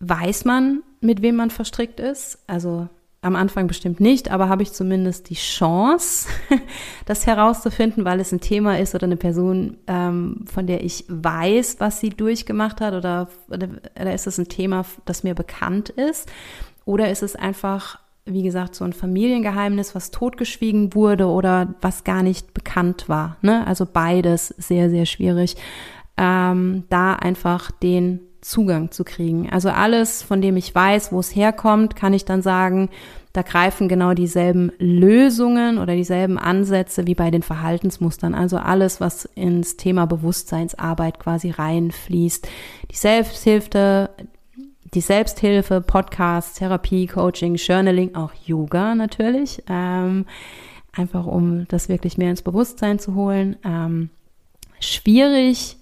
weiß 0.00 0.44
man, 0.44 0.82
mit 1.00 1.22
wem 1.22 1.36
man 1.36 1.50
verstrickt 1.50 2.00
ist? 2.00 2.38
Also 2.46 2.88
am 3.24 3.36
Anfang 3.36 3.66
bestimmt 3.66 4.00
nicht, 4.00 4.30
aber 4.30 4.48
habe 4.48 4.62
ich 4.62 4.72
zumindest 4.72 5.30
die 5.30 5.34
Chance, 5.34 6.28
das 7.06 7.26
herauszufinden, 7.26 8.04
weil 8.04 8.20
es 8.20 8.32
ein 8.32 8.40
Thema 8.40 8.78
ist 8.78 8.94
oder 8.94 9.04
eine 9.04 9.16
Person, 9.16 9.78
ähm, 9.86 10.44
von 10.46 10.66
der 10.66 10.84
ich 10.84 11.04
weiß, 11.08 11.76
was 11.78 12.00
sie 12.00 12.10
durchgemacht 12.10 12.80
hat 12.80 12.94
oder, 12.94 13.28
oder, 13.48 13.68
oder 13.98 14.14
ist 14.14 14.26
es 14.26 14.38
ein 14.38 14.48
Thema, 14.48 14.84
das 15.06 15.24
mir 15.24 15.34
bekannt 15.34 15.88
ist 15.88 16.30
oder 16.84 17.10
ist 17.10 17.22
es 17.22 17.34
einfach, 17.34 17.98
wie 18.26 18.42
gesagt, 18.42 18.74
so 18.74 18.84
ein 18.84 18.92
Familiengeheimnis, 18.92 19.94
was 19.94 20.10
totgeschwiegen 20.10 20.94
wurde 20.94 21.26
oder 21.26 21.74
was 21.80 22.04
gar 22.04 22.22
nicht 22.22 22.52
bekannt 22.52 23.08
war. 23.08 23.38
Ne? 23.40 23.66
Also 23.66 23.86
beides 23.90 24.48
sehr, 24.48 24.90
sehr 24.90 25.06
schwierig. 25.06 25.56
Ähm, 26.16 26.84
da 26.90 27.14
einfach 27.14 27.70
den 27.70 28.20
Zugang 28.44 28.90
zu 28.90 29.04
kriegen. 29.04 29.48
Also 29.50 29.70
alles, 29.70 30.22
von 30.22 30.42
dem 30.42 30.56
ich 30.56 30.74
weiß, 30.74 31.12
wo 31.12 31.20
es 31.20 31.34
herkommt, 31.34 31.96
kann 31.96 32.12
ich 32.12 32.26
dann 32.26 32.42
sagen, 32.42 32.90
da 33.32 33.40
greifen 33.42 33.88
genau 33.88 34.12
dieselben 34.12 34.70
Lösungen 34.78 35.78
oder 35.78 35.96
dieselben 35.96 36.38
Ansätze 36.38 37.06
wie 37.06 37.14
bei 37.14 37.30
den 37.30 37.42
Verhaltensmustern. 37.42 38.34
Also 38.34 38.58
alles, 38.58 39.00
was 39.00 39.24
ins 39.24 39.76
Thema 39.76 40.06
Bewusstseinsarbeit 40.06 41.18
quasi 41.18 41.50
reinfließt. 41.50 42.46
Die 42.90 42.96
Selbsthilfe, 42.96 44.10
die 44.92 45.00
Selbsthilfe, 45.00 45.80
Podcasts, 45.80 46.58
Therapie, 46.58 47.06
Coaching, 47.06 47.54
Journaling, 47.54 48.14
auch 48.14 48.32
Yoga 48.44 48.94
natürlich. 48.94 49.62
Ähm, 49.68 50.26
einfach 50.92 51.26
um 51.26 51.66
das 51.68 51.88
wirklich 51.88 52.18
mehr 52.18 52.30
ins 52.30 52.42
Bewusstsein 52.42 52.98
zu 52.98 53.14
holen. 53.14 53.56
Ähm, 53.64 54.10
schwierig, 54.80 55.78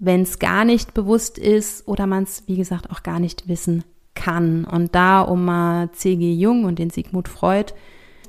wenn 0.00 0.22
es 0.22 0.38
gar 0.38 0.64
nicht 0.64 0.94
bewusst 0.94 1.38
ist 1.38 1.86
oder 1.86 2.06
man 2.06 2.24
es, 2.24 2.42
wie 2.46 2.56
gesagt, 2.56 2.90
auch 2.90 3.02
gar 3.02 3.20
nicht 3.20 3.48
wissen 3.48 3.84
kann. 4.14 4.64
Und 4.64 4.94
da, 4.94 5.20
um 5.20 5.44
mal 5.44 5.92
C.G. 5.92 6.32
Jung 6.32 6.64
und 6.64 6.78
den 6.78 6.90
Sigmund 6.90 7.28
Freud 7.28 7.72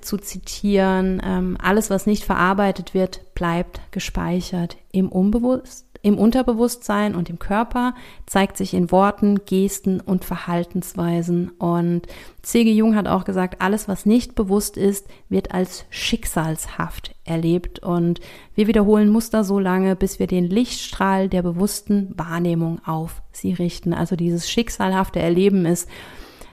zu 0.02 0.18
zitieren, 0.18 1.22
ähm, 1.24 1.58
alles, 1.62 1.90
was 1.90 2.06
nicht 2.06 2.26
verarbeitet 2.26 2.94
wird, 2.94 3.34
bleibt 3.34 3.82
gespeichert 3.92 4.78
im 4.92 5.10
Unbewusst 5.10 5.91
im 6.02 6.18
Unterbewusstsein 6.18 7.16
und 7.16 7.30
im 7.30 7.40
Körper, 7.40 7.94
zeigt 8.26 8.58
sich 8.58 8.74
in 8.74 8.92
Worten, 8.92 9.46
Gesten 9.46 10.00
und 10.00 10.26
Verhaltensweisen. 10.26 11.50
Und 11.52 12.08
C.G. 12.42 12.72
Jung 12.72 12.96
hat 12.96 13.08
auch 13.08 13.24
gesagt, 13.24 13.62
alles, 13.62 13.88
was 13.88 14.06
nicht 14.06 14.36
bewusst 14.36 14.78
ist, 14.78 15.08
wird 15.30 15.54
als 15.54 15.86
schicksalshaft 15.90 17.16
erlebt. 17.24 17.80
Und 17.80 18.20
wir 18.56 18.68
wiederholen 18.68 19.10
Muster 19.10 19.44
so 19.44 19.60
lange, 19.60 19.96
bis 19.96 20.20
wir 20.20 20.28
den 20.28 20.46
Lichtstrahl 20.46 21.30
der 21.30 21.44
bewussten 21.44 22.14
Wahrnehmung 22.18 22.82
auf 22.86 23.22
sie 23.32 23.54
richten. 23.54 23.94
Also 23.94 24.16
dieses 24.16 24.50
schicksalhafte 24.50 25.20
Erleben 25.20 25.66
ist 25.66 25.88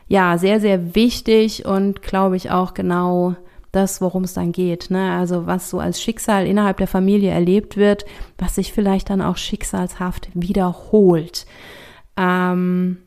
ja 0.08 0.38
sehr, 0.38 0.60
sehr 0.60 0.94
wichtig 0.94 1.64
und 1.64 2.02
glaube 2.02 2.36
ich 2.36 2.50
auch 2.50 2.74
genau 2.74 3.36
das, 3.72 4.00
worum 4.00 4.24
es 4.24 4.34
dann 4.34 4.52
geht. 4.52 4.90
Ne? 4.90 5.12
Also 5.12 5.46
was 5.46 5.70
so 5.70 5.78
als 5.78 6.00
Schicksal 6.00 6.46
innerhalb 6.46 6.78
der 6.78 6.86
Familie 6.86 7.30
erlebt 7.30 7.76
wird, 7.76 8.04
was 8.38 8.54
sich 8.54 8.72
vielleicht 8.72 9.10
dann 9.10 9.22
auch 9.22 9.36
schicksalshaft 9.36 10.28
wiederholt. 10.34 11.46
Ähm, 12.16 12.98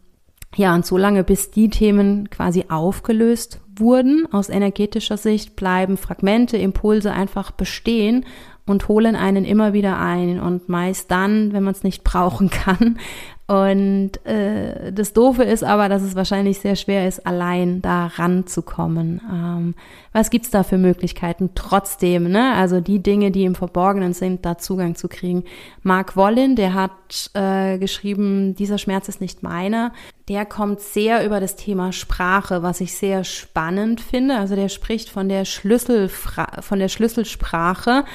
ja, 0.56 0.76
und 0.76 0.86
so 0.86 0.98
lange, 0.98 1.24
bis 1.24 1.52
die 1.52 1.70
Themen 1.70 2.30
quasi 2.30 2.66
aufgelöst 2.70 3.62
wurden, 3.78 4.28
aus 4.32 4.50
energetischer 4.50 5.18
Sicht, 5.18 5.56
bleiben 5.56 5.98
Fragmente, 5.98 6.58
Impulse 6.58 7.12
einfach 7.12 7.52
bestehen 7.52 8.26
und 8.66 8.88
holen 8.88 9.16
einen 9.16 9.46
immer 9.46 9.74
wieder 9.74 9.98
ein. 9.98 10.40
Und 10.40 10.68
meist 10.70 11.10
dann, 11.10 11.54
wenn 11.54 11.64
man 11.64 11.74
es 11.74 11.84
nicht 11.84 12.04
brauchen 12.04 12.50
kann, 12.50 13.00
und 13.48 14.26
äh, 14.26 14.94
das 14.94 15.12
Doofe 15.12 15.44
ist 15.44 15.64
aber, 15.64 15.90
dass 15.90 16.04
es 16.04 16.16
wahrscheinlich 16.16 16.60
sehr 16.60 16.78
schwer 16.78 17.08
ist, 17.08 17.26
allein 17.26 17.82
da 17.82 18.06
ranzukommen. 18.06 19.22
Ähm, 19.30 19.76
was 20.14 20.30
gibt's 20.30 20.52
da 20.52 20.64
für 20.64 20.78
Möglichkeiten 20.78 21.50
trotzdem? 21.54 22.30
Ne? 22.30 22.54
Also 22.54 22.80
die 22.80 23.04
Dinge, 23.04 23.32
die 23.32 23.44
im 23.44 23.56
Verborgenen 23.56 24.14
sind, 24.14 24.46
da 24.46 24.58
Zugang 24.58 24.96
zu 24.96 25.10
kriegen. 25.10 25.44
Mark 25.84 26.16
Wollin, 26.16 26.56
der 26.56 26.74
hat 26.74 27.32
äh, 27.34 27.78
geschrieben, 27.78 28.56
dieser 28.56 28.78
Schmerz 28.78 29.10
ist 29.10 29.20
nicht 29.20 29.44
meiner. 29.44 29.92
Der 30.30 30.46
kommt 30.46 30.80
sehr 30.80 31.26
über 31.26 31.42
das 31.42 31.58
Thema 31.58 31.92
Sprache, 31.92 32.64
was 32.64 32.80
ich 32.80 32.96
sehr 32.96 33.26
spannend 33.26 34.00
finde. 34.00 34.38
Also 34.38 34.56
der 34.56 34.70
spricht 34.70 35.10
von 35.10 35.28
der 35.28 35.44
Schlüsselfra 35.44 36.62
von 36.62 36.80
der 36.80 36.88
Schlüsselsprache 36.88 38.06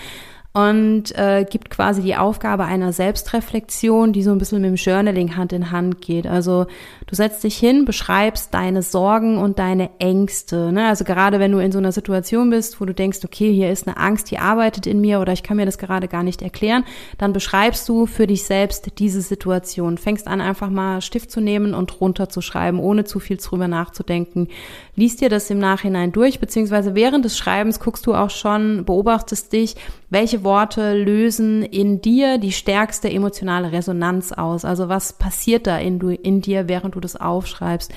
und 0.56 1.14
äh, 1.18 1.44
gibt 1.44 1.68
quasi 1.68 2.00
die 2.00 2.16
Aufgabe 2.16 2.64
einer 2.64 2.90
Selbstreflexion, 2.90 4.14
die 4.14 4.22
so 4.22 4.32
ein 4.32 4.38
bisschen 4.38 4.62
mit 4.62 4.70
dem 4.70 4.76
Journaling 4.76 5.36
Hand 5.36 5.52
in 5.52 5.70
Hand 5.70 6.00
geht. 6.00 6.26
Also 6.26 6.64
du 7.06 7.14
setzt 7.14 7.44
dich 7.44 7.58
hin, 7.58 7.84
beschreibst 7.84 8.54
deine 8.54 8.80
Sorgen 8.80 9.36
und 9.36 9.58
deine 9.58 9.90
Ängste. 9.98 10.72
Ne? 10.72 10.88
Also 10.88 11.04
gerade 11.04 11.40
wenn 11.40 11.52
du 11.52 11.58
in 11.58 11.72
so 11.72 11.78
einer 11.78 11.92
Situation 11.92 12.48
bist, 12.48 12.80
wo 12.80 12.86
du 12.86 12.94
denkst, 12.94 13.18
okay, 13.22 13.52
hier 13.52 13.70
ist 13.70 13.86
eine 13.86 13.98
Angst, 13.98 14.30
die 14.30 14.38
arbeitet 14.38 14.86
in 14.86 15.02
mir 15.02 15.20
oder 15.20 15.34
ich 15.34 15.42
kann 15.42 15.58
mir 15.58 15.66
das 15.66 15.76
gerade 15.76 16.08
gar 16.08 16.22
nicht 16.22 16.40
erklären, 16.40 16.84
dann 17.18 17.34
beschreibst 17.34 17.86
du 17.86 18.06
für 18.06 18.26
dich 18.26 18.44
selbst 18.44 18.98
diese 18.98 19.20
Situation. 19.20 19.98
Fängst 19.98 20.26
an, 20.26 20.40
einfach 20.40 20.70
mal 20.70 21.02
Stift 21.02 21.30
zu 21.30 21.42
nehmen 21.42 21.74
und 21.74 22.00
runterzuschreiben, 22.00 22.80
ohne 22.80 23.04
zu 23.04 23.20
viel 23.20 23.36
drüber 23.36 23.68
nachzudenken. 23.68 24.48
Liest 24.94 25.20
dir 25.20 25.28
das 25.28 25.50
im 25.50 25.58
Nachhinein 25.58 26.12
durch, 26.12 26.40
beziehungsweise 26.40 26.94
während 26.94 27.26
des 27.26 27.36
Schreibens 27.36 27.78
guckst 27.78 28.06
du 28.06 28.14
auch 28.14 28.30
schon, 28.30 28.86
beobachtest 28.86 29.52
dich, 29.52 29.76
welche 30.08 30.45
Worte 30.46 30.94
lösen 30.94 31.62
in 31.62 32.00
dir 32.00 32.38
die 32.38 32.52
stärkste 32.52 33.10
emotionale 33.10 33.72
Resonanz 33.72 34.32
aus? 34.32 34.64
Also 34.64 34.88
was 34.88 35.12
passiert 35.12 35.66
da 35.66 35.76
in, 35.76 35.98
du, 35.98 36.08
in 36.08 36.40
dir, 36.40 36.68
während 36.68 36.94
du 36.94 37.00
das 37.00 37.16
aufschreibst? 37.16 37.92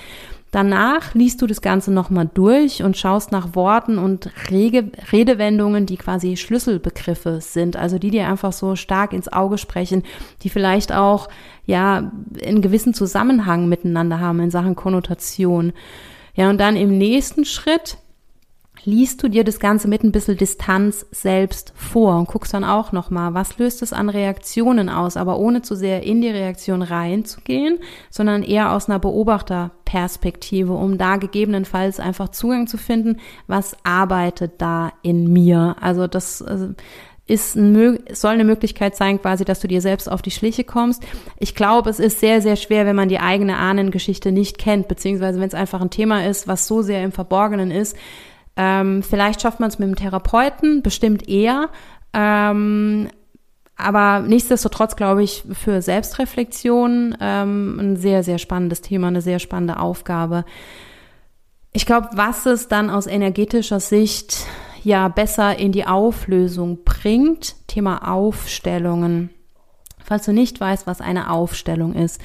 Danach 0.51 1.13
liest 1.13 1.43
du 1.43 1.47
das 1.47 1.61
Ganze 1.61 1.93
nochmal 1.93 2.27
durch 2.33 2.81
und 2.81 2.97
schaust 2.97 3.31
nach 3.31 3.53
Worten 3.53 3.99
und 3.99 4.31
Rege, 4.49 4.91
Redewendungen, 5.11 5.85
die 5.85 5.97
quasi 5.97 6.37
Schlüsselbegriffe 6.37 7.39
sind, 7.39 7.77
also 7.77 7.99
die 7.99 8.09
dir 8.09 8.27
einfach 8.27 8.51
so 8.51 8.75
stark 8.75 9.13
ins 9.13 9.31
Auge 9.31 9.59
sprechen, 9.59 10.03
die 10.41 10.49
vielleicht 10.49 10.91
auch, 10.91 11.29
ja, 11.67 12.11
einen 12.43 12.61
gewissen 12.63 12.95
Zusammenhang 12.95 13.69
miteinander 13.69 14.19
haben 14.19 14.39
in 14.39 14.49
Sachen 14.49 14.75
Konnotation. 14.75 15.71
Ja, 16.33 16.49
und 16.49 16.59
dann 16.59 16.75
im 16.75 16.97
nächsten 16.97 17.45
Schritt 17.45 17.99
liest 18.83 19.21
du 19.23 19.27
dir 19.27 19.43
das 19.43 19.59
Ganze 19.59 19.87
mit 19.87 20.03
ein 20.03 20.11
bisschen 20.11 20.37
Distanz 20.37 21.05
selbst 21.11 21.73
vor 21.75 22.17
und 22.17 22.27
guckst 22.27 22.53
dann 22.53 22.63
auch 22.63 22.91
nochmal, 22.91 23.33
was 23.33 23.57
löst 23.57 23.81
es 23.81 23.93
an 23.93 24.09
Reaktionen 24.09 24.89
aus, 24.89 25.17
aber 25.17 25.37
ohne 25.37 25.61
zu 25.61 25.75
sehr 25.75 26.03
in 26.03 26.21
die 26.21 26.29
Reaktion 26.29 26.81
reinzugehen, 26.81 27.79
sondern 28.09 28.43
eher 28.43 28.73
aus 28.73 28.89
einer 28.89 28.99
Beobachterperspektive, 28.99 30.73
um 30.73 30.97
da 30.97 31.17
gegebenenfalls 31.17 31.99
einfach 31.99 32.29
Zugang 32.29 32.67
zu 32.67 32.77
finden, 32.77 33.17
was 33.47 33.75
arbeitet 33.83 34.53
da 34.59 34.93
in 35.01 35.31
mir. 35.31 35.75
Also 35.81 36.07
das 36.07 36.41
äh, 36.41 36.69
ist 37.29 37.55
ein, 37.55 37.99
soll 38.11 38.31
eine 38.31 38.43
Möglichkeit 38.43 38.95
sein, 38.95 39.21
quasi, 39.21 39.45
dass 39.45 39.59
du 39.59 39.67
dir 39.67 39.81
selbst 39.81 40.11
auf 40.11 40.21
die 40.21 40.31
Schliche 40.31 40.63
kommst. 40.63 41.03
Ich 41.37 41.53
glaube, 41.53 41.89
es 41.89 41.99
ist 41.99 42.19
sehr, 42.19 42.41
sehr 42.41 42.55
schwer, 42.55 42.85
wenn 42.85 42.95
man 42.95 43.09
die 43.09 43.19
eigene 43.19 43.57
Ahnengeschichte 43.57 44.31
nicht 44.31 44.57
kennt, 44.57 44.87
beziehungsweise 44.87 45.39
wenn 45.39 45.47
es 45.47 45.53
einfach 45.53 45.79
ein 45.79 45.91
Thema 45.91 46.25
ist, 46.25 46.47
was 46.47 46.65
so 46.65 46.81
sehr 46.81 47.03
im 47.03 47.11
Verborgenen 47.11 47.69
ist, 47.69 47.95
ähm, 48.55 49.03
vielleicht 49.03 49.41
schafft 49.41 49.59
man 49.59 49.69
es 49.69 49.79
mit 49.79 49.87
dem 49.87 49.95
Therapeuten, 49.95 50.81
bestimmt 50.81 51.27
eher. 51.27 51.69
Ähm, 52.13 53.09
aber 53.75 54.19
nichtsdestotrotz 54.19 54.97
glaube 54.97 55.23
ich 55.23 55.43
für 55.53 55.81
Selbstreflexion 55.81 57.15
ähm, 57.21 57.79
ein 57.79 57.95
sehr, 57.95 58.23
sehr 58.23 58.37
spannendes 58.37 58.81
Thema, 58.81 59.07
eine 59.07 59.21
sehr 59.21 59.39
spannende 59.39 59.79
Aufgabe. 59.79 60.43
Ich 61.71 61.85
glaube, 61.85 62.09
was 62.13 62.45
es 62.45 62.67
dann 62.67 62.89
aus 62.89 63.07
energetischer 63.07 63.79
Sicht 63.79 64.45
ja 64.83 65.07
besser 65.07 65.57
in 65.57 65.71
die 65.71 65.85
Auflösung 65.85 66.83
bringt, 66.83 67.55
Thema 67.67 68.11
Aufstellungen. 68.11 69.29
Falls 70.03 70.25
du 70.25 70.33
nicht 70.33 70.59
weißt, 70.59 70.87
was 70.87 71.01
eine 71.01 71.29
Aufstellung 71.29 71.93
ist, 71.93 72.19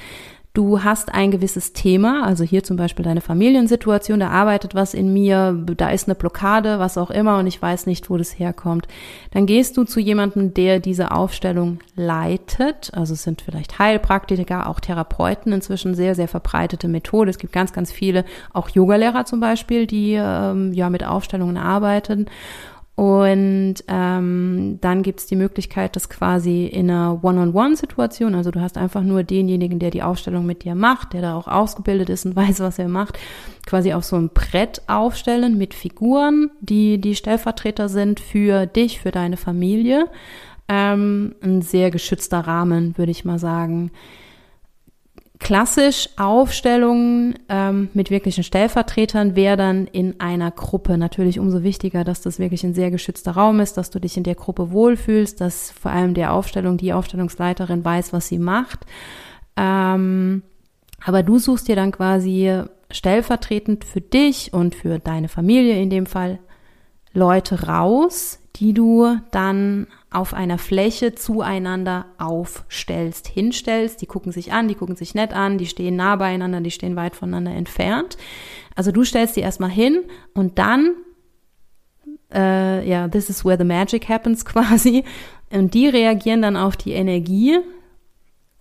Du 0.54 0.84
hast 0.84 1.12
ein 1.12 1.32
gewisses 1.32 1.72
Thema, 1.72 2.24
also 2.24 2.44
hier 2.44 2.62
zum 2.62 2.76
Beispiel 2.76 3.04
deine 3.04 3.20
Familiensituation, 3.20 4.20
da 4.20 4.28
arbeitet 4.28 4.76
was 4.76 4.94
in 4.94 5.12
mir, 5.12 5.52
da 5.76 5.90
ist 5.90 6.06
eine 6.06 6.14
Blockade, 6.14 6.78
was 6.78 6.96
auch 6.96 7.10
immer 7.10 7.38
und 7.38 7.48
ich 7.48 7.60
weiß 7.60 7.86
nicht, 7.86 8.08
wo 8.08 8.16
das 8.16 8.38
herkommt. 8.38 8.86
Dann 9.32 9.46
gehst 9.46 9.76
du 9.76 9.82
zu 9.82 9.98
jemandem, 9.98 10.54
der 10.54 10.78
diese 10.78 11.10
Aufstellung 11.10 11.80
leitet. 11.96 12.92
Also 12.94 13.14
es 13.14 13.24
sind 13.24 13.42
vielleicht 13.42 13.80
Heilpraktiker, 13.80 14.68
auch 14.68 14.78
Therapeuten 14.78 15.52
inzwischen 15.52 15.96
sehr, 15.96 16.14
sehr 16.14 16.28
verbreitete 16.28 16.86
Methode. 16.86 17.30
Es 17.30 17.38
gibt 17.38 17.52
ganz, 17.52 17.72
ganz 17.72 17.90
viele, 17.90 18.24
auch 18.52 18.68
Yogalehrer 18.68 19.24
zum 19.24 19.40
Beispiel, 19.40 19.88
die 19.88 20.12
ähm, 20.12 20.72
ja 20.72 20.88
mit 20.88 21.04
Aufstellungen 21.04 21.56
arbeiten. 21.56 22.26
Und 22.96 23.74
ähm, 23.88 24.78
dann 24.80 25.02
gibt's 25.02 25.26
die 25.26 25.34
Möglichkeit, 25.34 25.96
das 25.96 26.08
quasi 26.08 26.66
in 26.66 26.88
einer 26.88 27.24
One-on-One-Situation, 27.24 28.36
also 28.36 28.52
du 28.52 28.60
hast 28.60 28.78
einfach 28.78 29.02
nur 29.02 29.24
denjenigen, 29.24 29.80
der 29.80 29.90
die 29.90 30.04
Aufstellung 30.04 30.46
mit 30.46 30.62
dir 30.62 30.76
macht, 30.76 31.12
der 31.12 31.22
da 31.22 31.34
auch 31.34 31.48
ausgebildet 31.48 32.08
ist 32.08 32.24
und 32.24 32.36
weiß, 32.36 32.60
was 32.60 32.78
er 32.78 32.88
macht, 32.88 33.18
quasi 33.66 33.92
auf 33.92 34.04
so 34.04 34.14
ein 34.14 34.28
Brett 34.28 34.82
aufstellen 34.86 35.58
mit 35.58 35.74
Figuren, 35.74 36.50
die 36.60 37.00
die 37.00 37.16
Stellvertreter 37.16 37.88
sind 37.88 38.20
für 38.20 38.66
dich, 38.66 39.00
für 39.00 39.10
deine 39.10 39.36
Familie. 39.36 40.08
Ähm, 40.68 41.34
ein 41.42 41.62
sehr 41.62 41.90
geschützter 41.90 42.40
Rahmen, 42.40 42.96
würde 42.96 43.10
ich 43.10 43.24
mal 43.24 43.40
sagen 43.40 43.90
klassisch 45.38 46.08
Aufstellungen 46.16 47.38
ähm, 47.48 47.88
mit 47.92 48.10
wirklichen 48.10 48.44
Stellvertretern 48.44 49.34
wäre 49.34 49.56
dann 49.56 49.86
in 49.86 50.20
einer 50.20 50.50
Gruppe 50.50 50.96
natürlich 50.96 51.38
umso 51.38 51.62
wichtiger, 51.62 52.04
dass 52.04 52.20
das 52.20 52.38
wirklich 52.38 52.64
ein 52.64 52.74
sehr 52.74 52.90
geschützter 52.90 53.32
Raum 53.32 53.60
ist, 53.60 53.76
dass 53.76 53.90
du 53.90 53.98
dich 53.98 54.16
in 54.16 54.22
der 54.22 54.36
Gruppe 54.36 54.70
wohlfühlst, 54.70 55.40
dass 55.40 55.70
vor 55.70 55.90
allem 55.90 56.14
der 56.14 56.32
Aufstellung, 56.32 56.76
die 56.76 56.92
Aufstellungsleiterin 56.92 57.84
weiß, 57.84 58.12
was 58.12 58.28
sie 58.28 58.38
macht. 58.38 58.86
Ähm, 59.56 60.42
aber 61.04 61.22
du 61.22 61.38
suchst 61.38 61.68
dir 61.68 61.76
dann 61.76 61.92
quasi 61.92 62.62
stellvertretend 62.90 63.84
für 63.84 64.00
dich 64.00 64.52
und 64.52 64.74
für 64.74 64.98
deine 64.98 65.28
Familie 65.28 65.80
in 65.80 65.90
dem 65.90 66.06
Fall 66.06 66.38
Leute 67.12 67.66
raus, 67.66 68.38
die 68.56 68.72
du 68.72 69.18
dann 69.32 69.88
auf 70.10 70.32
einer 70.32 70.58
Fläche 70.58 71.14
zueinander 71.14 72.06
aufstellst, 72.18 73.26
hinstellst. 73.26 74.00
Die 74.00 74.06
gucken 74.06 74.30
sich 74.30 74.52
an, 74.52 74.68
die 74.68 74.76
gucken 74.76 74.94
sich 74.94 75.14
nett 75.14 75.32
an, 75.32 75.58
die 75.58 75.66
stehen 75.66 75.96
nah 75.96 76.14
beieinander, 76.16 76.60
die 76.60 76.70
stehen 76.70 76.94
weit 76.94 77.16
voneinander 77.16 77.52
entfernt. 77.52 78.16
Also 78.76 78.92
du 78.92 79.04
stellst 79.04 79.36
die 79.36 79.40
erstmal 79.40 79.70
hin 79.70 80.02
und 80.34 80.58
dann, 80.58 80.94
äh, 82.32 82.88
ja, 82.88 83.08
this 83.08 83.28
is 83.28 83.44
where 83.44 83.58
the 83.58 83.64
magic 83.64 84.08
happens 84.08 84.44
quasi. 84.44 85.04
Und 85.50 85.74
die 85.74 85.88
reagieren 85.88 86.42
dann 86.42 86.56
auf 86.56 86.76
die 86.76 86.92
Energie 86.92 87.58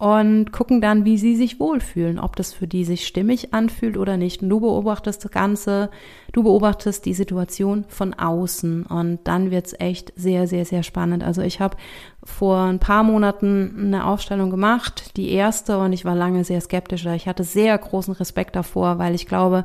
und 0.03 0.51
gucken 0.51 0.81
dann, 0.81 1.05
wie 1.05 1.17
sie 1.17 1.37
sich 1.37 1.61
wohlfühlen, 1.61 2.19
ob 2.19 2.35
das 2.35 2.51
für 2.51 2.67
die 2.67 2.83
sich 2.83 3.07
stimmig 3.07 3.53
anfühlt 3.53 3.95
oder 3.97 4.17
nicht. 4.17 4.41
Und 4.41 4.49
du 4.49 4.59
beobachtest 4.59 5.23
das 5.23 5.31
Ganze, 5.31 5.89
du 6.33 6.43
beobachtest 6.43 7.05
die 7.05 7.13
Situation 7.13 7.85
von 7.87 8.13
außen 8.13 8.85
und 8.85 9.19
dann 9.23 9.49
wird's 9.49 9.73
echt 9.79 10.11
sehr, 10.17 10.45
sehr, 10.45 10.65
sehr 10.65 10.83
spannend. 10.83 11.23
Also 11.23 11.41
ich 11.41 11.61
habe 11.61 11.77
vor 12.21 12.63
ein 12.63 12.79
paar 12.79 13.03
Monaten 13.03 13.75
eine 13.77 14.05
Aufstellung 14.05 14.49
gemacht, 14.49 15.15
die 15.15 15.31
erste, 15.31 15.77
und 15.77 15.93
ich 15.93 16.03
war 16.03 16.15
lange 16.15 16.43
sehr 16.43 16.59
skeptisch. 16.59 17.05
Ich 17.05 17.29
hatte 17.29 17.45
sehr 17.45 17.77
großen 17.77 18.13
Respekt 18.13 18.57
davor, 18.57 18.99
weil 18.99 19.15
ich 19.15 19.25
glaube, 19.25 19.63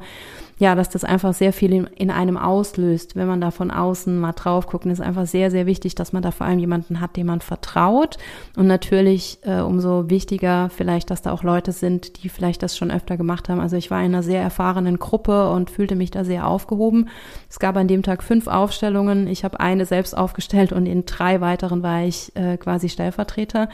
ja, 0.58 0.74
dass 0.74 0.88
das 0.90 1.04
einfach 1.04 1.34
sehr 1.34 1.52
viel 1.52 1.72
in, 1.72 1.84
in, 1.96 2.10
einem 2.10 2.36
auslöst, 2.36 3.14
wenn 3.14 3.28
man 3.28 3.40
da 3.40 3.50
von 3.52 3.70
außen 3.70 4.18
mal 4.18 4.32
drauf 4.32 4.66
guckt. 4.66 4.86
Ist 4.86 5.00
einfach 5.00 5.26
sehr, 5.26 5.50
sehr 5.50 5.66
wichtig, 5.66 5.94
dass 5.94 6.12
man 6.12 6.22
da 6.22 6.32
vor 6.32 6.46
allem 6.46 6.58
jemanden 6.58 7.00
hat, 7.00 7.16
dem 7.16 7.28
man 7.28 7.40
vertraut. 7.40 8.16
Und 8.56 8.66
natürlich 8.66 9.38
äh, 9.42 9.60
umso 9.60 10.10
wichtiger 10.10 10.68
vielleicht, 10.70 11.10
dass 11.10 11.22
da 11.22 11.32
auch 11.32 11.44
Leute 11.44 11.70
sind, 11.70 12.22
die 12.22 12.28
vielleicht 12.28 12.62
das 12.62 12.76
schon 12.76 12.90
öfter 12.90 13.16
gemacht 13.16 13.48
haben. 13.48 13.60
Also 13.60 13.76
ich 13.76 13.90
war 13.90 14.00
in 14.00 14.06
einer 14.06 14.24
sehr 14.24 14.42
erfahrenen 14.42 14.98
Gruppe 14.98 15.50
und 15.50 15.70
fühlte 15.70 15.94
mich 15.94 16.10
da 16.10 16.24
sehr 16.24 16.46
aufgehoben. 16.46 17.08
Es 17.48 17.60
gab 17.60 17.76
an 17.76 17.86
dem 17.86 18.02
Tag 18.02 18.24
fünf 18.24 18.48
Aufstellungen. 18.48 19.28
Ich 19.28 19.44
habe 19.44 19.60
eine 19.60 19.86
selbst 19.86 20.16
aufgestellt 20.16 20.72
und 20.72 20.86
in 20.86 21.06
drei 21.06 21.40
weiteren 21.40 21.84
war 21.84 22.02
ich 22.02 22.34
äh, 22.34 22.56
quasi 22.56 22.88
Stellvertreter. 22.88 23.68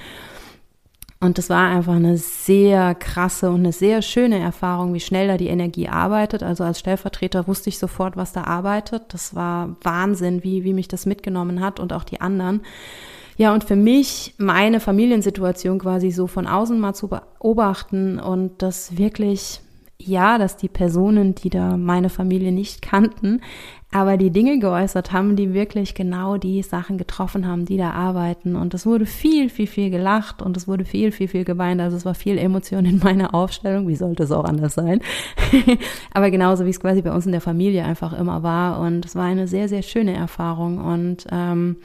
Und 1.25 1.39
das 1.39 1.49
war 1.49 1.71
einfach 1.71 1.95
eine 1.95 2.19
sehr 2.19 2.95
krasse 2.95 3.49
und 3.49 3.61
eine 3.61 3.73
sehr 3.73 4.03
schöne 4.03 4.39
Erfahrung, 4.39 4.93
wie 4.93 5.01
schnell 5.01 5.27
da 5.27 5.39
die 5.39 5.47
Energie 5.49 5.89
arbeitet. 5.89 6.43
Also 6.43 6.65
als 6.65 6.79
Stellvertreter 6.81 7.49
wusste 7.49 7.71
ich 7.71 7.79
sofort, 7.79 8.19
was 8.19 8.35
da 8.35 8.45
arbeitet. 8.45 9.05
Das 9.09 9.35
war 9.35 9.75
Wahnsinn, 9.83 10.45
wie, 10.45 10.65
wie 10.65 10.75
mich 10.75 10.87
das 10.87 11.07
mitgenommen 11.07 11.61
hat 11.61 11.81
und 11.81 11.95
auch 11.95 12.05
die 12.05 12.21
anderen. 12.21 12.61
Ja, 13.39 13.55
und 13.55 13.65
für 13.65 13.75
mich 13.75 14.35
meine 14.37 14.81
Familiensituation 14.81 15.79
quasi 15.79 16.11
so 16.11 16.27
von 16.27 16.47
außen 16.47 16.79
mal 16.79 16.93
zu 16.93 17.09
beobachten 17.09 18.21
und 18.21 18.61
das 18.61 18.99
wirklich 18.99 19.63
ja, 19.97 20.37
dass 20.37 20.59
die 20.59 20.69
Personen, 20.69 21.35
die 21.35 21.49
da 21.49 21.79
meine 21.79 22.11
Familie 22.11 22.53
nicht 22.53 22.83
kannten, 22.83 23.41
aber 23.95 24.17
die 24.17 24.31
Dinge 24.31 24.59
geäußert 24.59 25.13
haben, 25.13 25.37
die 25.37 25.55
wirklich 25.55 25.95
genau 25.95 26.37
die 26.37 26.65
Sachen 26.65 26.99
getroffen 26.99 27.47
haben, 27.47 27.65
die 27.65 27.77
da 27.77 27.93
arbeiten. 27.93 28.57
Und 28.57 28.75
es 28.75 28.87
wurde 28.87 29.07
viel, 29.07 29.49
viel, 29.49 29.69
viel 29.69 29.89
gelacht 29.89 30.43
und 30.43 30.57
es 30.57 30.67
wurde 30.67 30.85
viel, 30.85 31.13
viel, 31.13 31.29
viel 31.29 31.45
geweint. 31.45 31.81
Also 31.81 31.97
es 31.97 32.05
war 32.05 32.17
viel 32.17 32.37
Emotion 32.37 32.87
in 32.87 32.99
meiner 32.99 33.37
Aufstellung. 33.37 33.87
Wie 33.87 33.95
sollte 33.95 34.25
es 34.25 34.33
auch 34.33 34.47
anders 34.47 34.75
sein? 34.75 35.01
aber 36.13 36.33
genauso 36.33 36.67
wie 36.67 36.71
es 36.71 36.81
quasi 36.81 37.03
bei 37.03 37.13
uns 37.13 37.27
in 37.27 37.31
der 37.31 37.41
Familie 37.41 37.85
einfach 37.85 38.19
immer 38.19 38.43
war. 38.43 38.81
Und 38.81 39.07
es 39.07 39.15
war 39.15 39.27
eine 39.27 39.47
sehr, 39.47 39.69
sehr 39.69 39.83
schöne 39.83 40.15
Erfahrung. 40.15 40.79
Und 40.79 41.29
ähm, 41.31 41.77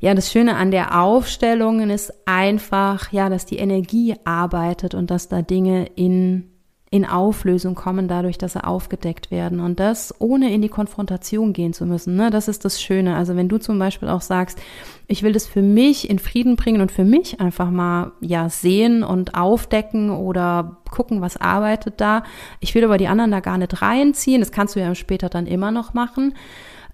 ja, 0.00 0.12
das 0.12 0.30
Schöne 0.30 0.56
an 0.56 0.70
der 0.70 1.00
Aufstellung 1.00 1.88
ist 1.88 2.12
einfach, 2.26 3.10
ja, 3.10 3.30
dass 3.30 3.46
die 3.46 3.56
Energie 3.56 4.16
arbeitet 4.26 4.94
und 4.94 5.10
dass 5.10 5.28
da 5.28 5.40
Dinge 5.40 5.86
in 5.96 6.51
in 6.92 7.06
Auflösung 7.06 7.74
kommen, 7.74 8.06
dadurch, 8.06 8.36
dass 8.36 8.52
sie 8.52 8.62
aufgedeckt 8.62 9.30
werden. 9.30 9.60
Und 9.60 9.80
das 9.80 10.14
ohne 10.18 10.52
in 10.52 10.60
die 10.60 10.68
Konfrontation 10.68 11.54
gehen 11.54 11.72
zu 11.72 11.86
müssen. 11.86 12.16
Ne? 12.16 12.28
Das 12.28 12.48
ist 12.48 12.66
das 12.66 12.82
Schöne. 12.82 13.16
Also 13.16 13.34
wenn 13.34 13.48
du 13.48 13.56
zum 13.56 13.78
Beispiel 13.78 14.10
auch 14.10 14.20
sagst, 14.20 14.60
ich 15.08 15.22
will 15.22 15.32
das 15.32 15.46
für 15.46 15.62
mich 15.62 16.10
in 16.10 16.18
Frieden 16.18 16.54
bringen 16.54 16.82
und 16.82 16.92
für 16.92 17.04
mich 17.04 17.40
einfach 17.40 17.70
mal 17.70 18.12
ja 18.20 18.50
sehen 18.50 19.04
und 19.04 19.34
aufdecken 19.34 20.10
oder 20.10 20.82
gucken, 20.90 21.22
was 21.22 21.38
arbeitet 21.38 21.98
da. 21.98 22.24
Ich 22.60 22.74
will 22.74 22.84
aber 22.84 22.98
die 22.98 23.08
anderen 23.08 23.30
da 23.30 23.40
gar 23.40 23.56
nicht 23.56 23.80
reinziehen. 23.80 24.42
Das 24.42 24.52
kannst 24.52 24.76
du 24.76 24.80
ja 24.80 24.94
später 24.94 25.30
dann 25.30 25.46
immer 25.46 25.70
noch 25.70 25.94
machen. 25.94 26.34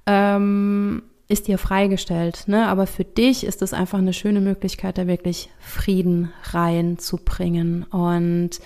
Ähm, 0.06 1.02
ist 1.26 1.48
dir 1.48 1.58
freigestellt, 1.58 2.44
ne? 2.46 2.68
Aber 2.68 2.86
für 2.86 3.04
dich 3.04 3.44
ist 3.44 3.62
es 3.62 3.74
einfach 3.74 3.98
eine 3.98 4.12
schöne 4.12 4.40
Möglichkeit, 4.40 4.96
da 4.96 5.08
wirklich 5.08 5.50
Frieden 5.58 6.32
reinzubringen 6.44 7.82
und 7.82 8.60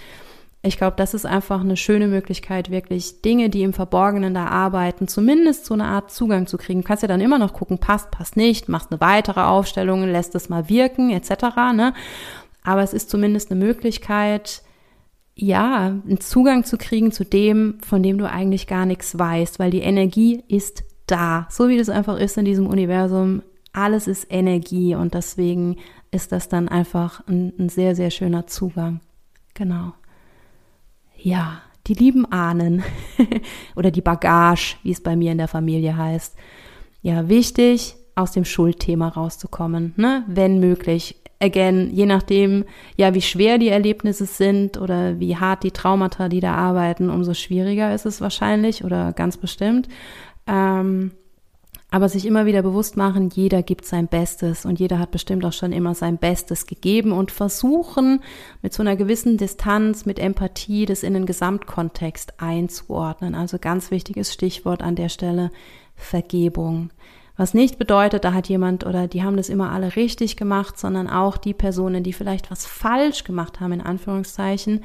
ich 0.65 0.77
glaube, 0.77 0.95
das 0.97 1.13
ist 1.13 1.27
einfach 1.27 1.61
eine 1.61 1.77
schöne 1.77 2.07
Möglichkeit, 2.07 2.71
wirklich 2.71 3.21
Dinge, 3.21 3.51
die 3.51 3.65
im 3.65 3.73
Verborgenen 3.73 4.33
da 4.33 4.47
arbeiten, 4.47 5.09
zumindest 5.09 5.67
so 5.67 5.75
eine 5.75 5.87
Art 5.87 6.13
Zugang 6.13 6.47
zu 6.47 6.57
kriegen. 6.57 6.83
Du 6.83 6.87
kannst 6.87 7.03
ja 7.03 7.09
dann 7.09 7.21
immer 7.21 7.39
noch 7.39 7.53
gucken, 7.53 7.79
passt, 7.79 8.13
passt 8.13 8.37
nicht, 8.37 8.69
machst 8.69 8.93
eine 8.93 9.01
weitere 9.01 9.41
Aufstellung, 9.41 10.05
lässt 10.05 10.37
es 10.37 10.49
mal 10.49 10.69
wirken, 10.69 11.11
etc. 11.11 11.31
Ne? 11.75 11.95
Aber 12.63 12.83
es 12.83 12.93
ist 12.95 13.11
zumindest 13.11 13.51
eine 13.51 13.63
Möglichkeit, 13.65 14.63
ja, 15.35 15.87
einen 15.87 16.21
Zugang 16.21 16.63
zu 16.63 16.77
kriegen 16.77 17.11
zu 17.11 17.25
dem, 17.25 17.79
von 17.85 18.03
dem 18.03 18.19
du 18.19 18.31
eigentlich 18.31 18.69
gar 18.69 18.87
nichts 18.87 19.19
weißt, 19.19 19.59
weil 19.59 19.73
die 19.73 19.81
Energie 19.81 20.45
ist 20.47 20.85
da. 21.07 21.49
So 21.51 21.69
wie 21.69 21.79
das 21.79 21.89
einfach 21.89 22.19
ist 22.19 22.39
in 22.39 22.45
diesem 22.45 22.69
Universum. 22.69 23.43
Alles 23.73 24.07
ist 24.07 24.27
Energie 24.31 24.95
und 24.95 25.15
deswegen 25.15 25.79
ist 26.13 26.31
das 26.31 26.49
dann 26.49 26.69
einfach 26.69 27.27
ein, 27.27 27.53
ein 27.59 27.69
sehr, 27.69 27.97
sehr 27.97 28.11
schöner 28.11 28.47
Zugang. 28.47 29.01
Genau 29.55 29.95
ja, 31.23 31.63
die 31.87 31.95
lieben 31.95 32.31
Ahnen 32.31 32.83
oder 33.77 33.91
die 33.91 34.03
Bagage, 34.03 34.77
wie 34.83 34.93
es 34.93 35.03
bei 35.03 35.17
mir 35.17 35.33
in 35.33 35.39
der 35.39 35.49
Familie 35.49 35.97
heißt. 35.97 36.37
Ja, 37.03 37.29
wichtig, 37.29 37.97
aus 38.15 38.33
dem 38.33 38.45
Schuldthema 38.45 39.09
rauszukommen, 39.09 39.95
ne? 39.97 40.25
wenn 40.29 40.61
möglich. 40.61 41.17
Again, 41.41 41.91
je 41.93 42.07
nachdem, 42.07 42.65
ja, 42.97 43.15
wie 43.15 43.23
schwer 43.23 43.59
die 43.59 43.69
Erlebnisse 43.69 44.27
sind 44.27 44.81
oder 44.81 45.19
wie 45.19 45.37
hart 45.37 45.65
die 45.65 45.73
Traumata, 45.73 46.29
die 46.29 46.39
da 46.39 46.55
arbeiten, 46.55 47.11
umso 47.11 47.35
schwieriger 47.35 47.93
ist 47.93 48.07
es 48.07 48.21
wahrscheinlich 48.21 48.85
oder 48.85 49.13
ganz 49.13 49.37
bestimmt. 49.37 49.89
Ähm, 50.47 51.11
aber 51.93 52.09
sich 52.09 52.25
immer 52.25 52.47
wieder 52.47 52.63
bewusst 52.63 52.97
machen, 52.97 53.29
jeder 53.29 53.63
gibt 53.63 53.85
sein 53.85 54.09
Bestes 54.09 54.65
und 54.65 54.81
jeder 54.81 54.99
hat 54.99 55.11
bestimmt 55.11 55.45
auch 55.45 55.53
schon 55.53 55.73
immer 55.73 55.95
sein 55.95 56.17
Bestes 56.17 56.65
gegeben 56.65 57.13
und 57.13 57.31
versuchen 57.31 58.23
mit 58.63 58.73
so 58.73 58.83
einer 58.83 58.97
gewissen 58.97 59.37
Distanz, 59.37 60.07
mit 60.07 60.19
Empathie, 60.19 60.87
das 60.87 61.03
in 61.03 61.13
den 61.13 61.27
Gesamtkontext 61.27 62.41
einzuordnen. 62.41 63.35
Also 63.35 63.59
ganz 63.59 63.91
wichtiges 63.91 64.33
Stichwort 64.33 64.83
an 64.83 64.97
der 64.97 65.11
Stelle, 65.11 65.51
Vergebung. 65.95 66.91
Was 67.37 67.53
nicht 67.53 67.79
bedeutet, 67.79 68.25
da 68.25 68.33
hat 68.33 68.49
jemand 68.49 68.87
oder 68.87 69.07
die 69.07 69.23
haben 69.23 69.37
das 69.37 69.51
immer 69.51 69.71
alle 69.71 69.95
richtig 69.95 70.39
gemacht, 70.39 70.79
sondern 70.79 71.11
auch 71.11 71.37
die 71.37 71.55
Personen, 71.55 72.03
die 72.03 72.15
vielleicht 72.15 72.51
was 72.51 72.65
falsch 72.65 73.25
gemacht 73.25 73.61
haben, 73.61 73.73
in 73.73 73.81
Anführungszeichen, 73.83 74.83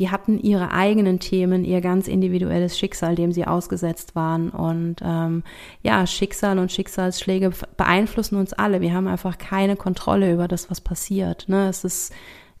die 0.00 0.08
hatten 0.08 0.38
ihre 0.40 0.72
eigenen 0.72 1.20
Themen, 1.20 1.62
ihr 1.62 1.82
ganz 1.82 2.08
individuelles 2.08 2.78
Schicksal, 2.78 3.14
dem 3.16 3.32
sie 3.32 3.46
ausgesetzt 3.46 4.16
waren. 4.16 4.48
Und 4.48 4.96
ähm, 5.04 5.42
ja, 5.82 6.06
Schicksal 6.06 6.58
und 6.58 6.72
Schicksalsschläge 6.72 7.50
beeinflussen 7.76 8.36
uns 8.36 8.54
alle. 8.54 8.80
Wir 8.80 8.94
haben 8.94 9.06
einfach 9.06 9.36
keine 9.36 9.76
Kontrolle 9.76 10.32
über 10.32 10.48
das, 10.48 10.70
was 10.70 10.80
passiert. 10.80 11.50
Ne? 11.50 11.68
Es 11.68 11.84
ist 11.84 12.14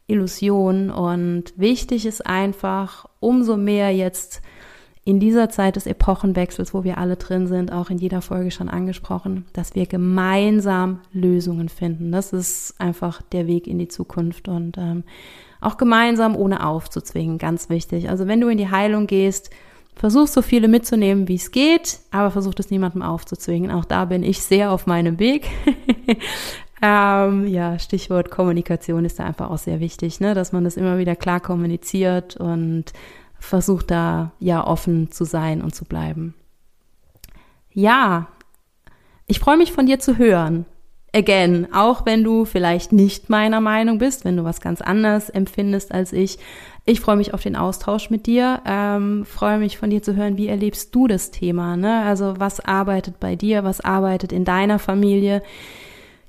Illusion 0.06 0.90
und 0.90 1.54
wichtig 1.56 2.04
ist 2.04 2.26
einfach, 2.26 3.06
umso 3.20 3.56
mehr 3.56 3.90
jetzt 3.90 4.42
in 5.04 5.18
dieser 5.18 5.48
Zeit 5.48 5.76
des 5.76 5.86
Epochenwechsels, 5.86 6.74
wo 6.74 6.84
wir 6.84 6.98
alle 6.98 7.16
drin 7.16 7.46
sind, 7.46 7.72
auch 7.72 7.88
in 7.88 7.96
jeder 7.96 8.20
Folge 8.20 8.50
schon 8.50 8.68
angesprochen, 8.68 9.46
dass 9.54 9.74
wir 9.74 9.86
gemeinsam 9.86 11.00
Lösungen 11.10 11.70
finden. 11.70 12.12
Das 12.12 12.34
ist 12.34 12.78
einfach 12.78 13.22
der 13.22 13.46
Weg 13.46 13.66
in 13.66 13.78
die 13.78 13.88
Zukunft 13.88 14.46
und 14.48 14.76
ähm, 14.76 15.04
auch 15.60 15.76
gemeinsam, 15.76 16.36
ohne 16.36 16.66
aufzuzwingen, 16.66 17.38
ganz 17.38 17.68
wichtig. 17.68 18.08
Also 18.08 18.26
wenn 18.26 18.40
du 18.40 18.48
in 18.48 18.58
die 18.58 18.70
Heilung 18.70 19.06
gehst, 19.06 19.50
versuch 19.94 20.26
so 20.26 20.42
viele 20.42 20.68
mitzunehmen, 20.68 21.28
wie 21.28 21.34
es 21.34 21.50
geht, 21.50 22.00
aber 22.10 22.30
versuch 22.30 22.54
es 22.58 22.70
niemandem 22.70 23.02
aufzuzwingen. 23.02 23.70
Auch 23.70 23.84
da 23.84 24.06
bin 24.06 24.22
ich 24.22 24.40
sehr 24.42 24.72
auf 24.72 24.86
meinem 24.86 25.18
Weg. 25.18 25.48
ähm, 26.82 27.46
ja, 27.46 27.78
Stichwort 27.78 28.30
Kommunikation 28.30 29.04
ist 29.04 29.18
da 29.18 29.24
einfach 29.24 29.50
auch 29.50 29.58
sehr 29.58 29.80
wichtig, 29.80 30.20
ne? 30.20 30.34
dass 30.34 30.52
man 30.52 30.64
das 30.64 30.76
immer 30.76 30.98
wieder 30.98 31.16
klar 31.16 31.40
kommuniziert 31.40 32.36
und 32.36 32.86
versucht 33.38 33.90
da 33.90 34.32
ja 34.38 34.66
offen 34.66 35.10
zu 35.10 35.24
sein 35.24 35.60
und 35.60 35.74
zu 35.74 35.84
bleiben. 35.84 36.34
Ja, 37.72 38.28
ich 39.26 39.38
freue 39.38 39.56
mich 39.56 39.72
von 39.72 39.86
dir 39.86 39.98
zu 39.98 40.18
hören 40.18 40.66
again, 41.14 41.68
auch 41.72 42.06
wenn 42.06 42.24
du 42.24 42.44
vielleicht 42.44 42.92
nicht 42.92 43.30
meiner 43.30 43.60
Meinung 43.60 43.98
bist, 43.98 44.24
wenn 44.24 44.36
du 44.36 44.44
was 44.44 44.60
ganz 44.60 44.80
anderes 44.80 45.30
empfindest 45.30 45.92
als 45.92 46.12
ich, 46.12 46.38
ich 46.86 47.00
freue 47.00 47.16
mich 47.16 47.34
auf 47.34 47.42
den 47.42 47.56
Austausch 47.56 48.10
mit 48.10 48.26
dir, 48.26 48.62
ähm, 48.66 49.24
freue 49.24 49.58
mich 49.58 49.78
von 49.78 49.90
dir 49.90 50.02
zu 50.02 50.16
hören, 50.16 50.36
wie 50.36 50.48
erlebst 50.48 50.94
du 50.94 51.06
das 51.06 51.30
Thema, 51.30 51.76
ne? 51.76 52.02
Also 52.02 52.34
was 52.38 52.60
arbeitet 52.60 53.20
bei 53.20 53.36
dir, 53.36 53.64
was 53.64 53.80
arbeitet 53.80 54.32
in 54.32 54.44
deiner 54.44 54.78
Familie? 54.78 55.42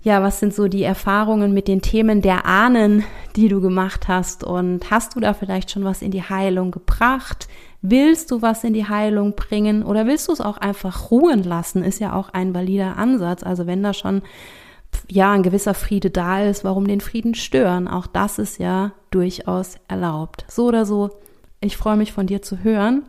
ja, 0.03 0.23
was 0.23 0.39
sind 0.39 0.53
so 0.53 0.67
die 0.67 0.83
Erfahrungen 0.83 1.53
mit 1.53 1.67
den 1.67 1.81
Themen 1.81 2.21
der 2.21 2.45
Ahnen, 2.45 3.03
die 3.35 3.49
du 3.49 3.61
gemacht 3.61 4.07
hast? 4.07 4.43
Und 4.43 4.89
hast 4.89 5.15
du 5.15 5.19
da 5.19 5.33
vielleicht 5.33 5.69
schon 5.69 5.83
was 5.83 6.01
in 6.01 6.11
die 6.11 6.23
Heilung 6.23 6.71
gebracht? 6.71 7.47
Willst 7.83 8.31
du 8.31 8.41
was 8.41 8.63
in 8.63 8.73
die 8.73 8.87
Heilung 8.87 9.35
bringen 9.35 9.83
oder 9.83 10.07
willst 10.07 10.27
du 10.27 10.33
es 10.33 10.41
auch 10.41 10.57
einfach 10.57 11.11
ruhen 11.11 11.43
lassen? 11.43 11.83
Ist 11.83 11.99
ja 11.99 12.13
auch 12.13 12.29
ein 12.29 12.53
valider 12.53 12.97
Ansatz. 12.97 13.43
Also 13.43 13.67
wenn 13.67 13.83
da 13.83 13.93
schon 13.93 14.23
ja 15.09 15.31
ein 15.31 15.43
gewisser 15.43 15.73
Friede 15.73 16.09
da 16.09 16.43
ist, 16.43 16.63
warum 16.63 16.87
den 16.87 17.01
Frieden 17.01 17.35
stören? 17.35 17.87
Auch 17.87 18.07
das 18.07 18.39
ist 18.39 18.59
ja 18.59 18.93
durchaus 19.11 19.75
erlaubt. 19.87 20.45
So 20.47 20.67
oder 20.67 20.85
so, 20.85 21.11
ich 21.59 21.77
freue 21.77 21.97
mich 21.97 22.13
von 22.13 22.27
dir 22.27 22.41
zu 22.41 22.63
hören. 22.63 23.03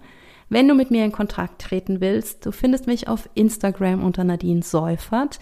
Wenn 0.49 0.69
du 0.69 0.75
mit 0.75 0.91
mir 0.91 1.05
in 1.05 1.13
Kontakt 1.13 1.63
treten 1.63 2.01
willst, 2.01 2.45
du 2.45 2.53
findest 2.53 2.87
mich 2.87 3.09
auf 3.09 3.29
Instagram 3.35 4.05
unter 4.05 4.25
Nadine 4.25 4.63
Seufert. 4.63 5.39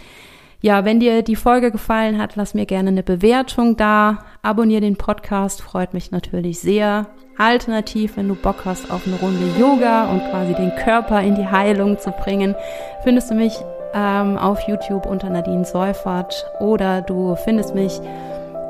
Ja, 0.63 0.85
wenn 0.85 1.01
dir 1.01 1.23
die 1.23 1.37
Folge 1.37 1.73
gefallen 1.73 2.19
hat, 2.19 2.37
lass 2.37 2.55
mir 2.55 2.67
gerne 2.67 2.91
eine 2.91 3.03
Bewertung 3.03 3.77
da. 3.77 4.27
Abonnier 4.43 4.81
den 4.81 4.97
Podcast, 4.97 5.63
freut 5.63 5.95
mich 5.95 6.11
natürlich 6.11 6.61
sehr. 6.61 7.09
Alternativ, 7.39 8.19
wenn 8.19 8.29
du 8.29 8.35
Bock 8.35 8.67
hast 8.67 8.91
auf 8.91 9.07
eine 9.07 9.17
Runde 9.17 9.59
Yoga 9.59 10.11
und 10.11 10.21
quasi 10.31 10.53
den 10.55 10.75
Körper 10.77 11.23
in 11.23 11.35
die 11.35 11.49
Heilung 11.49 11.99
zu 11.99 12.11
bringen, 12.11 12.55
findest 13.03 13.31
du 13.31 13.35
mich 13.35 13.55
ähm, 13.95 14.39
auf 14.39 14.61
YouTube 14.63 15.07
unter 15.07 15.31
Nadine 15.31 15.65
Seufert 15.65 16.51
oder 16.59 17.03
du 17.03 17.35
findest 17.37 17.75
mich 17.75 18.01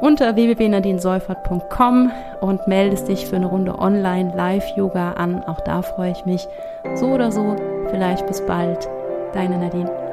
unter 0.00 0.34
www.nadineseufert.com 0.34 2.10
und 2.40 2.66
meldest 2.66 3.08
dich 3.08 3.26
für 3.26 3.36
eine 3.36 3.46
Runde 3.46 3.78
Online-Live-Yoga 3.78 5.12
an. 5.12 5.44
Auch 5.44 5.60
da 5.60 5.82
freue 5.82 6.12
ich 6.12 6.24
mich. 6.24 6.48
So 6.94 7.06
oder 7.08 7.30
so, 7.30 7.56
vielleicht 7.90 8.26
bis 8.26 8.44
bald. 8.46 8.88
Deine 9.34 9.58
Nadine. 9.58 10.09